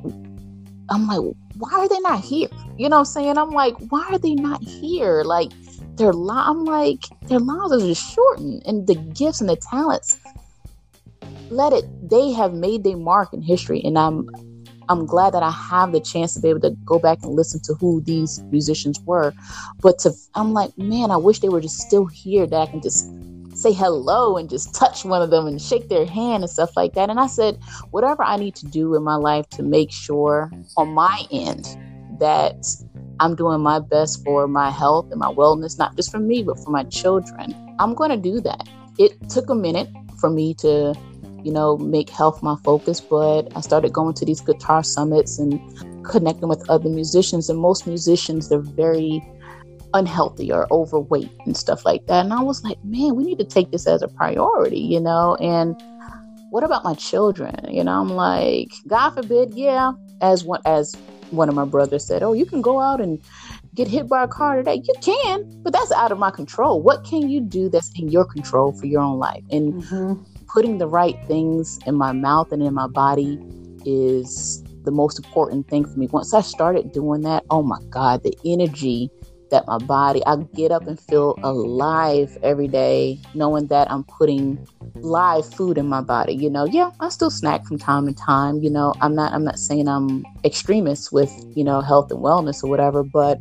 I'm 0.90 1.08
like, 1.08 1.34
why 1.54 1.70
are 1.72 1.88
they 1.88 1.98
not 1.98 2.20
here? 2.20 2.46
You 2.76 2.88
know 2.88 2.96
what 2.96 3.00
I'm 3.00 3.04
saying? 3.06 3.36
I'm 3.36 3.50
like, 3.50 3.74
why 3.88 4.06
are 4.12 4.18
they 4.18 4.34
not 4.34 4.62
here? 4.62 5.24
Like 5.24 5.50
their 5.96 6.12
li- 6.12 6.30
I'm 6.36 6.64
like, 6.64 7.00
their 7.28 7.40
lives 7.40 7.72
are 7.72 7.80
just 7.80 8.14
shortened, 8.14 8.62
and 8.64 8.86
the 8.86 8.94
gifts 8.94 9.40
and 9.40 9.50
the 9.50 9.56
talents. 9.56 10.16
Let 11.50 11.72
it. 11.72 11.84
They 12.02 12.32
have 12.32 12.52
made 12.52 12.84
their 12.84 12.96
mark 12.96 13.32
in 13.32 13.42
history, 13.42 13.80
and 13.84 13.98
I'm 13.98 14.28
I'm 14.88 15.06
glad 15.06 15.34
that 15.34 15.42
I 15.42 15.50
have 15.50 15.92
the 15.92 16.00
chance 16.00 16.34
to 16.34 16.40
be 16.40 16.48
able 16.48 16.60
to 16.60 16.76
go 16.86 16.98
back 16.98 17.18
and 17.22 17.34
listen 17.34 17.60
to 17.64 17.74
who 17.74 18.00
these 18.02 18.42
musicians 18.50 18.98
were. 19.06 19.34
But 19.82 19.98
to 20.00 20.12
I'm 20.34 20.52
like, 20.52 20.76
man, 20.78 21.10
I 21.10 21.16
wish 21.16 21.40
they 21.40 21.48
were 21.48 21.60
just 21.60 21.78
still 21.78 22.06
here 22.06 22.46
that 22.46 22.60
I 22.60 22.66
can 22.66 22.80
just 22.82 23.04
say 23.54 23.72
hello 23.72 24.36
and 24.36 24.48
just 24.48 24.74
touch 24.78 25.04
one 25.04 25.22
of 25.22 25.30
them 25.30 25.46
and 25.46 25.60
shake 25.60 25.88
their 25.88 26.06
hand 26.06 26.42
and 26.42 26.50
stuff 26.50 26.70
like 26.76 26.94
that. 26.94 27.10
And 27.10 27.20
I 27.20 27.26
said, 27.26 27.58
whatever 27.90 28.22
I 28.22 28.36
need 28.36 28.54
to 28.56 28.66
do 28.66 28.94
in 28.94 29.02
my 29.02 29.16
life 29.16 29.48
to 29.50 29.62
make 29.62 29.92
sure 29.92 30.52
on 30.76 30.88
my 30.94 31.26
end 31.30 31.64
that 32.20 32.54
I'm 33.20 33.34
doing 33.34 33.60
my 33.60 33.80
best 33.80 34.22
for 34.24 34.46
my 34.46 34.70
health 34.70 35.06
and 35.10 35.18
my 35.18 35.32
wellness, 35.32 35.78
not 35.78 35.96
just 35.96 36.10
for 36.10 36.20
me, 36.20 36.42
but 36.42 36.58
for 36.60 36.70
my 36.70 36.84
children, 36.84 37.54
I'm 37.78 37.94
going 37.94 38.10
to 38.10 38.16
do 38.16 38.40
that. 38.40 38.66
It 38.98 39.12
took 39.28 39.50
a 39.50 39.54
minute 39.54 39.88
for 40.20 40.30
me 40.30 40.54
to, 40.54 40.94
you 41.44 41.52
know, 41.52 41.76
make 41.78 42.10
health 42.10 42.42
my 42.42 42.56
focus, 42.64 43.00
but 43.00 43.48
I 43.56 43.60
started 43.60 43.92
going 43.92 44.14
to 44.14 44.24
these 44.24 44.40
guitar 44.40 44.82
summits 44.82 45.38
and 45.38 45.60
connecting 46.04 46.48
with 46.48 46.68
other 46.68 46.88
musicians. 46.88 47.48
And 47.48 47.58
most 47.58 47.86
musicians, 47.86 48.48
they're 48.48 48.58
very 48.58 49.22
unhealthy 49.94 50.52
or 50.52 50.66
overweight 50.70 51.30
and 51.46 51.56
stuff 51.56 51.84
like 51.84 52.06
that. 52.06 52.24
And 52.24 52.32
I 52.32 52.42
was 52.42 52.62
like, 52.64 52.82
man, 52.84 53.14
we 53.14 53.24
need 53.24 53.38
to 53.38 53.44
take 53.44 53.70
this 53.70 53.86
as 53.86 54.02
a 54.02 54.08
priority, 54.08 54.80
you 54.80 55.00
know? 55.00 55.36
And 55.36 55.80
what 56.50 56.64
about 56.64 56.84
my 56.84 56.94
children? 56.94 57.54
You 57.68 57.84
know, 57.84 58.00
I'm 58.00 58.10
like, 58.10 58.70
God 58.86 59.10
forbid, 59.10 59.54
yeah, 59.54 59.92
as 60.20 60.44
one 60.44 60.60
as 60.64 60.94
one 61.30 61.48
of 61.48 61.54
my 61.54 61.64
brothers 61.64 62.06
said, 62.06 62.22
Oh, 62.22 62.32
you 62.32 62.46
can 62.46 62.62
go 62.62 62.80
out 62.80 63.00
and 63.00 63.20
get 63.74 63.88
hit 63.88 64.08
by 64.08 64.24
a 64.24 64.28
car 64.28 64.56
today. 64.56 64.82
You 64.82 64.94
can, 65.00 65.44
but 65.62 65.72
that's 65.72 65.92
out 65.92 66.10
of 66.10 66.18
my 66.18 66.30
control. 66.30 66.82
What 66.82 67.04
can 67.04 67.28
you 67.28 67.40
do 67.40 67.68
that's 67.68 67.90
in 67.98 68.08
your 68.08 68.24
control 68.24 68.72
for 68.72 68.86
your 68.86 69.02
own 69.02 69.18
life? 69.18 69.44
And 69.50 69.82
mm-hmm. 69.82 70.22
Putting 70.52 70.78
the 70.78 70.86
right 70.86 71.16
things 71.26 71.78
in 71.86 71.94
my 71.94 72.12
mouth 72.12 72.52
and 72.52 72.62
in 72.62 72.74
my 72.74 72.86
body 72.88 73.38
is 73.84 74.62
the 74.84 74.90
most 74.90 75.18
important 75.18 75.68
thing 75.68 75.84
for 75.84 75.98
me. 75.98 76.08
Once 76.10 76.32
I 76.32 76.40
started 76.40 76.92
doing 76.92 77.22
that, 77.22 77.44
oh 77.50 77.62
my 77.62 77.78
God, 77.90 78.22
the 78.22 78.36
energy 78.44 79.10
that 79.50 79.66
my 79.66 79.78
body, 79.78 80.22
I 80.26 80.36
get 80.54 80.72
up 80.72 80.86
and 80.86 80.98
feel 80.98 81.38
alive 81.42 82.36
every 82.42 82.68
day, 82.68 83.18
knowing 83.34 83.66
that 83.68 83.90
I'm 83.90 84.04
putting 84.04 84.58
live 84.96 85.46
food 85.46 85.78
in 85.78 85.86
my 85.86 86.00
body. 86.00 86.34
You 86.34 86.50
know, 86.50 86.64
yeah, 86.64 86.90
I 87.00 87.08
still 87.08 87.30
snack 87.30 87.64
from 87.66 87.78
time 87.78 88.06
to 88.06 88.14
time. 88.14 88.62
You 88.62 88.70
know, 88.70 88.94
I'm 89.00 89.14
not, 89.14 89.32
I'm 89.32 89.44
not 89.44 89.58
saying 89.58 89.88
I'm 89.88 90.24
extremist 90.44 91.12
with, 91.12 91.32
you 91.54 91.64
know, 91.64 91.80
health 91.80 92.10
and 92.10 92.20
wellness 92.20 92.62
or 92.62 92.68
whatever, 92.68 93.02
but 93.02 93.38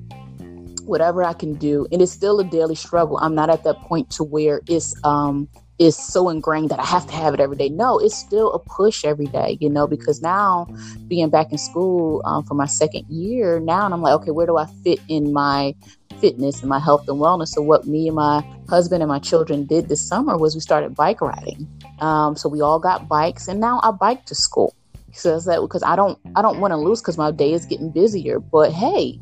whatever 0.85 1.23
I 1.23 1.33
can 1.33 1.55
do, 1.55 1.87
and 1.91 2.01
it's 2.01 2.11
still 2.11 2.39
a 2.39 2.45
daily 2.45 2.75
struggle. 2.75 3.17
I'm 3.17 3.35
not 3.35 3.49
at 3.49 3.63
that 3.65 3.79
point 3.81 4.09
to 4.11 4.23
where 4.23 4.61
it's, 4.67 4.95
um, 5.03 5.49
is 5.79 5.95
so 5.95 6.29
ingrained 6.29 6.69
that 6.69 6.79
I 6.79 6.85
have 6.85 7.05
to 7.07 7.13
have 7.13 7.33
it 7.33 7.39
every 7.39 7.55
day. 7.55 7.69
No, 7.69 7.99
it's 7.99 8.15
still 8.15 8.51
a 8.53 8.59
push 8.59 9.05
every 9.05 9.27
day, 9.27 9.57
you 9.59 9.69
know, 9.69 9.87
because 9.87 10.21
now 10.21 10.67
being 11.07 11.29
back 11.29 11.51
in 11.51 11.57
school 11.57 12.21
um, 12.25 12.43
for 12.43 12.55
my 12.55 12.65
second 12.65 13.05
year, 13.09 13.59
now 13.59 13.85
and 13.85 13.93
I'm 13.93 14.01
like, 14.01 14.13
okay, 14.21 14.31
where 14.31 14.47
do 14.47 14.57
I 14.57 14.65
fit 14.83 14.99
in 15.07 15.33
my 15.33 15.75
fitness 16.19 16.61
and 16.61 16.69
my 16.69 16.79
health 16.79 17.07
and 17.07 17.17
wellness. 17.17 17.49
So 17.49 17.61
what 17.61 17.87
me 17.87 18.07
and 18.07 18.15
my 18.15 18.43
husband 18.69 19.01
and 19.01 19.09
my 19.09 19.19
children 19.19 19.65
did 19.65 19.87
this 19.87 20.05
summer 20.05 20.37
was 20.37 20.55
we 20.55 20.61
started 20.61 20.95
bike 20.95 21.21
riding. 21.21 21.67
Um, 21.99 22.35
so 22.35 22.49
we 22.49 22.61
all 22.61 22.79
got 22.79 23.07
bikes, 23.07 23.47
and 23.47 23.59
now 23.59 23.79
I 23.83 23.91
bike 23.91 24.25
to 24.25 24.35
school. 24.35 24.73
Says 25.13 25.45
that 25.45 25.61
because 25.61 25.81
I 25.83 25.95
don't 25.95 26.19
I 26.35 26.41
don't 26.41 26.59
want 26.59 26.71
to 26.71 26.77
lose 26.77 27.01
because 27.01 27.17
my 27.17 27.31
day 27.31 27.53
is 27.53 27.65
getting 27.65 27.91
busier. 27.91 28.39
But 28.39 28.71
hey, 28.71 29.19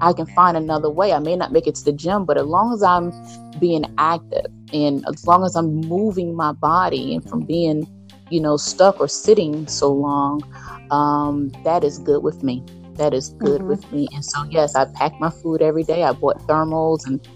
I 0.00 0.12
can 0.12 0.26
find 0.26 0.56
another 0.56 0.90
way. 0.90 1.12
I 1.12 1.18
may 1.18 1.36
not 1.36 1.52
make 1.52 1.66
it 1.66 1.74
to 1.76 1.84
the 1.84 1.92
gym, 1.92 2.24
but 2.24 2.36
as 2.36 2.46
long 2.46 2.72
as 2.72 2.82
I'm 2.82 3.12
being 3.58 3.84
active 3.98 4.46
and 4.72 5.04
as 5.08 5.26
long 5.26 5.44
as 5.44 5.56
I'm 5.56 5.74
moving 5.80 6.34
my 6.34 6.52
body 6.52 7.14
and 7.14 7.28
from 7.28 7.44
being, 7.44 7.86
you 8.30 8.40
know, 8.40 8.56
stuck 8.56 9.00
or 9.00 9.08
sitting 9.08 9.66
so 9.66 9.92
long, 9.92 10.42
um, 10.90 11.50
that 11.64 11.82
is 11.84 11.98
good 11.98 12.22
with 12.22 12.42
me 12.42 12.62
that 12.96 13.14
is 13.14 13.30
good 13.30 13.60
mm-hmm. 13.60 13.68
with 13.68 13.92
me. 13.92 14.08
And 14.12 14.24
so, 14.24 14.44
yes, 14.44 14.74
I 14.74 14.86
pack 14.86 15.18
my 15.20 15.30
food 15.30 15.62
every 15.62 15.84
day. 15.84 16.02
I 16.02 16.12
bought 16.12 16.38
thermals 16.46 17.06
and, 17.06 17.26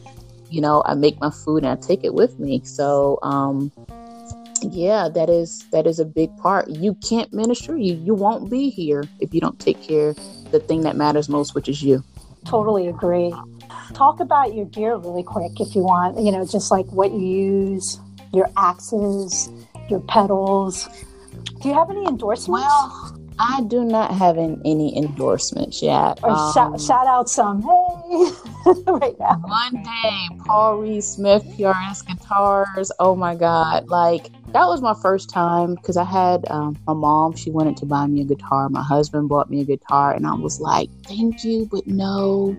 you 0.50 0.60
know, 0.60 0.82
I 0.86 0.94
make 0.94 1.20
my 1.20 1.30
food 1.30 1.64
and 1.64 1.66
I 1.68 1.76
take 1.76 2.04
it 2.04 2.14
with 2.14 2.38
me. 2.38 2.62
So, 2.64 3.18
um, 3.22 3.70
yeah, 4.62 5.08
that 5.08 5.30
is 5.30 5.64
that 5.72 5.86
is 5.86 5.98
a 5.98 6.04
big 6.04 6.36
part. 6.36 6.68
You 6.68 6.94
can't 6.96 7.32
minister. 7.32 7.76
You 7.78 7.94
you 7.94 8.14
won't 8.14 8.50
be 8.50 8.68
here 8.68 9.04
if 9.18 9.32
you 9.32 9.40
don't 9.40 9.58
take 9.58 9.82
care 9.82 10.10
of 10.10 10.50
the 10.50 10.60
thing 10.60 10.82
that 10.82 10.96
matters 10.96 11.28
most, 11.28 11.54
which 11.54 11.68
is 11.68 11.82
you. 11.82 12.04
Totally 12.44 12.88
agree. 12.88 13.34
Talk 13.94 14.20
about 14.20 14.54
your 14.54 14.66
gear 14.66 14.96
really 14.96 15.22
quick 15.22 15.60
if 15.60 15.74
you 15.74 15.82
want. 15.82 16.18
You 16.18 16.32
know, 16.32 16.44
just 16.44 16.70
like 16.70 16.86
what 16.86 17.12
you 17.12 17.26
use, 17.26 17.98
your 18.32 18.48
axes, 18.56 19.50
your 19.88 20.00
pedals. 20.00 20.88
Do 21.60 21.68
you 21.68 21.74
have 21.74 21.90
any 21.90 22.06
endorsements? 22.06 22.48
Well, 22.48 23.20
I 23.38 23.62
do 23.62 23.84
not 23.84 24.12
have 24.14 24.36
any 24.36 24.96
endorsements 24.96 25.82
yet. 25.82 26.20
Or 26.22 26.30
um, 26.30 26.52
shout, 26.52 26.80
shout, 26.80 27.06
out 27.06 27.30
some, 27.30 27.62
hey, 27.62 28.30
right 28.86 29.18
now. 29.18 29.40
One 29.42 29.82
day, 29.82 30.28
Paul 30.44 30.78
Reed 30.78 31.02
Smith 31.02 31.42
PRS 31.56 32.06
guitars. 32.06 32.92
Oh 32.98 33.16
my 33.16 33.34
God. 33.34 33.88
Like, 33.88 34.28
that 34.52 34.66
was 34.66 34.82
my 34.82 34.94
first 34.94 35.30
time 35.30 35.74
because 35.74 35.96
I 35.96 36.04
had 36.04 36.44
um, 36.50 36.78
my 36.86 36.94
mom, 36.94 37.36
she 37.36 37.50
wanted 37.50 37.76
to 37.78 37.86
buy 37.86 38.06
me 38.06 38.22
a 38.22 38.24
guitar. 38.24 38.68
My 38.68 38.82
husband 38.82 39.28
bought 39.28 39.50
me 39.50 39.60
a 39.60 39.64
guitar, 39.64 40.12
and 40.12 40.26
I 40.26 40.34
was 40.34 40.60
like, 40.60 40.90
thank 41.04 41.44
you, 41.44 41.68
but 41.70 41.86
no, 41.86 42.56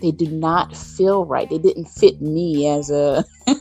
they 0.00 0.10
do 0.10 0.26
not 0.26 0.76
feel 0.76 1.24
right. 1.24 1.48
They 1.48 1.58
didn't 1.58 1.86
fit 1.86 2.20
me 2.20 2.66
as 2.68 2.90
a 2.90 3.24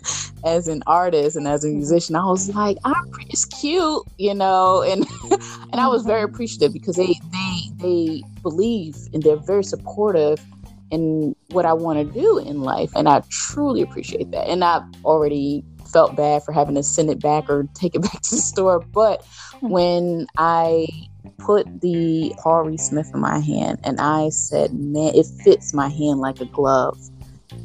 as 0.45 0.67
an 0.67 0.84
artist 0.88 1.36
and 1.36 1.47
as 1.47 1.63
a 1.63 1.67
mm-hmm. 1.67 1.77
musician, 1.77 2.15
I 2.15 2.25
was 2.25 2.53
like, 2.53 2.77
ah, 2.86 2.93
I'm 2.95 3.11
it's 3.29 3.45
cute, 3.45 4.03
you 4.17 4.34
know, 4.34 4.81
and 4.81 5.05
and 5.71 5.79
I 5.79 5.88
was 5.88 6.03
very 6.03 6.25
mm-hmm. 6.25 6.34
appreciative 6.34 6.73
because 6.73 6.95
they 6.95 7.15
they 7.31 7.61
they 7.77 8.23
believe 8.41 8.95
and 9.13 9.23
they're 9.23 9.36
very 9.38 9.63
supportive 9.63 10.41
in 10.91 11.36
what 11.49 11.65
I 11.65 11.73
want 11.73 11.99
to 11.99 12.19
do 12.19 12.38
in 12.38 12.61
life, 12.61 12.91
and 12.95 13.09
I 13.09 13.23
truly 13.29 13.81
appreciate 13.81 14.31
that. 14.31 14.47
And 14.47 14.63
I've 14.63 14.84
already 15.03 15.63
felt 15.93 16.15
bad 16.15 16.43
for 16.43 16.51
having 16.51 16.75
to 16.75 16.83
send 16.83 17.09
it 17.09 17.21
back 17.21 17.49
or 17.49 17.67
take 17.73 17.95
it 17.95 18.01
back 18.01 18.21
to 18.21 18.35
the 18.35 18.41
store, 18.41 18.79
but 18.79 19.25
when 19.61 20.27
I 20.37 20.87
put 21.37 21.81
the 21.81 22.33
Paul 22.39 22.63
Reed 22.63 22.79
Smith 22.79 23.09
in 23.13 23.19
my 23.19 23.39
hand 23.39 23.79
and 23.83 23.99
I 23.99 24.29
said, 24.29 24.73
man, 24.73 25.13
it 25.15 25.25
fits 25.43 25.73
my 25.73 25.89
hand 25.89 26.19
like 26.19 26.39
a 26.41 26.45
glove. 26.45 26.97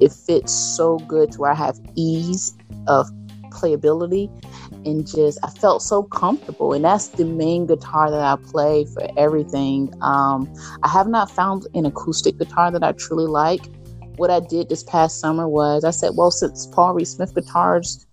It 0.00 0.12
fits 0.12 0.52
so 0.52 0.98
good 0.98 1.32
to 1.32 1.40
where 1.40 1.50
I 1.50 1.54
have 1.54 1.78
ease 1.96 2.56
of 2.86 3.08
playability 3.50 4.30
and 4.84 5.06
just 5.06 5.38
I 5.42 5.50
felt 5.50 5.82
so 5.82 6.04
comfortable 6.04 6.72
and 6.72 6.84
that's 6.84 7.08
the 7.08 7.24
main 7.24 7.66
guitar 7.66 8.10
that 8.10 8.20
I 8.20 8.36
play 8.50 8.84
for 8.84 9.08
everything. 9.16 9.92
Um, 10.02 10.52
I 10.82 10.88
have 10.88 11.08
not 11.08 11.30
found 11.30 11.66
an 11.74 11.86
acoustic 11.86 12.38
guitar 12.38 12.70
that 12.70 12.84
I 12.84 12.92
truly 12.92 13.26
like. 13.26 13.62
What 14.18 14.30
I 14.30 14.40
did 14.40 14.68
this 14.68 14.82
past 14.82 15.20
summer 15.20 15.48
was 15.48 15.84
I 15.84 15.92
said, 15.92 16.10
well, 16.16 16.32
since 16.32 16.66
Paul 16.66 16.92
Reed 16.92 17.06
Smith 17.06 17.32
guitars 17.36 18.04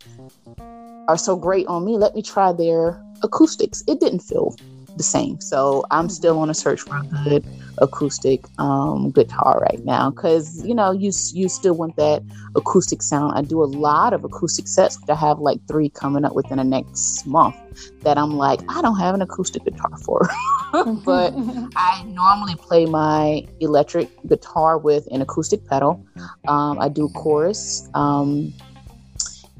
are 1.08 1.18
so 1.18 1.36
great 1.36 1.66
on 1.66 1.84
me, 1.84 1.98
let 1.98 2.14
me 2.14 2.22
try 2.22 2.54
their 2.54 3.04
acoustics. 3.24 3.84
It 3.88 4.00
didn't 4.00 4.20
feel 4.20 4.56
the 4.98 5.04
same. 5.04 5.40
So 5.42 5.86
I'm 5.92 6.10
still 6.10 6.40
on 6.40 6.50
a 6.50 6.54
search 6.54 6.82
for 6.82 6.98
a 6.98 7.04
good 7.24 7.46
acoustic 7.80 8.46
um, 8.58 9.12
guitar 9.12 9.60
right 9.70 9.84
now 9.84 10.10
because 10.10 10.66
you 10.66 10.74
know 10.74 10.92
you 10.92 11.12
you 11.34 11.50
still 11.50 11.76
want 11.76 11.96
that 11.98 12.24
acoustic 12.56 13.02
sound. 13.02 13.34
I 13.36 13.42
do 13.42 13.62
a 13.64 13.66
lot 13.66 14.14
of 14.14 14.24
acoustic 14.24 14.68
sets. 14.68 15.00
which 15.00 15.10
I 15.10 15.20
have 15.20 15.40
like 15.40 15.60
three 15.68 15.90
coming 15.90 16.26
up 16.26 16.34
within 16.34 16.58
the 16.58 16.64
next 16.64 17.26
month 17.26 17.56
that 18.04 18.18
I'm 18.18 18.36
like 18.36 18.62
I 18.70 18.82
don't 18.82 19.00
have 19.00 19.16
an 19.16 19.22
acoustic 19.22 19.64
guitar 19.66 19.98
for, 20.06 20.30
but 21.06 21.34
I 21.76 22.04
normally 22.08 22.56
play 22.56 22.86
my 22.86 23.46
electric 23.60 24.10
guitar 24.28 24.78
with 24.78 25.08
an 25.12 25.22
acoustic 25.22 25.66
pedal. 25.68 26.06
Um, 26.48 26.80
I 26.80 26.90
do 26.90 27.10
chorus. 27.10 27.90
Um, 27.94 28.54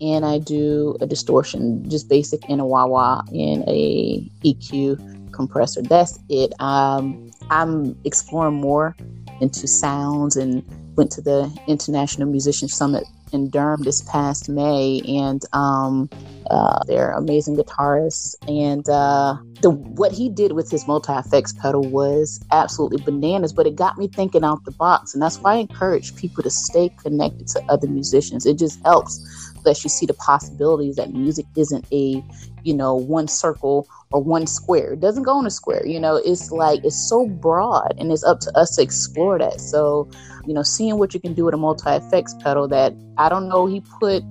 and 0.02 0.26
I 0.26 0.40
do 0.40 0.98
a 1.00 1.08
distortion, 1.08 1.90
just 1.90 2.10
basic 2.10 2.50
in 2.50 2.60
a 2.60 2.66
wah 2.66 2.86
wah 2.86 3.22
in 3.32 3.64
a 3.68 4.30
EQ 4.44 5.15
compressor. 5.36 5.82
That's 5.82 6.18
it. 6.30 6.54
Um, 6.60 7.32
I'm 7.50 7.98
exploring 8.06 8.56
more 8.56 8.96
into 9.42 9.68
sounds 9.68 10.36
and 10.36 10.64
went 10.96 11.12
to 11.12 11.22
the 11.22 11.52
International 11.68 12.28
Musician 12.28 12.68
Summit 12.68 13.04
in 13.34 13.50
Durham 13.50 13.84
this 13.84 14.02
past 14.04 14.50
May, 14.50 15.02
and 15.08 15.42
um, 15.54 16.10
uh, 16.50 16.80
they're 16.88 17.12
amazing 17.12 17.58
guitarists. 17.58 18.36
And 18.48 18.88
uh, 18.90 19.38
the 19.62 19.72
what 19.72 20.12
he 20.12 20.30
did 20.30 20.54
with 20.54 20.72
his 20.72 20.88
multi 20.88 21.14
effects 21.14 21.54
pedal 21.54 21.82
was 21.82 22.40
absolutely 22.52 23.04
bananas. 23.04 23.54
But 23.54 23.68
it 23.68 23.76
got 23.76 23.98
me 23.98 24.08
thinking 24.08 24.44
out 24.44 24.64
the 24.64 24.72
box, 24.72 25.14
and 25.14 25.22
that's 25.22 25.40
why 25.40 25.56
I 25.56 25.58
encourage 25.58 26.16
people 26.16 26.44
to 26.44 26.50
stay 26.50 26.90
connected 27.02 27.48
to 27.50 27.64
other 27.70 27.88
musicians. 27.88 28.46
It 28.46 28.58
just 28.58 28.82
helps 28.84 29.20
lets 29.66 29.84
you 29.84 29.90
see 29.90 30.06
the 30.06 30.14
possibilities 30.14 30.96
that 30.96 31.12
music 31.12 31.46
isn't 31.56 31.86
a 31.92 32.24
you 32.64 32.74
know 32.74 32.96
one 32.96 33.28
circle 33.28 33.88
or 34.12 34.24
one 34.24 34.48
square. 34.48 34.94
It 34.94 35.00
doesn't 35.00 35.24
go 35.24 35.40
in 35.40 35.46
a 35.46 35.52
square. 35.52 35.86
You 35.86 36.00
know, 36.00 36.16
it's 36.16 36.52
like 36.52 36.84
it's 36.84 37.10
so 37.10 37.28
broad 37.28 37.96
and 37.98 38.12
it's 38.12 38.24
up 38.24 38.40
to 38.42 38.58
us 38.58 38.76
to 38.76 38.82
explore 38.82 39.40
that. 39.40 39.60
So, 39.60 40.10
you 40.46 40.54
know, 40.54 40.64
seeing 40.64 40.98
what 40.98 41.14
you 41.14 41.20
can 41.20 41.34
do 41.34 41.46
with 41.46 41.54
a 41.54 41.58
multi 41.58 41.90
effects 41.90 42.36
pedal 42.42 42.68
that 42.70 42.94
I 43.18 43.30
don't 43.30 43.50
know, 43.50 43.66
he 43.66 43.82
put 44.00 44.24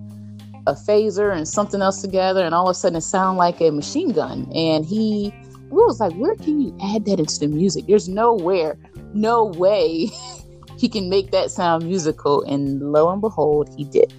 a 0.67 0.73
phaser 0.73 1.35
and 1.37 1.47
something 1.47 1.83
else 1.83 2.01
together 2.01 2.45
and 2.45 2.55
all 2.55 2.69
of 2.69 2.71
a 2.71 2.75
sudden 2.75 2.97
it 2.97 3.03
sounded 3.03 3.39
like 3.39 3.61
a 3.61 3.71
machine 3.71 4.13
gun. 4.13 4.51
And 4.55 4.85
he 4.85 5.33
we 5.71 5.85
was 5.85 5.99
like, 5.99 6.13
where 6.15 6.37
can 6.37 6.61
you 6.61 6.77
add 6.83 7.05
that 7.07 7.19
into 7.19 7.39
the 7.41 7.49
music? 7.49 7.87
There's 7.89 8.09
nowhere, 8.09 8.79
no 9.13 9.45
way 9.45 10.09
he 10.79 10.89
can 10.89 11.11
make 11.11 11.33
that 11.33 11.51
sound 11.51 11.85
musical. 11.85 12.43
And 12.43 12.93
lo 12.93 13.11
and 13.11 13.21
behold, 13.21 13.69
he 13.77 13.85
did. 13.85 14.13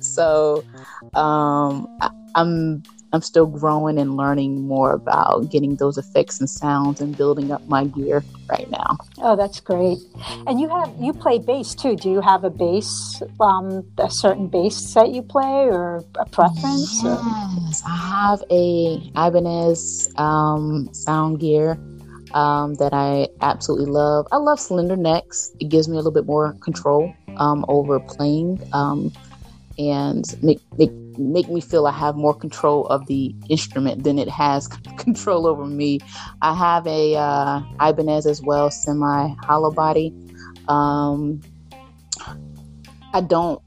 So 0.00 0.64
um, 1.14 1.86
I, 2.00 2.10
I'm 2.34 2.82
I'm 3.12 3.22
still 3.22 3.46
growing 3.46 3.98
and 3.98 4.16
learning 4.16 4.66
more 4.66 4.92
about 4.92 5.50
getting 5.50 5.76
those 5.76 5.96
effects 5.96 6.40
and 6.40 6.50
sounds 6.50 7.00
and 7.00 7.16
building 7.16 7.52
up 7.52 7.66
my 7.68 7.84
gear 7.84 8.24
right 8.50 8.68
now. 8.70 8.98
Oh, 9.18 9.36
that's 9.36 9.60
great. 9.60 9.98
And 10.46 10.60
you 10.60 10.68
have 10.68 10.92
you 11.00 11.12
play 11.12 11.38
bass 11.38 11.74
too. 11.74 11.96
Do 11.96 12.10
you 12.10 12.20
have 12.20 12.44
a 12.44 12.50
bass, 12.50 13.22
um, 13.40 13.84
a 13.98 14.10
certain 14.10 14.48
bass 14.48 14.94
that 14.94 15.10
you 15.10 15.22
play, 15.22 15.66
or 15.68 16.04
a 16.18 16.26
preference? 16.26 17.02
Yes, 17.02 17.82
or? 17.82 17.88
I 17.88 17.96
have 17.96 18.44
a 18.50 19.10
Ibanez 19.16 20.12
um, 20.16 20.88
sound 20.92 21.40
gear. 21.40 21.78
Um, 22.34 22.74
that 22.74 22.92
I 22.92 23.28
absolutely 23.40 23.86
love. 23.86 24.26
I 24.30 24.36
love 24.36 24.60
slender 24.60 24.96
necks. 24.96 25.52
It 25.58 25.70
gives 25.70 25.88
me 25.88 25.94
a 25.94 25.96
little 25.96 26.12
bit 26.12 26.26
more 26.26 26.54
control 26.60 27.14
um, 27.38 27.64
over 27.68 27.98
playing 28.00 28.60
um, 28.74 29.10
and 29.78 30.24
make, 30.42 30.60
make 30.76 30.90
make 31.18 31.48
me 31.48 31.60
feel 31.60 31.86
I 31.86 31.92
have 31.92 32.16
more 32.16 32.34
control 32.34 32.86
of 32.86 33.06
the 33.06 33.34
instrument 33.48 34.04
than 34.04 34.18
it 34.18 34.28
has 34.28 34.68
control 34.98 35.46
over 35.46 35.66
me. 35.66 36.00
I 36.42 36.54
have 36.54 36.86
a 36.86 37.16
uh, 37.16 37.62
Ibanez 37.80 38.26
as 38.26 38.42
well, 38.42 38.70
semi 38.70 39.34
hollow 39.42 39.70
body. 39.70 40.14
Um, 40.68 41.40
I 43.12 43.20
don't 43.20 43.60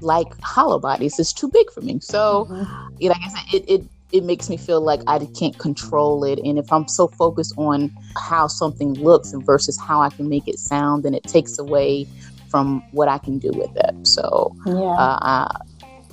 like 0.00 0.28
hollow 0.42 0.78
bodies; 0.78 1.18
it's 1.18 1.32
too 1.32 1.48
big 1.48 1.70
for 1.70 1.80
me. 1.80 2.00
So, 2.00 2.46
mm-hmm. 2.50 3.06
like 3.06 3.22
I 3.22 3.28
said, 3.28 3.54
it, 3.54 3.70
it 3.70 3.84
it 4.12 4.24
makes 4.24 4.48
me 4.48 4.56
feel 4.56 4.80
like 4.80 5.00
I 5.06 5.18
can't 5.38 5.58
control 5.58 6.24
it. 6.24 6.38
And 6.38 6.58
if 6.58 6.72
I'm 6.72 6.88
so 6.88 7.08
focused 7.08 7.54
on 7.58 7.94
how 8.16 8.46
something 8.46 8.94
looks 8.94 9.32
and 9.32 9.44
versus 9.44 9.78
how 9.78 10.00
I 10.00 10.08
can 10.08 10.28
make 10.28 10.48
it 10.48 10.58
sound, 10.58 11.02
then 11.04 11.14
it 11.14 11.24
takes 11.24 11.58
away 11.58 12.06
from 12.48 12.82
what 12.92 13.08
I 13.08 13.18
can 13.18 13.38
do 13.38 13.50
with 13.54 13.70
it. 13.76 14.06
So, 14.06 14.56
yeah. 14.66 14.72
uh, 14.72 15.18
I, 15.20 15.60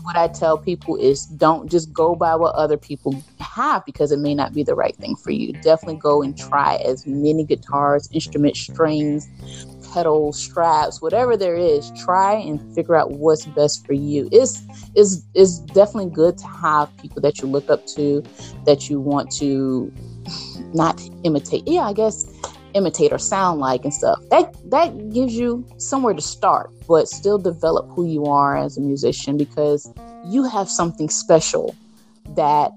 what 0.05 0.15
I 0.15 0.27
tell 0.27 0.57
people 0.57 0.97
is 0.97 1.25
don't 1.25 1.69
just 1.69 1.91
go 1.91 2.15
by 2.15 2.35
what 2.35 2.53
other 2.53 2.77
people 2.77 3.23
have 3.39 3.83
because 3.85 4.11
it 4.11 4.19
may 4.19 4.35
not 4.35 4.53
be 4.53 4.61
the 4.61 4.75
right 4.75 4.95
thing 4.95 5.15
for 5.15 5.31
you. 5.31 5.51
Definitely 5.53 5.95
go 5.95 6.21
and 6.21 6.37
try 6.37 6.75
as 6.85 7.07
many 7.07 7.43
guitars, 7.43 8.07
instrument 8.11 8.55
strings, 8.55 9.27
pedals, 9.91 10.39
straps, 10.39 11.01
whatever 11.01 11.35
there 11.35 11.55
is. 11.55 11.91
Try 12.03 12.35
and 12.35 12.61
figure 12.75 12.95
out 12.95 13.13
what's 13.13 13.47
best 13.47 13.83
for 13.83 13.93
you. 13.93 14.29
It's 14.31 14.61
is 14.95 15.25
is 15.33 15.59
definitely 15.59 16.11
good 16.11 16.37
to 16.37 16.47
have 16.47 16.95
people 16.97 17.21
that 17.23 17.39
you 17.39 17.47
look 17.47 17.67
up 17.71 17.87
to, 17.95 18.23
that 18.65 18.87
you 18.87 18.99
want 19.01 19.31
to 19.37 19.91
not 20.75 21.01
imitate. 21.23 21.63
Yeah, 21.65 21.81
I 21.81 21.93
guess 21.93 22.25
imitate 22.75 23.11
or 23.11 23.17
sound 23.17 23.59
like 23.59 23.83
and 23.83 23.93
stuff. 23.93 24.19
That 24.29 24.53
that 24.69 25.13
gives 25.13 25.33
you 25.33 25.65
somewhere 25.77 26.13
to 26.13 26.21
start, 26.21 26.69
but 26.87 27.07
still 27.07 27.39
develop 27.39 27.89
who 27.89 28.05
you 28.05 28.25
are 28.25 28.55
as 28.55 28.77
a 28.77 28.81
musician 28.81 29.37
because 29.37 29.91
you 30.25 30.43
have 30.43 30.69
something 30.69 31.09
special 31.09 31.75
that 32.35 32.71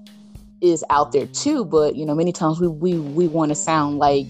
is 0.61 0.83
out 0.89 1.11
there 1.11 1.27
too. 1.27 1.65
But 1.65 1.95
you 1.95 2.05
know, 2.05 2.15
many 2.15 2.31
times 2.31 2.59
we 2.59 2.67
we 2.67 2.97
we 2.97 3.27
want 3.27 3.49
to 3.49 3.55
sound 3.55 3.99
like 3.99 4.25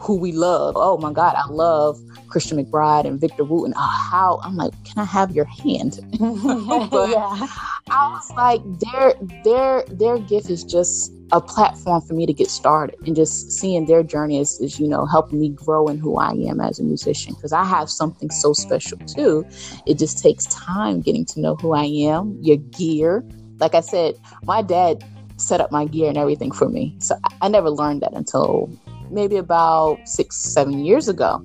who 0.00 0.16
we 0.16 0.32
love. 0.32 0.74
Oh 0.76 0.98
my 0.98 1.12
God, 1.12 1.34
I 1.36 1.46
love 1.48 1.98
Christian 2.26 2.62
McBride 2.62 3.06
and 3.06 3.20
Victor 3.20 3.44
Wooten. 3.44 3.72
Oh, 3.76 4.08
how 4.10 4.40
I'm 4.42 4.56
like, 4.56 4.72
can 4.84 5.02
I 5.02 5.04
have 5.04 5.30
your 5.30 5.44
hand? 5.44 6.00
but 6.18 7.10
yeah. 7.10 7.46
I 7.90 8.08
was 8.08 8.30
like, 8.32 8.60
their 8.80 9.14
their 9.44 9.84
their 9.88 10.18
gift 10.18 10.50
is 10.50 10.64
just 10.64 11.12
a 11.32 11.40
platform 11.40 12.02
for 12.02 12.12
me 12.12 12.26
to 12.26 12.32
get 12.32 12.50
started 12.50 12.94
and 13.06 13.16
just 13.16 13.50
seeing 13.50 13.86
their 13.86 14.02
journey 14.02 14.38
is, 14.38 14.60
is 14.60 14.78
you 14.78 14.86
know 14.86 15.06
helping 15.06 15.40
me 15.40 15.48
grow 15.48 15.88
in 15.88 15.98
who 15.98 16.18
I 16.18 16.32
am 16.32 16.60
as 16.60 16.78
a 16.78 16.84
musician 16.84 17.34
because 17.34 17.52
I 17.52 17.64
have 17.64 17.90
something 17.90 18.30
so 18.30 18.52
special 18.52 18.98
too. 19.06 19.46
It 19.86 19.98
just 19.98 20.22
takes 20.22 20.46
time 20.46 21.00
getting 21.00 21.24
to 21.26 21.40
know 21.40 21.56
who 21.56 21.72
I 21.72 21.84
am, 21.84 22.38
your 22.42 22.58
gear. 22.58 23.24
Like 23.58 23.74
I 23.74 23.80
said, 23.80 24.14
my 24.44 24.60
dad 24.60 25.02
set 25.38 25.60
up 25.60 25.72
my 25.72 25.86
gear 25.86 26.08
and 26.08 26.18
everything 26.18 26.52
for 26.52 26.68
me, 26.68 26.94
so 26.98 27.16
I, 27.24 27.46
I 27.46 27.48
never 27.48 27.70
learned 27.70 28.02
that 28.02 28.12
until 28.12 28.70
maybe 29.10 29.36
about 29.36 30.06
six, 30.06 30.36
seven 30.36 30.84
years 30.84 31.08
ago. 31.08 31.42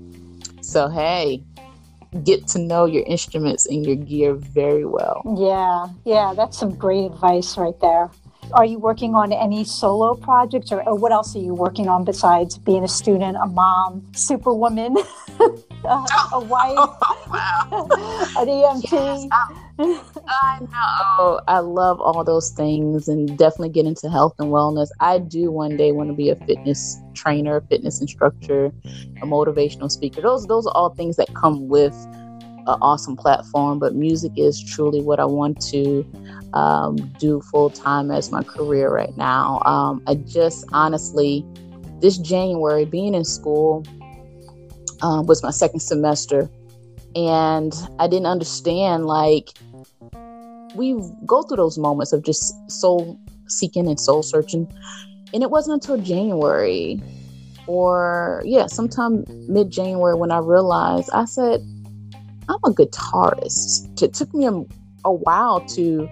So 0.62 0.90
hey, 0.90 1.42
get 2.24 2.46
to 2.48 2.60
know 2.60 2.86
your 2.86 3.04
instruments 3.08 3.66
and 3.66 3.86
your 3.86 3.96
gear 3.96 4.34
very 4.34 4.86
well. 4.86 5.22
Yeah, 5.38 5.88
yeah, 6.04 6.34
that's 6.36 6.58
some 6.58 6.76
great 6.76 7.06
advice 7.06 7.58
right 7.58 7.80
there. 7.80 8.12
Are 8.54 8.66
you 8.66 8.80
working 8.80 9.14
on 9.14 9.34
any 9.34 9.64
solo 9.64 10.16
projects 10.16 10.72
or, 10.72 10.82
or 10.88 10.96
what 10.96 11.12
else 11.12 11.36
are 11.36 11.40
you 11.40 11.54
working 11.54 11.88
on 11.88 12.06
besides 12.06 12.58
being 12.58 12.84
a 12.84 12.88
student, 12.88 13.38
a 13.38 13.46
mom, 13.46 14.06
superwoman, 14.14 14.96
uh, 15.40 16.08
a 16.34 16.40
wife, 16.40 16.76
oh, 17.72 18.34
an 18.38 18.48
EMT? 18.48 18.92
Yes, 18.92 19.28
I, 19.32 20.04
I 20.28 20.60
know. 20.62 21.42
I 21.48 21.60
love 21.60 22.00
all 22.00 22.24
those 22.24 22.52
things 22.52 23.08
and 23.08 23.38
definitely 23.38 23.70
get 23.70 23.86
into 23.86 24.10
health 24.10 24.36
and 24.40 24.50
wellness. 24.50 24.88
I 25.00 25.20
do 25.20 25.52
one 25.52 25.76
day 25.76 25.92
want 25.92 26.10
to 26.10 26.16
be 26.16 26.30
a 26.30 26.36
fitness 26.36 26.98
trainer, 27.14 27.62
fitness 27.62 28.00
instructor, 28.00 28.68
a 29.22 29.26
motivational 29.26 29.92
speaker. 29.92 30.22
Those 30.22 30.48
those 30.48 30.66
are 30.68 30.74
all 30.74 30.90
things 30.96 31.18
that 31.18 31.34
come 31.34 31.68
with 31.68 31.96
an 32.68 32.78
awesome 32.82 33.16
platform, 33.16 33.80
but 33.80 33.96
music 33.96 34.32
is 34.36 34.62
truly 34.62 35.02
what 35.02 35.20
I 35.20 35.26
want 35.26 35.62
to 35.68 36.06
um, 36.54 36.96
do 37.20 37.42
full 37.42 37.70
time 37.70 38.12
as 38.12 38.32
my 38.32 38.44
career 38.44 38.90
right 38.90 39.16
now. 39.18 39.62
Um, 39.66 40.02
I 40.08 40.16
just 40.16 40.66
honestly, 40.74 41.46
this 42.02 42.18
January, 42.18 42.86
being 42.86 43.14
in 43.14 43.26
school 43.26 43.86
um, 45.02 45.26
was 45.26 45.42
my 45.44 45.52
second 45.52 45.80
semester, 45.80 46.50
and 47.16 47.74
I 48.00 48.08
didn't 48.08 48.28
understand 48.28 49.06
like 49.06 49.50
we 50.76 50.96
go 51.26 51.44
through 51.44 51.58
those 51.58 51.78
moments 51.78 52.14
of 52.14 52.24
just 52.24 52.54
soul 52.70 53.20
seeking 53.48 53.88
and 53.88 54.00
soul 54.00 54.24
searching, 54.24 54.68
and 55.34 55.42
it 55.42 55.50
wasn't 55.50 55.76
until 55.76 55.98
January 56.04 57.02
or 57.68 58.42
yeah, 58.46 58.66
sometime 58.66 59.26
mid 59.48 59.70
January 59.70 60.16
when 60.16 60.32
I 60.32 60.40
realized 60.40 61.10
I 61.14 61.26
said 61.26 61.62
I'm 62.50 62.60
a 62.64 62.74
guitarist. 62.74 64.02
It 64.02 64.14
took 64.14 64.34
me 64.34 64.46
a, 64.46 64.64
a 65.06 65.12
while 65.12 65.62
to 65.68 66.10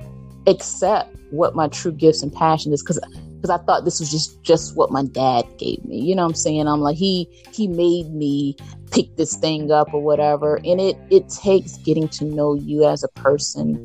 accept 0.47 1.15
what 1.31 1.55
my 1.55 1.67
true 1.67 1.91
gifts 1.91 2.21
and 2.21 2.33
passion 2.33 2.73
is 2.73 2.81
because 2.81 2.99
because 3.35 3.49
I 3.49 3.63
thought 3.63 3.85
this 3.85 3.99
was 3.99 4.11
just 4.11 4.41
just 4.43 4.75
what 4.75 4.91
my 4.91 5.03
dad 5.03 5.45
gave 5.57 5.83
me. 5.85 5.99
You 5.99 6.15
know 6.15 6.23
what 6.23 6.29
I'm 6.29 6.35
saying? 6.35 6.67
I'm 6.67 6.81
like 6.81 6.97
he 6.97 7.27
he 7.51 7.67
made 7.67 8.13
me 8.13 8.55
pick 8.91 9.15
this 9.17 9.35
thing 9.35 9.71
up 9.71 9.93
or 9.93 10.01
whatever. 10.01 10.55
And 10.65 10.79
it 10.81 10.97
it 11.09 11.29
takes 11.29 11.77
getting 11.77 12.07
to 12.09 12.25
know 12.25 12.55
you 12.55 12.85
as 12.85 13.03
a 13.03 13.07
person 13.09 13.75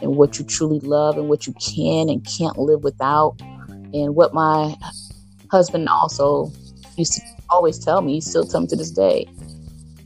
and 0.00 0.16
what 0.16 0.38
you 0.38 0.44
truly 0.44 0.80
love 0.80 1.16
and 1.16 1.28
what 1.28 1.46
you 1.46 1.54
can 1.54 2.08
and 2.08 2.26
can't 2.26 2.58
live 2.58 2.82
without. 2.82 3.36
And 3.94 4.14
what 4.14 4.32
my 4.32 4.74
husband 5.50 5.88
also 5.88 6.50
used 6.96 7.14
to 7.14 7.22
always 7.50 7.78
tell 7.78 8.00
me, 8.00 8.14
he 8.14 8.20
still 8.20 8.44
tell 8.44 8.62
me 8.62 8.66
to 8.68 8.76
this 8.76 8.90
day, 8.90 9.28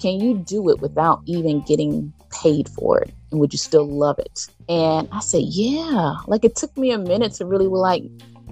can 0.06 0.20
you 0.20 0.34
do 0.34 0.70
it 0.70 0.80
without 0.80 1.20
even 1.26 1.62
getting 1.62 2.12
paid 2.40 2.68
for 2.68 3.00
it? 3.00 3.12
And 3.32 3.40
would 3.40 3.52
you 3.52 3.58
still 3.58 3.88
love 3.88 4.20
it? 4.20 4.38
And 4.68 5.08
I 5.10 5.18
said, 5.18 5.42
yeah. 5.42 6.14
Like 6.28 6.44
it 6.44 6.54
took 6.54 6.76
me 6.76 6.92
a 6.92 6.98
minute 6.98 7.32
to 7.34 7.44
really 7.44 7.66
like, 7.66 8.04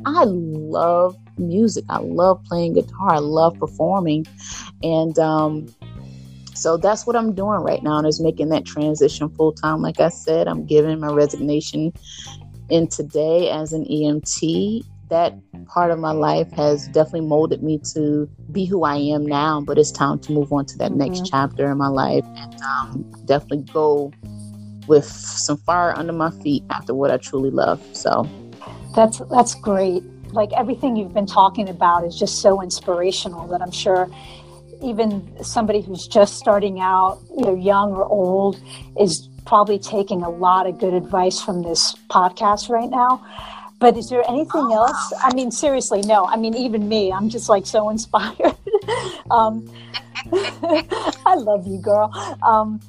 I 0.04 0.24
love 0.24 1.16
music. 1.38 1.84
I 1.88 1.98
love 1.98 2.42
playing 2.46 2.74
guitar. 2.74 3.14
I 3.14 3.18
love 3.18 3.56
performing. 3.60 4.26
And 4.82 5.16
um, 5.20 5.72
so 6.54 6.76
that's 6.76 7.06
what 7.06 7.14
I'm 7.14 7.36
doing 7.36 7.60
right 7.60 7.84
now 7.84 7.98
and 7.98 8.06
is 8.08 8.20
making 8.20 8.48
that 8.48 8.66
transition 8.66 9.28
full 9.30 9.52
time. 9.52 9.80
Like 9.80 10.00
I 10.00 10.08
said, 10.08 10.48
I'm 10.48 10.66
giving 10.66 10.98
my 10.98 11.12
resignation 11.12 11.92
in 12.68 12.88
today 12.88 13.48
as 13.50 13.72
an 13.72 13.84
EMT 13.84 14.82
that 15.08 15.34
part 15.66 15.90
of 15.90 15.98
my 15.98 16.12
life 16.12 16.50
has 16.52 16.88
definitely 16.88 17.22
molded 17.22 17.62
me 17.62 17.80
to 17.94 18.28
be 18.52 18.64
who 18.64 18.84
I 18.84 18.96
am 18.96 19.26
now. 19.26 19.60
But 19.60 19.78
it's 19.78 19.90
time 19.90 20.18
to 20.20 20.32
move 20.32 20.52
on 20.52 20.66
to 20.66 20.78
that 20.78 20.90
mm-hmm. 20.90 20.98
next 20.98 21.30
chapter 21.30 21.70
in 21.70 21.78
my 21.78 21.88
life 21.88 22.24
and 22.36 22.60
um, 22.62 23.12
definitely 23.24 23.64
go 23.72 24.12
with 24.86 25.06
some 25.06 25.56
fire 25.58 25.96
under 25.96 26.12
my 26.12 26.30
feet 26.30 26.62
after 26.70 26.94
what 26.94 27.10
I 27.10 27.16
truly 27.16 27.50
love. 27.50 27.82
So 27.92 28.28
that's 28.94 29.20
that's 29.30 29.54
great. 29.54 30.02
Like 30.32 30.52
everything 30.52 30.96
you've 30.96 31.14
been 31.14 31.26
talking 31.26 31.68
about 31.68 32.04
is 32.04 32.18
just 32.18 32.40
so 32.40 32.60
inspirational 32.60 33.46
that 33.48 33.62
I'm 33.62 33.70
sure 33.70 34.08
even 34.82 35.42
somebody 35.42 35.80
who's 35.80 36.06
just 36.06 36.36
starting 36.36 36.80
out, 36.80 37.18
either 37.38 37.56
young 37.56 37.92
or 37.92 38.04
old, 38.04 38.60
is 39.00 39.28
probably 39.46 39.78
taking 39.78 40.22
a 40.22 40.28
lot 40.28 40.66
of 40.66 40.78
good 40.78 40.94
advice 40.94 41.40
from 41.40 41.62
this 41.62 41.94
podcast 42.10 42.68
right 42.68 42.90
now. 42.90 43.24
But 43.80 43.96
is 43.96 44.08
there 44.08 44.22
anything 44.28 44.70
else? 44.72 45.12
I 45.22 45.34
mean, 45.34 45.50
seriously, 45.50 46.02
no. 46.02 46.26
I 46.26 46.36
mean, 46.36 46.54
even 46.54 46.88
me, 46.88 47.12
I'm 47.12 47.28
just 47.28 47.48
like 47.48 47.66
so 47.66 47.90
inspired. 47.90 48.56
um, 49.30 49.68
I 50.32 51.34
love 51.36 51.66
you, 51.66 51.78
girl. 51.78 52.10
Um, 52.42 52.80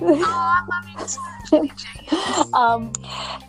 um, 2.54 2.92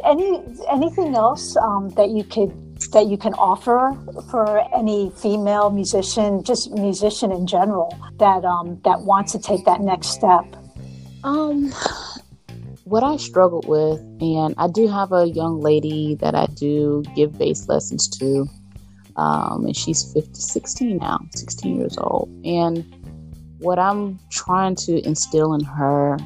any 0.03 0.43
anything 0.69 1.15
else 1.15 1.55
um, 1.57 1.89
that 1.95 2.09
you 2.09 2.23
could 2.23 2.51
that 2.91 3.07
you 3.07 3.17
can 3.17 3.33
offer 3.35 3.97
for 4.29 4.61
any 4.75 5.09
female 5.11 5.69
musician, 5.69 6.43
just 6.43 6.71
musician 6.71 7.31
in 7.31 7.47
general, 7.47 7.97
that 8.17 8.43
um, 8.45 8.79
that 8.83 9.01
wants 9.01 9.31
to 9.31 9.39
take 9.39 9.65
that 9.65 9.81
next 9.81 10.09
step? 10.09 10.45
Um, 11.23 11.73
what 12.93 13.01
I 13.01 13.17
struggled 13.17 13.67
with, 13.67 13.99
and 14.21 14.53
I 14.59 14.67
do 14.67 14.87
have 14.87 15.11
a 15.13 15.27
young 15.27 15.59
lady 15.61 16.13
that 16.21 16.35
I 16.35 16.45
do 16.45 17.03
give 17.15 17.35
bass 17.39 17.67
lessons 17.67 18.07
to, 18.19 18.45
um, 19.15 19.65
and 19.65 19.75
she's 19.75 20.13
50, 20.13 20.39
16 20.39 20.97
now, 20.97 21.17
16 21.33 21.75
years 21.75 21.97
old. 21.97 22.29
And 22.45 22.85
what 23.57 23.79
I'm 23.79 24.19
trying 24.29 24.75
to 24.85 25.03
instill 25.07 25.55
in 25.55 25.63
her 25.65 26.19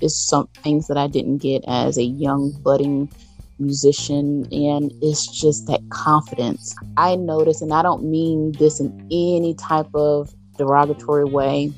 is 0.00 0.16
some 0.16 0.46
things 0.62 0.86
that 0.86 0.96
I 0.96 1.08
didn't 1.08 1.38
get 1.38 1.64
as 1.66 1.98
a 1.98 2.04
young, 2.04 2.52
budding 2.62 3.10
musician, 3.58 4.46
and 4.52 4.92
it's 5.02 5.26
just 5.26 5.66
that 5.66 5.80
confidence. 5.90 6.76
I 6.96 7.16
notice, 7.16 7.60
and 7.60 7.72
I 7.74 7.82
don't 7.82 8.04
mean 8.04 8.52
this 8.52 8.78
in 8.78 9.04
any 9.10 9.56
type 9.56 9.92
of 9.94 10.32
derogatory 10.58 11.24
way, 11.24 11.72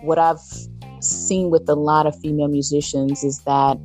what 0.00 0.18
I've 0.18 0.40
seen 1.04 1.50
with 1.50 1.68
a 1.68 1.74
lot 1.74 2.06
of 2.06 2.18
female 2.20 2.48
musicians 2.48 3.22
is 3.24 3.40
that 3.40 3.78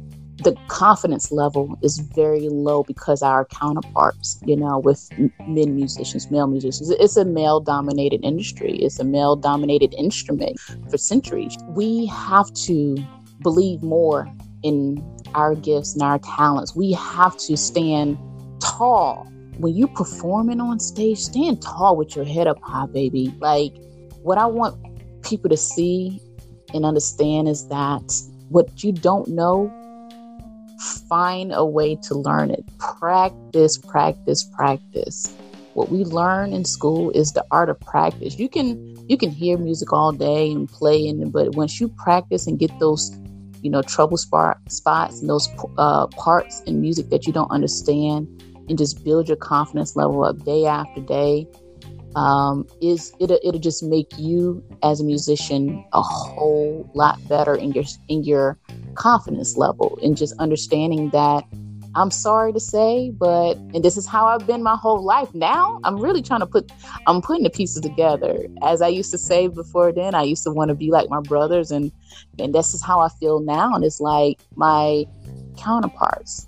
the 0.44 0.56
confidence 0.68 1.32
level 1.32 1.78
is 1.82 2.00
very 2.00 2.48
low 2.48 2.84
because 2.84 3.22
our 3.22 3.46
counterparts, 3.46 4.40
you 4.46 4.56
know, 4.56 4.80
with 4.80 5.10
men 5.48 5.76
musicians, 5.76 6.32
male 6.32 6.48
musicians, 6.48 6.90
it's 6.90 7.18
a 7.18 7.26
male 7.26 7.60
dominated 7.60 8.24
industry. 8.24 8.78
It's 8.78 9.00
a 9.00 9.04
male 9.04 9.36
dominated 9.36 9.94
instrument 9.98 10.60
for 10.90 10.98
centuries. 10.98 11.58
We 11.70 12.06
have 12.06 12.52
to 12.66 12.98
believe 13.42 13.84
more 13.84 14.32
in 14.64 15.04
our 15.36 15.56
gifts 15.56 15.94
and 15.94 16.04
our 16.04 16.20
talents. 16.20 16.76
We 16.76 16.94
have 16.94 17.38
to 17.38 17.58
stand 17.58 18.18
tall. 18.62 19.28
When 19.58 19.76
you're 19.76 19.90
performing 19.90 20.62
on 20.62 20.80
stage, 20.80 21.20
stand 21.20 21.62
tall 21.62 21.98
with 21.98 22.16
your 22.16 22.24
head 22.24 22.48
up 22.48 22.62
high, 22.62 22.86
baby. 22.86 23.34
Like 23.40 23.74
what 24.24 24.38
I 24.38 24.46
want 24.46 24.78
people 25.24 25.50
to 25.50 25.58
see 25.58 26.22
and 26.74 26.86
understand 26.86 27.48
is 27.48 27.68
that 27.70 28.14
what 28.50 28.84
you 28.84 28.92
don't 28.92 29.28
know, 29.28 29.72
find 31.08 31.52
a 31.54 31.66
way 31.66 31.96
to 31.96 32.16
learn 32.16 32.52
it. 32.52 32.64
Practice, 32.78 33.78
practice, 33.78 34.44
practice. 34.44 35.36
What 35.74 35.90
we 35.90 36.04
learn 36.04 36.54
in 36.54 36.66
school 36.66 37.12
is 37.12 37.32
the 37.34 37.46
art 37.52 37.70
of 37.70 37.80
practice. 37.80 38.40
You 38.40 38.50
can 38.50 38.98
you 39.08 39.18
can 39.18 39.32
hear 39.32 39.58
music 39.58 39.92
all 39.94 40.12
day 40.12 40.52
and 40.52 40.68
play, 40.70 41.08
and 41.08 41.32
but 41.32 41.56
once 41.56 41.80
you 41.80 41.88
practice 41.90 42.48
and 42.48 42.60
get 42.60 42.72
those, 42.80 43.12
you 43.62 43.70
know, 43.70 43.82
trouble 43.82 44.18
spot, 44.18 44.58
spots 44.68 45.22
and 45.22 45.30
those 45.30 45.48
uh, 45.78 46.08
parts 46.08 46.62
in 46.62 46.82
music 46.82 47.10
that 47.10 47.26
you 47.26 47.34
don't 47.34 47.52
understand, 47.52 48.28
and 48.68 48.78
just 48.78 49.04
build 49.04 49.28
your 49.28 49.38
confidence 49.38 49.96
level 49.96 50.24
up 50.24 50.44
day 50.44 50.66
after 50.66 51.02
day, 51.02 51.48
um, 52.16 52.68
is 52.82 53.14
it'll, 53.20 53.40
it'll 53.44 53.60
just 53.60 53.84
make 53.84 54.18
you 54.18 54.64
as 54.84 55.00
a 55.00 55.04
musician 55.04 55.84
a 55.94 56.02
whole 56.02 56.90
lot 56.94 57.20
better 57.28 57.56
in 57.56 57.72
your 57.72 57.86
in 58.08 58.24
your 58.24 58.58
confidence 58.96 59.58
level 59.58 59.98
and 60.04 60.18
just 60.18 60.34
understanding 60.40 61.10
that 61.10 61.44
I'm 61.96 62.12
sorry 62.12 62.54
to 62.54 62.60
say, 62.60 63.12
but 63.12 63.56
and 63.74 63.84
this 63.84 63.98
is 63.98 64.06
how 64.06 64.28
I've 64.28 64.46
been 64.46 64.62
my 64.62 64.76
whole 64.76 65.04
life. 65.04 65.34
Now 65.34 65.80
I'm 65.84 66.00
really 66.00 66.22
trying 66.22 66.42
to 66.42 66.46
put 66.46 66.72
I'm 67.08 67.22
putting 67.22 67.44
the 67.44 67.50
pieces 67.50 67.82
together. 67.82 68.46
As 68.62 68.82
I 68.82 68.88
used 68.88 69.12
to 69.12 69.18
say 69.18 69.48
before 69.48 69.92
then, 69.92 70.14
I 70.14 70.24
used 70.24 70.44
to 70.44 70.52
want 70.52 70.70
to 70.70 70.76
be 70.76 70.92
like 70.92 71.10
my 71.10 71.22
brothers 71.22 71.72
and 71.72 71.92
and 72.38 72.54
this 72.54 72.74
is 72.74 72.84
how 72.84 73.00
I 73.00 73.10
feel 73.10 73.40
now. 73.40 73.74
And 73.74 73.84
it's 73.84 74.00
like 74.00 74.40
my 74.56 75.06
counterparts. 75.58 76.48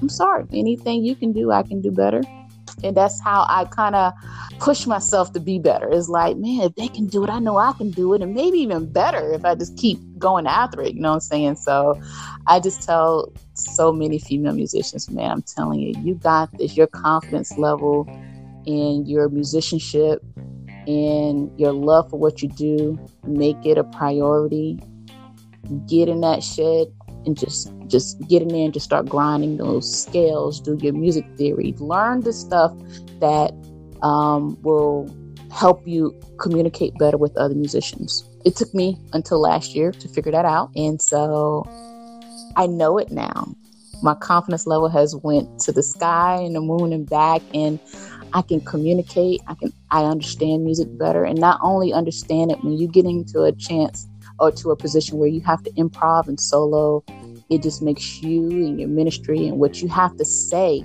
I'm 0.00 0.08
sorry. 0.08 0.44
Anything 0.52 1.04
you 1.04 1.16
can 1.16 1.32
do, 1.32 1.50
I 1.50 1.62
can 1.62 1.80
do 1.80 1.90
better. 1.90 2.22
And 2.82 2.96
that's 2.96 3.20
how 3.22 3.46
I 3.48 3.64
kind 3.64 3.94
of 3.94 4.12
push 4.58 4.86
myself 4.86 5.32
to 5.32 5.40
be 5.40 5.58
better. 5.58 5.88
It's 5.90 6.08
like, 6.08 6.36
man, 6.36 6.62
if 6.62 6.74
they 6.74 6.88
can 6.88 7.06
do 7.08 7.24
it, 7.24 7.30
I 7.30 7.38
know 7.38 7.56
I 7.56 7.72
can 7.78 7.90
do 7.92 8.14
it. 8.14 8.22
And 8.22 8.34
maybe 8.34 8.58
even 8.58 8.90
better 8.90 9.32
if 9.32 9.44
I 9.44 9.54
just 9.54 9.76
keep 9.76 10.00
going 10.18 10.46
after 10.46 10.82
it. 10.82 10.94
You 10.94 11.00
know 11.00 11.10
what 11.10 11.14
I'm 11.14 11.20
saying? 11.20 11.56
So 11.56 11.98
I 12.46 12.60
just 12.60 12.82
tell 12.82 13.32
so 13.54 13.92
many 13.92 14.18
female 14.18 14.52
musicians, 14.52 15.10
man, 15.10 15.30
I'm 15.30 15.42
telling 15.42 15.80
you, 15.80 15.94
you 15.98 16.14
got 16.16 16.50
this. 16.58 16.76
Your 16.76 16.86
confidence 16.88 17.56
level 17.56 18.08
and 18.66 19.08
your 19.08 19.28
musicianship 19.28 20.22
and 20.86 21.50
your 21.56 21.72
love 21.72 22.10
for 22.10 22.18
what 22.18 22.42
you 22.42 22.48
do, 22.48 23.00
make 23.26 23.64
it 23.64 23.78
a 23.78 23.84
priority. 23.84 24.80
Get 25.88 26.08
in 26.08 26.20
that 26.20 26.44
shed 26.44 26.88
and 27.26 27.36
just 27.36 27.72
just 27.86 28.20
get 28.28 28.42
in 28.42 28.48
there 28.48 28.64
and 28.64 28.72
just 28.72 28.86
start 28.86 29.06
grinding 29.06 29.56
those 29.56 30.02
scales 30.02 30.60
do 30.60 30.78
your 30.80 30.92
music 30.92 31.24
theory. 31.36 31.74
Learn 31.78 32.20
the 32.22 32.32
stuff 32.32 32.72
that 33.20 33.52
um, 34.02 34.60
will 34.62 35.12
help 35.52 35.86
you 35.86 36.18
communicate 36.40 36.96
better 36.98 37.16
with 37.16 37.36
other 37.36 37.54
musicians. 37.54 38.28
It 38.44 38.56
took 38.56 38.72
me 38.74 38.98
until 39.12 39.40
last 39.40 39.74
year 39.74 39.90
to 39.92 40.08
figure 40.08 40.32
that 40.32 40.44
out 40.44 40.70
and 40.76 41.00
so 41.00 41.64
i 42.56 42.66
know 42.66 42.98
it 42.98 43.10
now. 43.10 43.54
My 44.02 44.14
confidence 44.14 44.66
level 44.66 44.88
has 44.88 45.16
went 45.16 45.58
to 45.60 45.72
the 45.72 45.82
sky 45.82 46.38
and 46.40 46.54
the 46.54 46.60
moon 46.60 46.92
and 46.92 47.08
back 47.08 47.42
and 47.54 47.80
i 48.32 48.42
can 48.42 48.60
communicate 48.60 49.40
i 49.46 49.54
can 49.54 49.72
i 49.90 50.04
understand 50.04 50.64
music 50.64 50.88
better 50.98 51.24
and 51.24 51.40
not 51.40 51.58
only 51.62 51.92
understand 51.92 52.50
it 52.50 52.62
when 52.62 52.76
you 52.76 52.88
get 52.88 53.04
into 53.04 53.42
a 53.42 53.52
chance 53.52 54.06
or 54.38 54.50
to 54.52 54.70
a 54.70 54.76
position 54.76 55.18
where 55.18 55.28
you 55.28 55.40
have 55.40 55.62
to 55.64 55.70
improv 55.72 56.28
and 56.28 56.40
solo. 56.40 57.04
It 57.48 57.62
just 57.62 57.82
makes 57.82 58.22
you 58.22 58.48
and 58.48 58.80
your 58.80 58.88
ministry 58.88 59.46
and 59.46 59.58
what 59.58 59.80
you 59.80 59.88
have 59.88 60.16
to 60.16 60.24
say. 60.24 60.84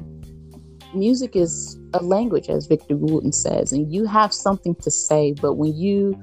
Music 0.94 1.36
is 1.36 1.80
a 1.94 2.04
language, 2.04 2.50
as 2.50 2.68
Victor 2.68 2.98
Wooten 2.98 3.32
says, 3.32 3.72
and 3.72 3.92
you 3.94 4.06
have 4.06 4.34
something 4.34 4.76
to 4.76 4.92
say, 4.92 5.34
but 5.42 5.54
when 5.54 5.74
you 5.76 6.22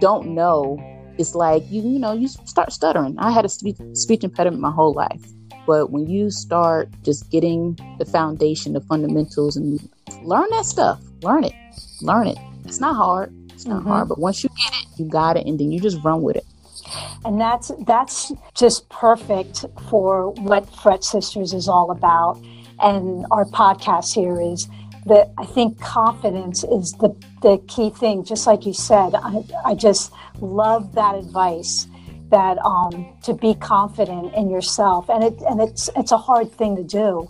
don't 0.00 0.34
know, 0.34 0.76
it's 1.18 1.34
like 1.34 1.64
you 1.70 1.82
you 1.82 1.98
know 1.98 2.12
you 2.12 2.28
start 2.28 2.72
stuttering. 2.72 3.18
I 3.18 3.30
had 3.30 3.44
a 3.44 3.48
speech, 3.48 3.76
speech 3.94 4.24
impediment 4.24 4.60
my 4.60 4.70
whole 4.70 4.92
life, 4.92 5.22
but 5.66 5.90
when 5.90 6.06
you 6.06 6.30
start 6.30 6.88
just 7.02 7.30
getting 7.30 7.78
the 7.98 8.04
foundation, 8.04 8.72
the 8.72 8.80
fundamentals, 8.80 9.56
and 9.56 9.80
learn 10.22 10.48
that 10.50 10.64
stuff, 10.64 11.00
learn 11.22 11.44
it, 11.44 11.54
learn 12.02 12.28
it. 12.28 12.38
It's 12.64 12.80
not 12.80 12.96
hard. 12.96 13.34
It's 13.52 13.66
not 13.66 13.80
mm-hmm. 13.80 13.88
hard, 13.88 14.08
but 14.08 14.18
once 14.18 14.44
you 14.44 14.50
get 14.50 14.72
it, 14.80 14.86
you 14.98 15.08
got 15.08 15.36
it, 15.36 15.46
and 15.46 15.58
then 15.58 15.72
you 15.72 15.80
just 15.80 16.02
run 16.04 16.22
with 16.22 16.36
it. 16.36 16.46
And 17.24 17.40
that's 17.40 17.70
that's 17.86 18.32
just 18.54 18.88
perfect 18.88 19.64
for 19.88 20.30
what 20.32 20.68
Fret 20.76 21.04
Sisters 21.04 21.52
is 21.52 21.68
all 21.68 21.90
about. 21.90 22.40
And 22.80 23.26
our 23.30 23.44
podcast 23.44 24.14
here 24.14 24.40
is 24.40 24.68
that 25.06 25.32
I 25.38 25.46
think 25.46 25.80
confidence 25.80 26.64
is 26.64 26.92
the, 27.00 27.16
the 27.42 27.62
key 27.66 27.90
thing. 27.90 28.24
Just 28.24 28.46
like 28.46 28.66
you 28.66 28.72
said, 28.74 29.14
I, 29.14 29.42
I 29.64 29.74
just 29.74 30.12
love 30.40 30.94
that 30.94 31.14
advice 31.14 31.86
that 32.30 32.58
um, 32.58 33.16
to 33.22 33.32
be 33.34 33.54
confident 33.54 34.34
in 34.34 34.50
yourself, 34.50 35.08
and 35.08 35.24
it 35.24 35.40
and 35.48 35.60
it's 35.60 35.88
it's 35.96 36.12
a 36.12 36.18
hard 36.18 36.52
thing 36.52 36.76
to 36.76 36.84
do. 36.84 37.28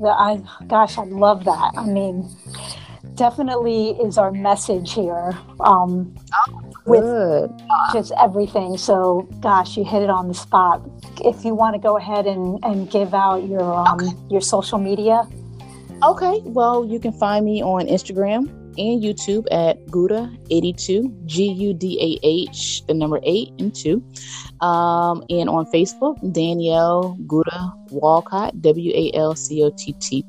That 0.00 0.16
I, 0.16 0.40
gosh, 0.68 0.96
I 0.96 1.04
love 1.04 1.44
that. 1.44 1.72
I 1.76 1.84
mean, 1.86 2.28
definitely 3.16 3.90
is 3.90 4.16
our 4.16 4.30
message 4.30 4.92
here. 4.92 5.36
Um, 5.58 6.14
oh, 6.32 6.67
with 6.88 7.50
just 7.92 8.12
everything. 8.18 8.76
So, 8.76 9.28
gosh, 9.40 9.76
you 9.76 9.84
hit 9.84 10.02
it 10.02 10.10
on 10.10 10.28
the 10.28 10.34
spot. 10.34 10.82
If 11.24 11.44
you 11.44 11.54
want 11.54 11.74
to 11.74 11.80
go 11.80 11.96
ahead 11.96 12.26
and, 12.26 12.58
and 12.64 12.90
give 12.90 13.14
out 13.14 13.46
your 13.48 13.74
um, 13.74 14.00
okay. 14.00 14.12
your 14.30 14.40
social 14.40 14.78
media. 14.78 15.26
Okay, 16.02 16.40
well, 16.44 16.84
you 16.84 17.00
can 17.00 17.12
find 17.12 17.44
me 17.44 17.62
on 17.62 17.86
Instagram 17.86 18.67
and 18.78 19.02
YouTube 19.02 19.46
at 19.50 19.84
Gudah82, 19.86 21.26
G 21.26 21.52
U 21.52 21.74
D 21.74 21.98
A 22.00 22.26
H, 22.26 22.86
the 22.86 22.94
number 22.94 23.20
eight 23.24 23.52
and 23.58 23.74
two. 23.74 24.02
Um, 24.60 25.24
and 25.28 25.48
on 25.48 25.66
Facebook, 25.66 26.16
Danielle 26.32 27.16
Gudah 27.26 27.72
Walcott, 27.90 28.60
W 28.62 28.92
A 28.94 29.16
L 29.16 29.34
C 29.34 29.62
O 29.62 29.70
T 29.76 29.92
T. 29.94 30.24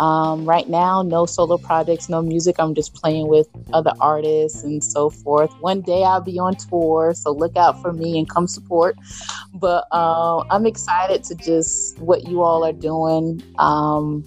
Um, 0.00 0.46
right 0.46 0.68
now, 0.68 1.02
no 1.02 1.26
solo 1.26 1.58
projects, 1.58 2.08
no 2.08 2.22
music. 2.22 2.56
I'm 2.58 2.74
just 2.74 2.94
playing 2.94 3.28
with 3.28 3.46
other 3.72 3.92
artists 4.00 4.62
and 4.62 4.82
so 4.82 5.10
forth. 5.10 5.52
One 5.60 5.82
day 5.82 6.04
I'll 6.04 6.22
be 6.22 6.38
on 6.38 6.56
tour, 6.56 7.12
so 7.14 7.32
look 7.32 7.56
out 7.56 7.80
for 7.82 7.92
me 7.92 8.18
and 8.18 8.28
come 8.28 8.46
support. 8.46 8.96
But 9.54 9.86
uh, 9.92 10.44
I'm 10.50 10.64
excited 10.64 11.22
to 11.24 11.34
just 11.34 11.98
what 11.98 12.26
you 12.26 12.40
all 12.42 12.64
are 12.64 12.72
doing. 12.72 13.42
Um, 13.58 14.24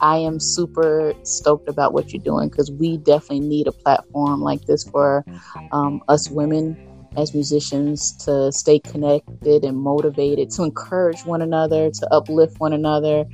I 0.00 0.18
am 0.18 0.38
super 0.40 1.14
stoked 1.22 1.68
about 1.68 1.92
what 1.92 2.12
you're 2.12 2.22
doing 2.22 2.48
because 2.48 2.70
we 2.70 2.98
definitely 2.98 3.40
need 3.40 3.66
a 3.66 3.72
platform 3.72 4.40
like 4.40 4.64
this 4.66 4.84
for 4.84 5.24
um, 5.72 6.02
us 6.08 6.30
women 6.30 6.76
as 7.16 7.32
musicians 7.34 8.12
to 8.24 8.52
stay 8.52 8.78
connected 8.78 9.64
and 9.64 9.78
motivated, 9.78 10.50
to 10.50 10.62
encourage 10.62 11.24
one 11.24 11.40
another, 11.40 11.90
to 11.90 12.08
uplift 12.12 12.60
one 12.60 12.72
another. 12.72 13.24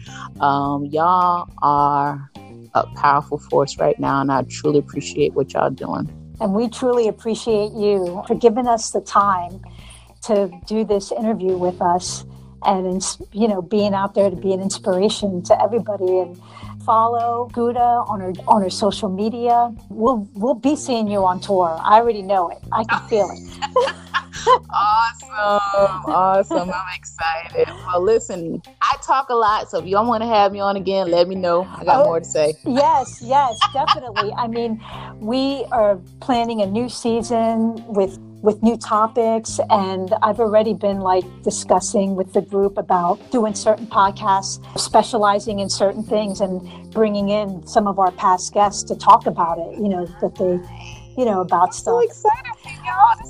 Um, 0.41 0.85
y'all 0.87 1.49
are 1.63 2.31
a 2.75 2.87
powerful 2.97 3.39
force 3.39 3.77
right 3.79 3.99
now, 3.99 4.21
and 4.21 4.31
I 4.31 4.43
truly 4.43 4.79
appreciate 4.79 5.35
what 5.35 5.53
y'all 5.53 5.71
doing. 5.71 6.09
And 6.41 6.55
we 6.55 6.69
truly 6.69 7.09
appreciate 7.09 7.73
you 7.73 8.23
for 8.27 8.35
giving 8.35 8.67
us 8.67 8.91
the 8.91 9.01
time 9.01 9.61
to 10.23 10.51
do 10.67 10.85
this 10.85 11.11
interview 11.13 11.57
with 11.57 11.81
us 11.83 12.25
and 12.67 13.03
you 13.33 13.49
know 13.49 13.63
being 13.63 13.95
out 13.95 14.15
there 14.15 14.31
to 14.31 14.37
be 14.37 14.53
an 14.53 14.61
inspiration 14.61 15.43
to 15.43 15.63
everybody 15.63 16.19
and 16.19 16.41
follow 16.85 17.49
Gudah 17.53 18.09
on 18.09 18.21
her 18.21 18.33
on 18.49 18.63
her 18.63 18.71
social 18.71 19.09
media. 19.09 19.75
We'll 19.89 20.29
we'll 20.35 20.55
be 20.55 20.77
seeing 20.77 21.09
you 21.09 21.25
on 21.25 21.41
tour. 21.41 21.79
I 21.83 21.99
already 21.99 22.23
know 22.23 22.49
it. 22.51 22.59
I 22.73 22.85
can 22.85 23.09
feel 23.09 23.31
it. 23.31 23.95
awesome, 24.71 25.31
awesome. 25.31 26.71
I'm 26.71 26.95
excited. 26.95 27.69
Well, 27.87 28.03
listen, 28.03 28.63
I 28.81 28.97
talk 29.03 29.29
a 29.29 29.35
lot, 29.35 29.71
so 29.71 29.79
if 29.79 29.87
y'all 29.87 30.07
want 30.07 30.23
to 30.23 30.29
have 30.29 30.53
me 30.53 30.61
on 30.61 30.77
again, 30.77 31.11
let 31.11 31.29
me 31.29 31.35
know. 31.35 31.65
I 31.65 31.85
got 31.85 32.03
oh, 32.03 32.05
more 32.05 32.21
to 32.21 32.25
say. 32.25 32.55
Yes, 32.65 33.21
yes, 33.23 33.59
definitely. 33.73 34.33
I 34.33 34.47
mean, 34.49 34.83
we 35.19 35.65
are 35.71 35.97
planning 36.21 36.63
a 36.63 36.67
new 36.67 36.89
season 36.89 37.85
with 37.87 38.19
with 38.43 38.63
new 38.63 38.77
topics. 38.77 39.59
And 39.71 40.13
I've 40.23 40.41
already 40.41 40.75
been 40.75 41.01
like 41.01 41.25
discussing 41.43 42.17
with 42.17 42.33
the 42.33 42.43
group 42.43 42.77
about 42.77 43.31
doing 43.31 43.55
certain 43.55 43.87
podcasts, 43.87 44.61
specializing 44.79 45.61
in 45.61 45.71
certain 45.71 46.03
things, 46.03 46.41
and 46.41 46.61
bringing 46.93 47.31
in 47.31 47.67
some 47.67 47.87
of 47.87 47.99
our 47.99 48.11
past 48.13 48.53
guests 48.53 48.83
to 48.85 48.97
talk 48.97 49.27
about 49.27 49.59
it, 49.59 49.79
you 49.79 49.89
know, 49.89 50.07
that 50.21 50.35
they, 50.37 50.61
you 51.17 51.25
know, 51.25 51.41
about 51.41 51.75
stuff. 51.75 51.95
So 51.95 52.01
excited 52.01 52.53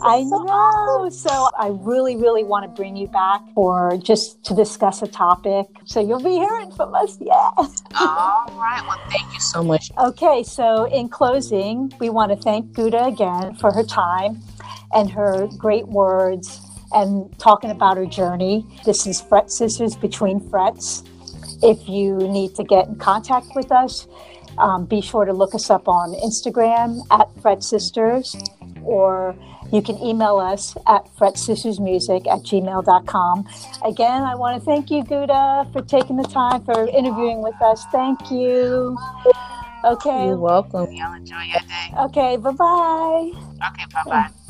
I 0.02 0.22
so 0.22 0.42
know. 0.42 0.52
Awesome. 0.52 1.10
So 1.10 1.50
I 1.58 1.68
really, 1.68 2.16
really 2.16 2.44
want 2.44 2.64
to 2.64 2.68
bring 2.68 2.96
you 2.96 3.06
back 3.08 3.42
for 3.54 3.98
just 4.02 4.42
to 4.44 4.54
discuss 4.54 5.02
a 5.02 5.06
topic. 5.06 5.66
So 5.84 6.00
you'll 6.00 6.22
be 6.22 6.30
hearing 6.30 6.72
from 6.72 6.94
us. 6.94 7.18
Yeah. 7.20 7.32
All 7.34 7.66
right. 7.96 8.82
Well, 8.86 9.00
thank 9.10 9.32
you 9.32 9.40
so 9.40 9.62
much. 9.62 9.90
Okay. 9.98 10.42
So 10.42 10.84
in 10.84 11.08
closing, 11.08 11.92
we 12.00 12.10
want 12.10 12.32
to 12.32 12.36
thank 12.36 12.72
Gudah 12.72 13.08
again 13.08 13.54
for 13.56 13.72
her 13.72 13.84
time 13.84 14.40
and 14.94 15.10
her 15.10 15.48
great 15.58 15.86
words 15.88 16.60
and 16.92 17.36
talking 17.38 17.70
about 17.70 17.96
her 17.96 18.06
journey. 18.06 18.66
This 18.84 19.06
is 19.06 19.20
Fret 19.20 19.50
Sisters 19.50 19.96
Between 19.96 20.40
Frets. 20.40 21.02
If 21.62 21.88
you 21.88 22.16
need 22.16 22.54
to 22.56 22.64
get 22.64 22.88
in 22.88 22.96
contact 22.96 23.46
with 23.54 23.70
us, 23.72 24.06
um, 24.58 24.84
be 24.84 25.00
sure 25.00 25.24
to 25.24 25.32
look 25.32 25.54
us 25.54 25.70
up 25.70 25.88
on 25.88 26.14
Instagram 26.14 27.00
at 27.10 27.28
Fret 27.40 27.62
Sisters, 27.62 28.36
or 28.82 29.34
you 29.72 29.80
can 29.80 29.98
email 30.02 30.36
us 30.38 30.76
at 30.86 31.06
fretsistersmusic 31.16 32.26
at 32.26 32.40
gmail.com. 32.40 33.48
Again, 33.84 34.22
I 34.22 34.34
want 34.34 34.60
to 34.60 34.64
thank 34.64 34.90
you, 34.90 35.02
Gudah, 35.02 35.72
for 35.72 35.80
taking 35.80 36.16
the 36.16 36.24
time 36.24 36.62
for 36.64 36.86
interviewing 36.88 37.42
with 37.42 37.60
us. 37.62 37.84
Thank 37.90 38.30
you. 38.30 38.98
Okay. 39.84 40.26
You're 40.26 40.36
welcome. 40.36 40.92
Y'all 40.92 41.14
enjoy 41.14 41.40
your 41.40 41.60
day. 41.60 41.94
Okay, 42.00 42.36
bye 42.36 42.52
bye. 42.52 43.32
Okay, 43.66 43.84
bye 43.92 44.02
bye. 44.06 44.41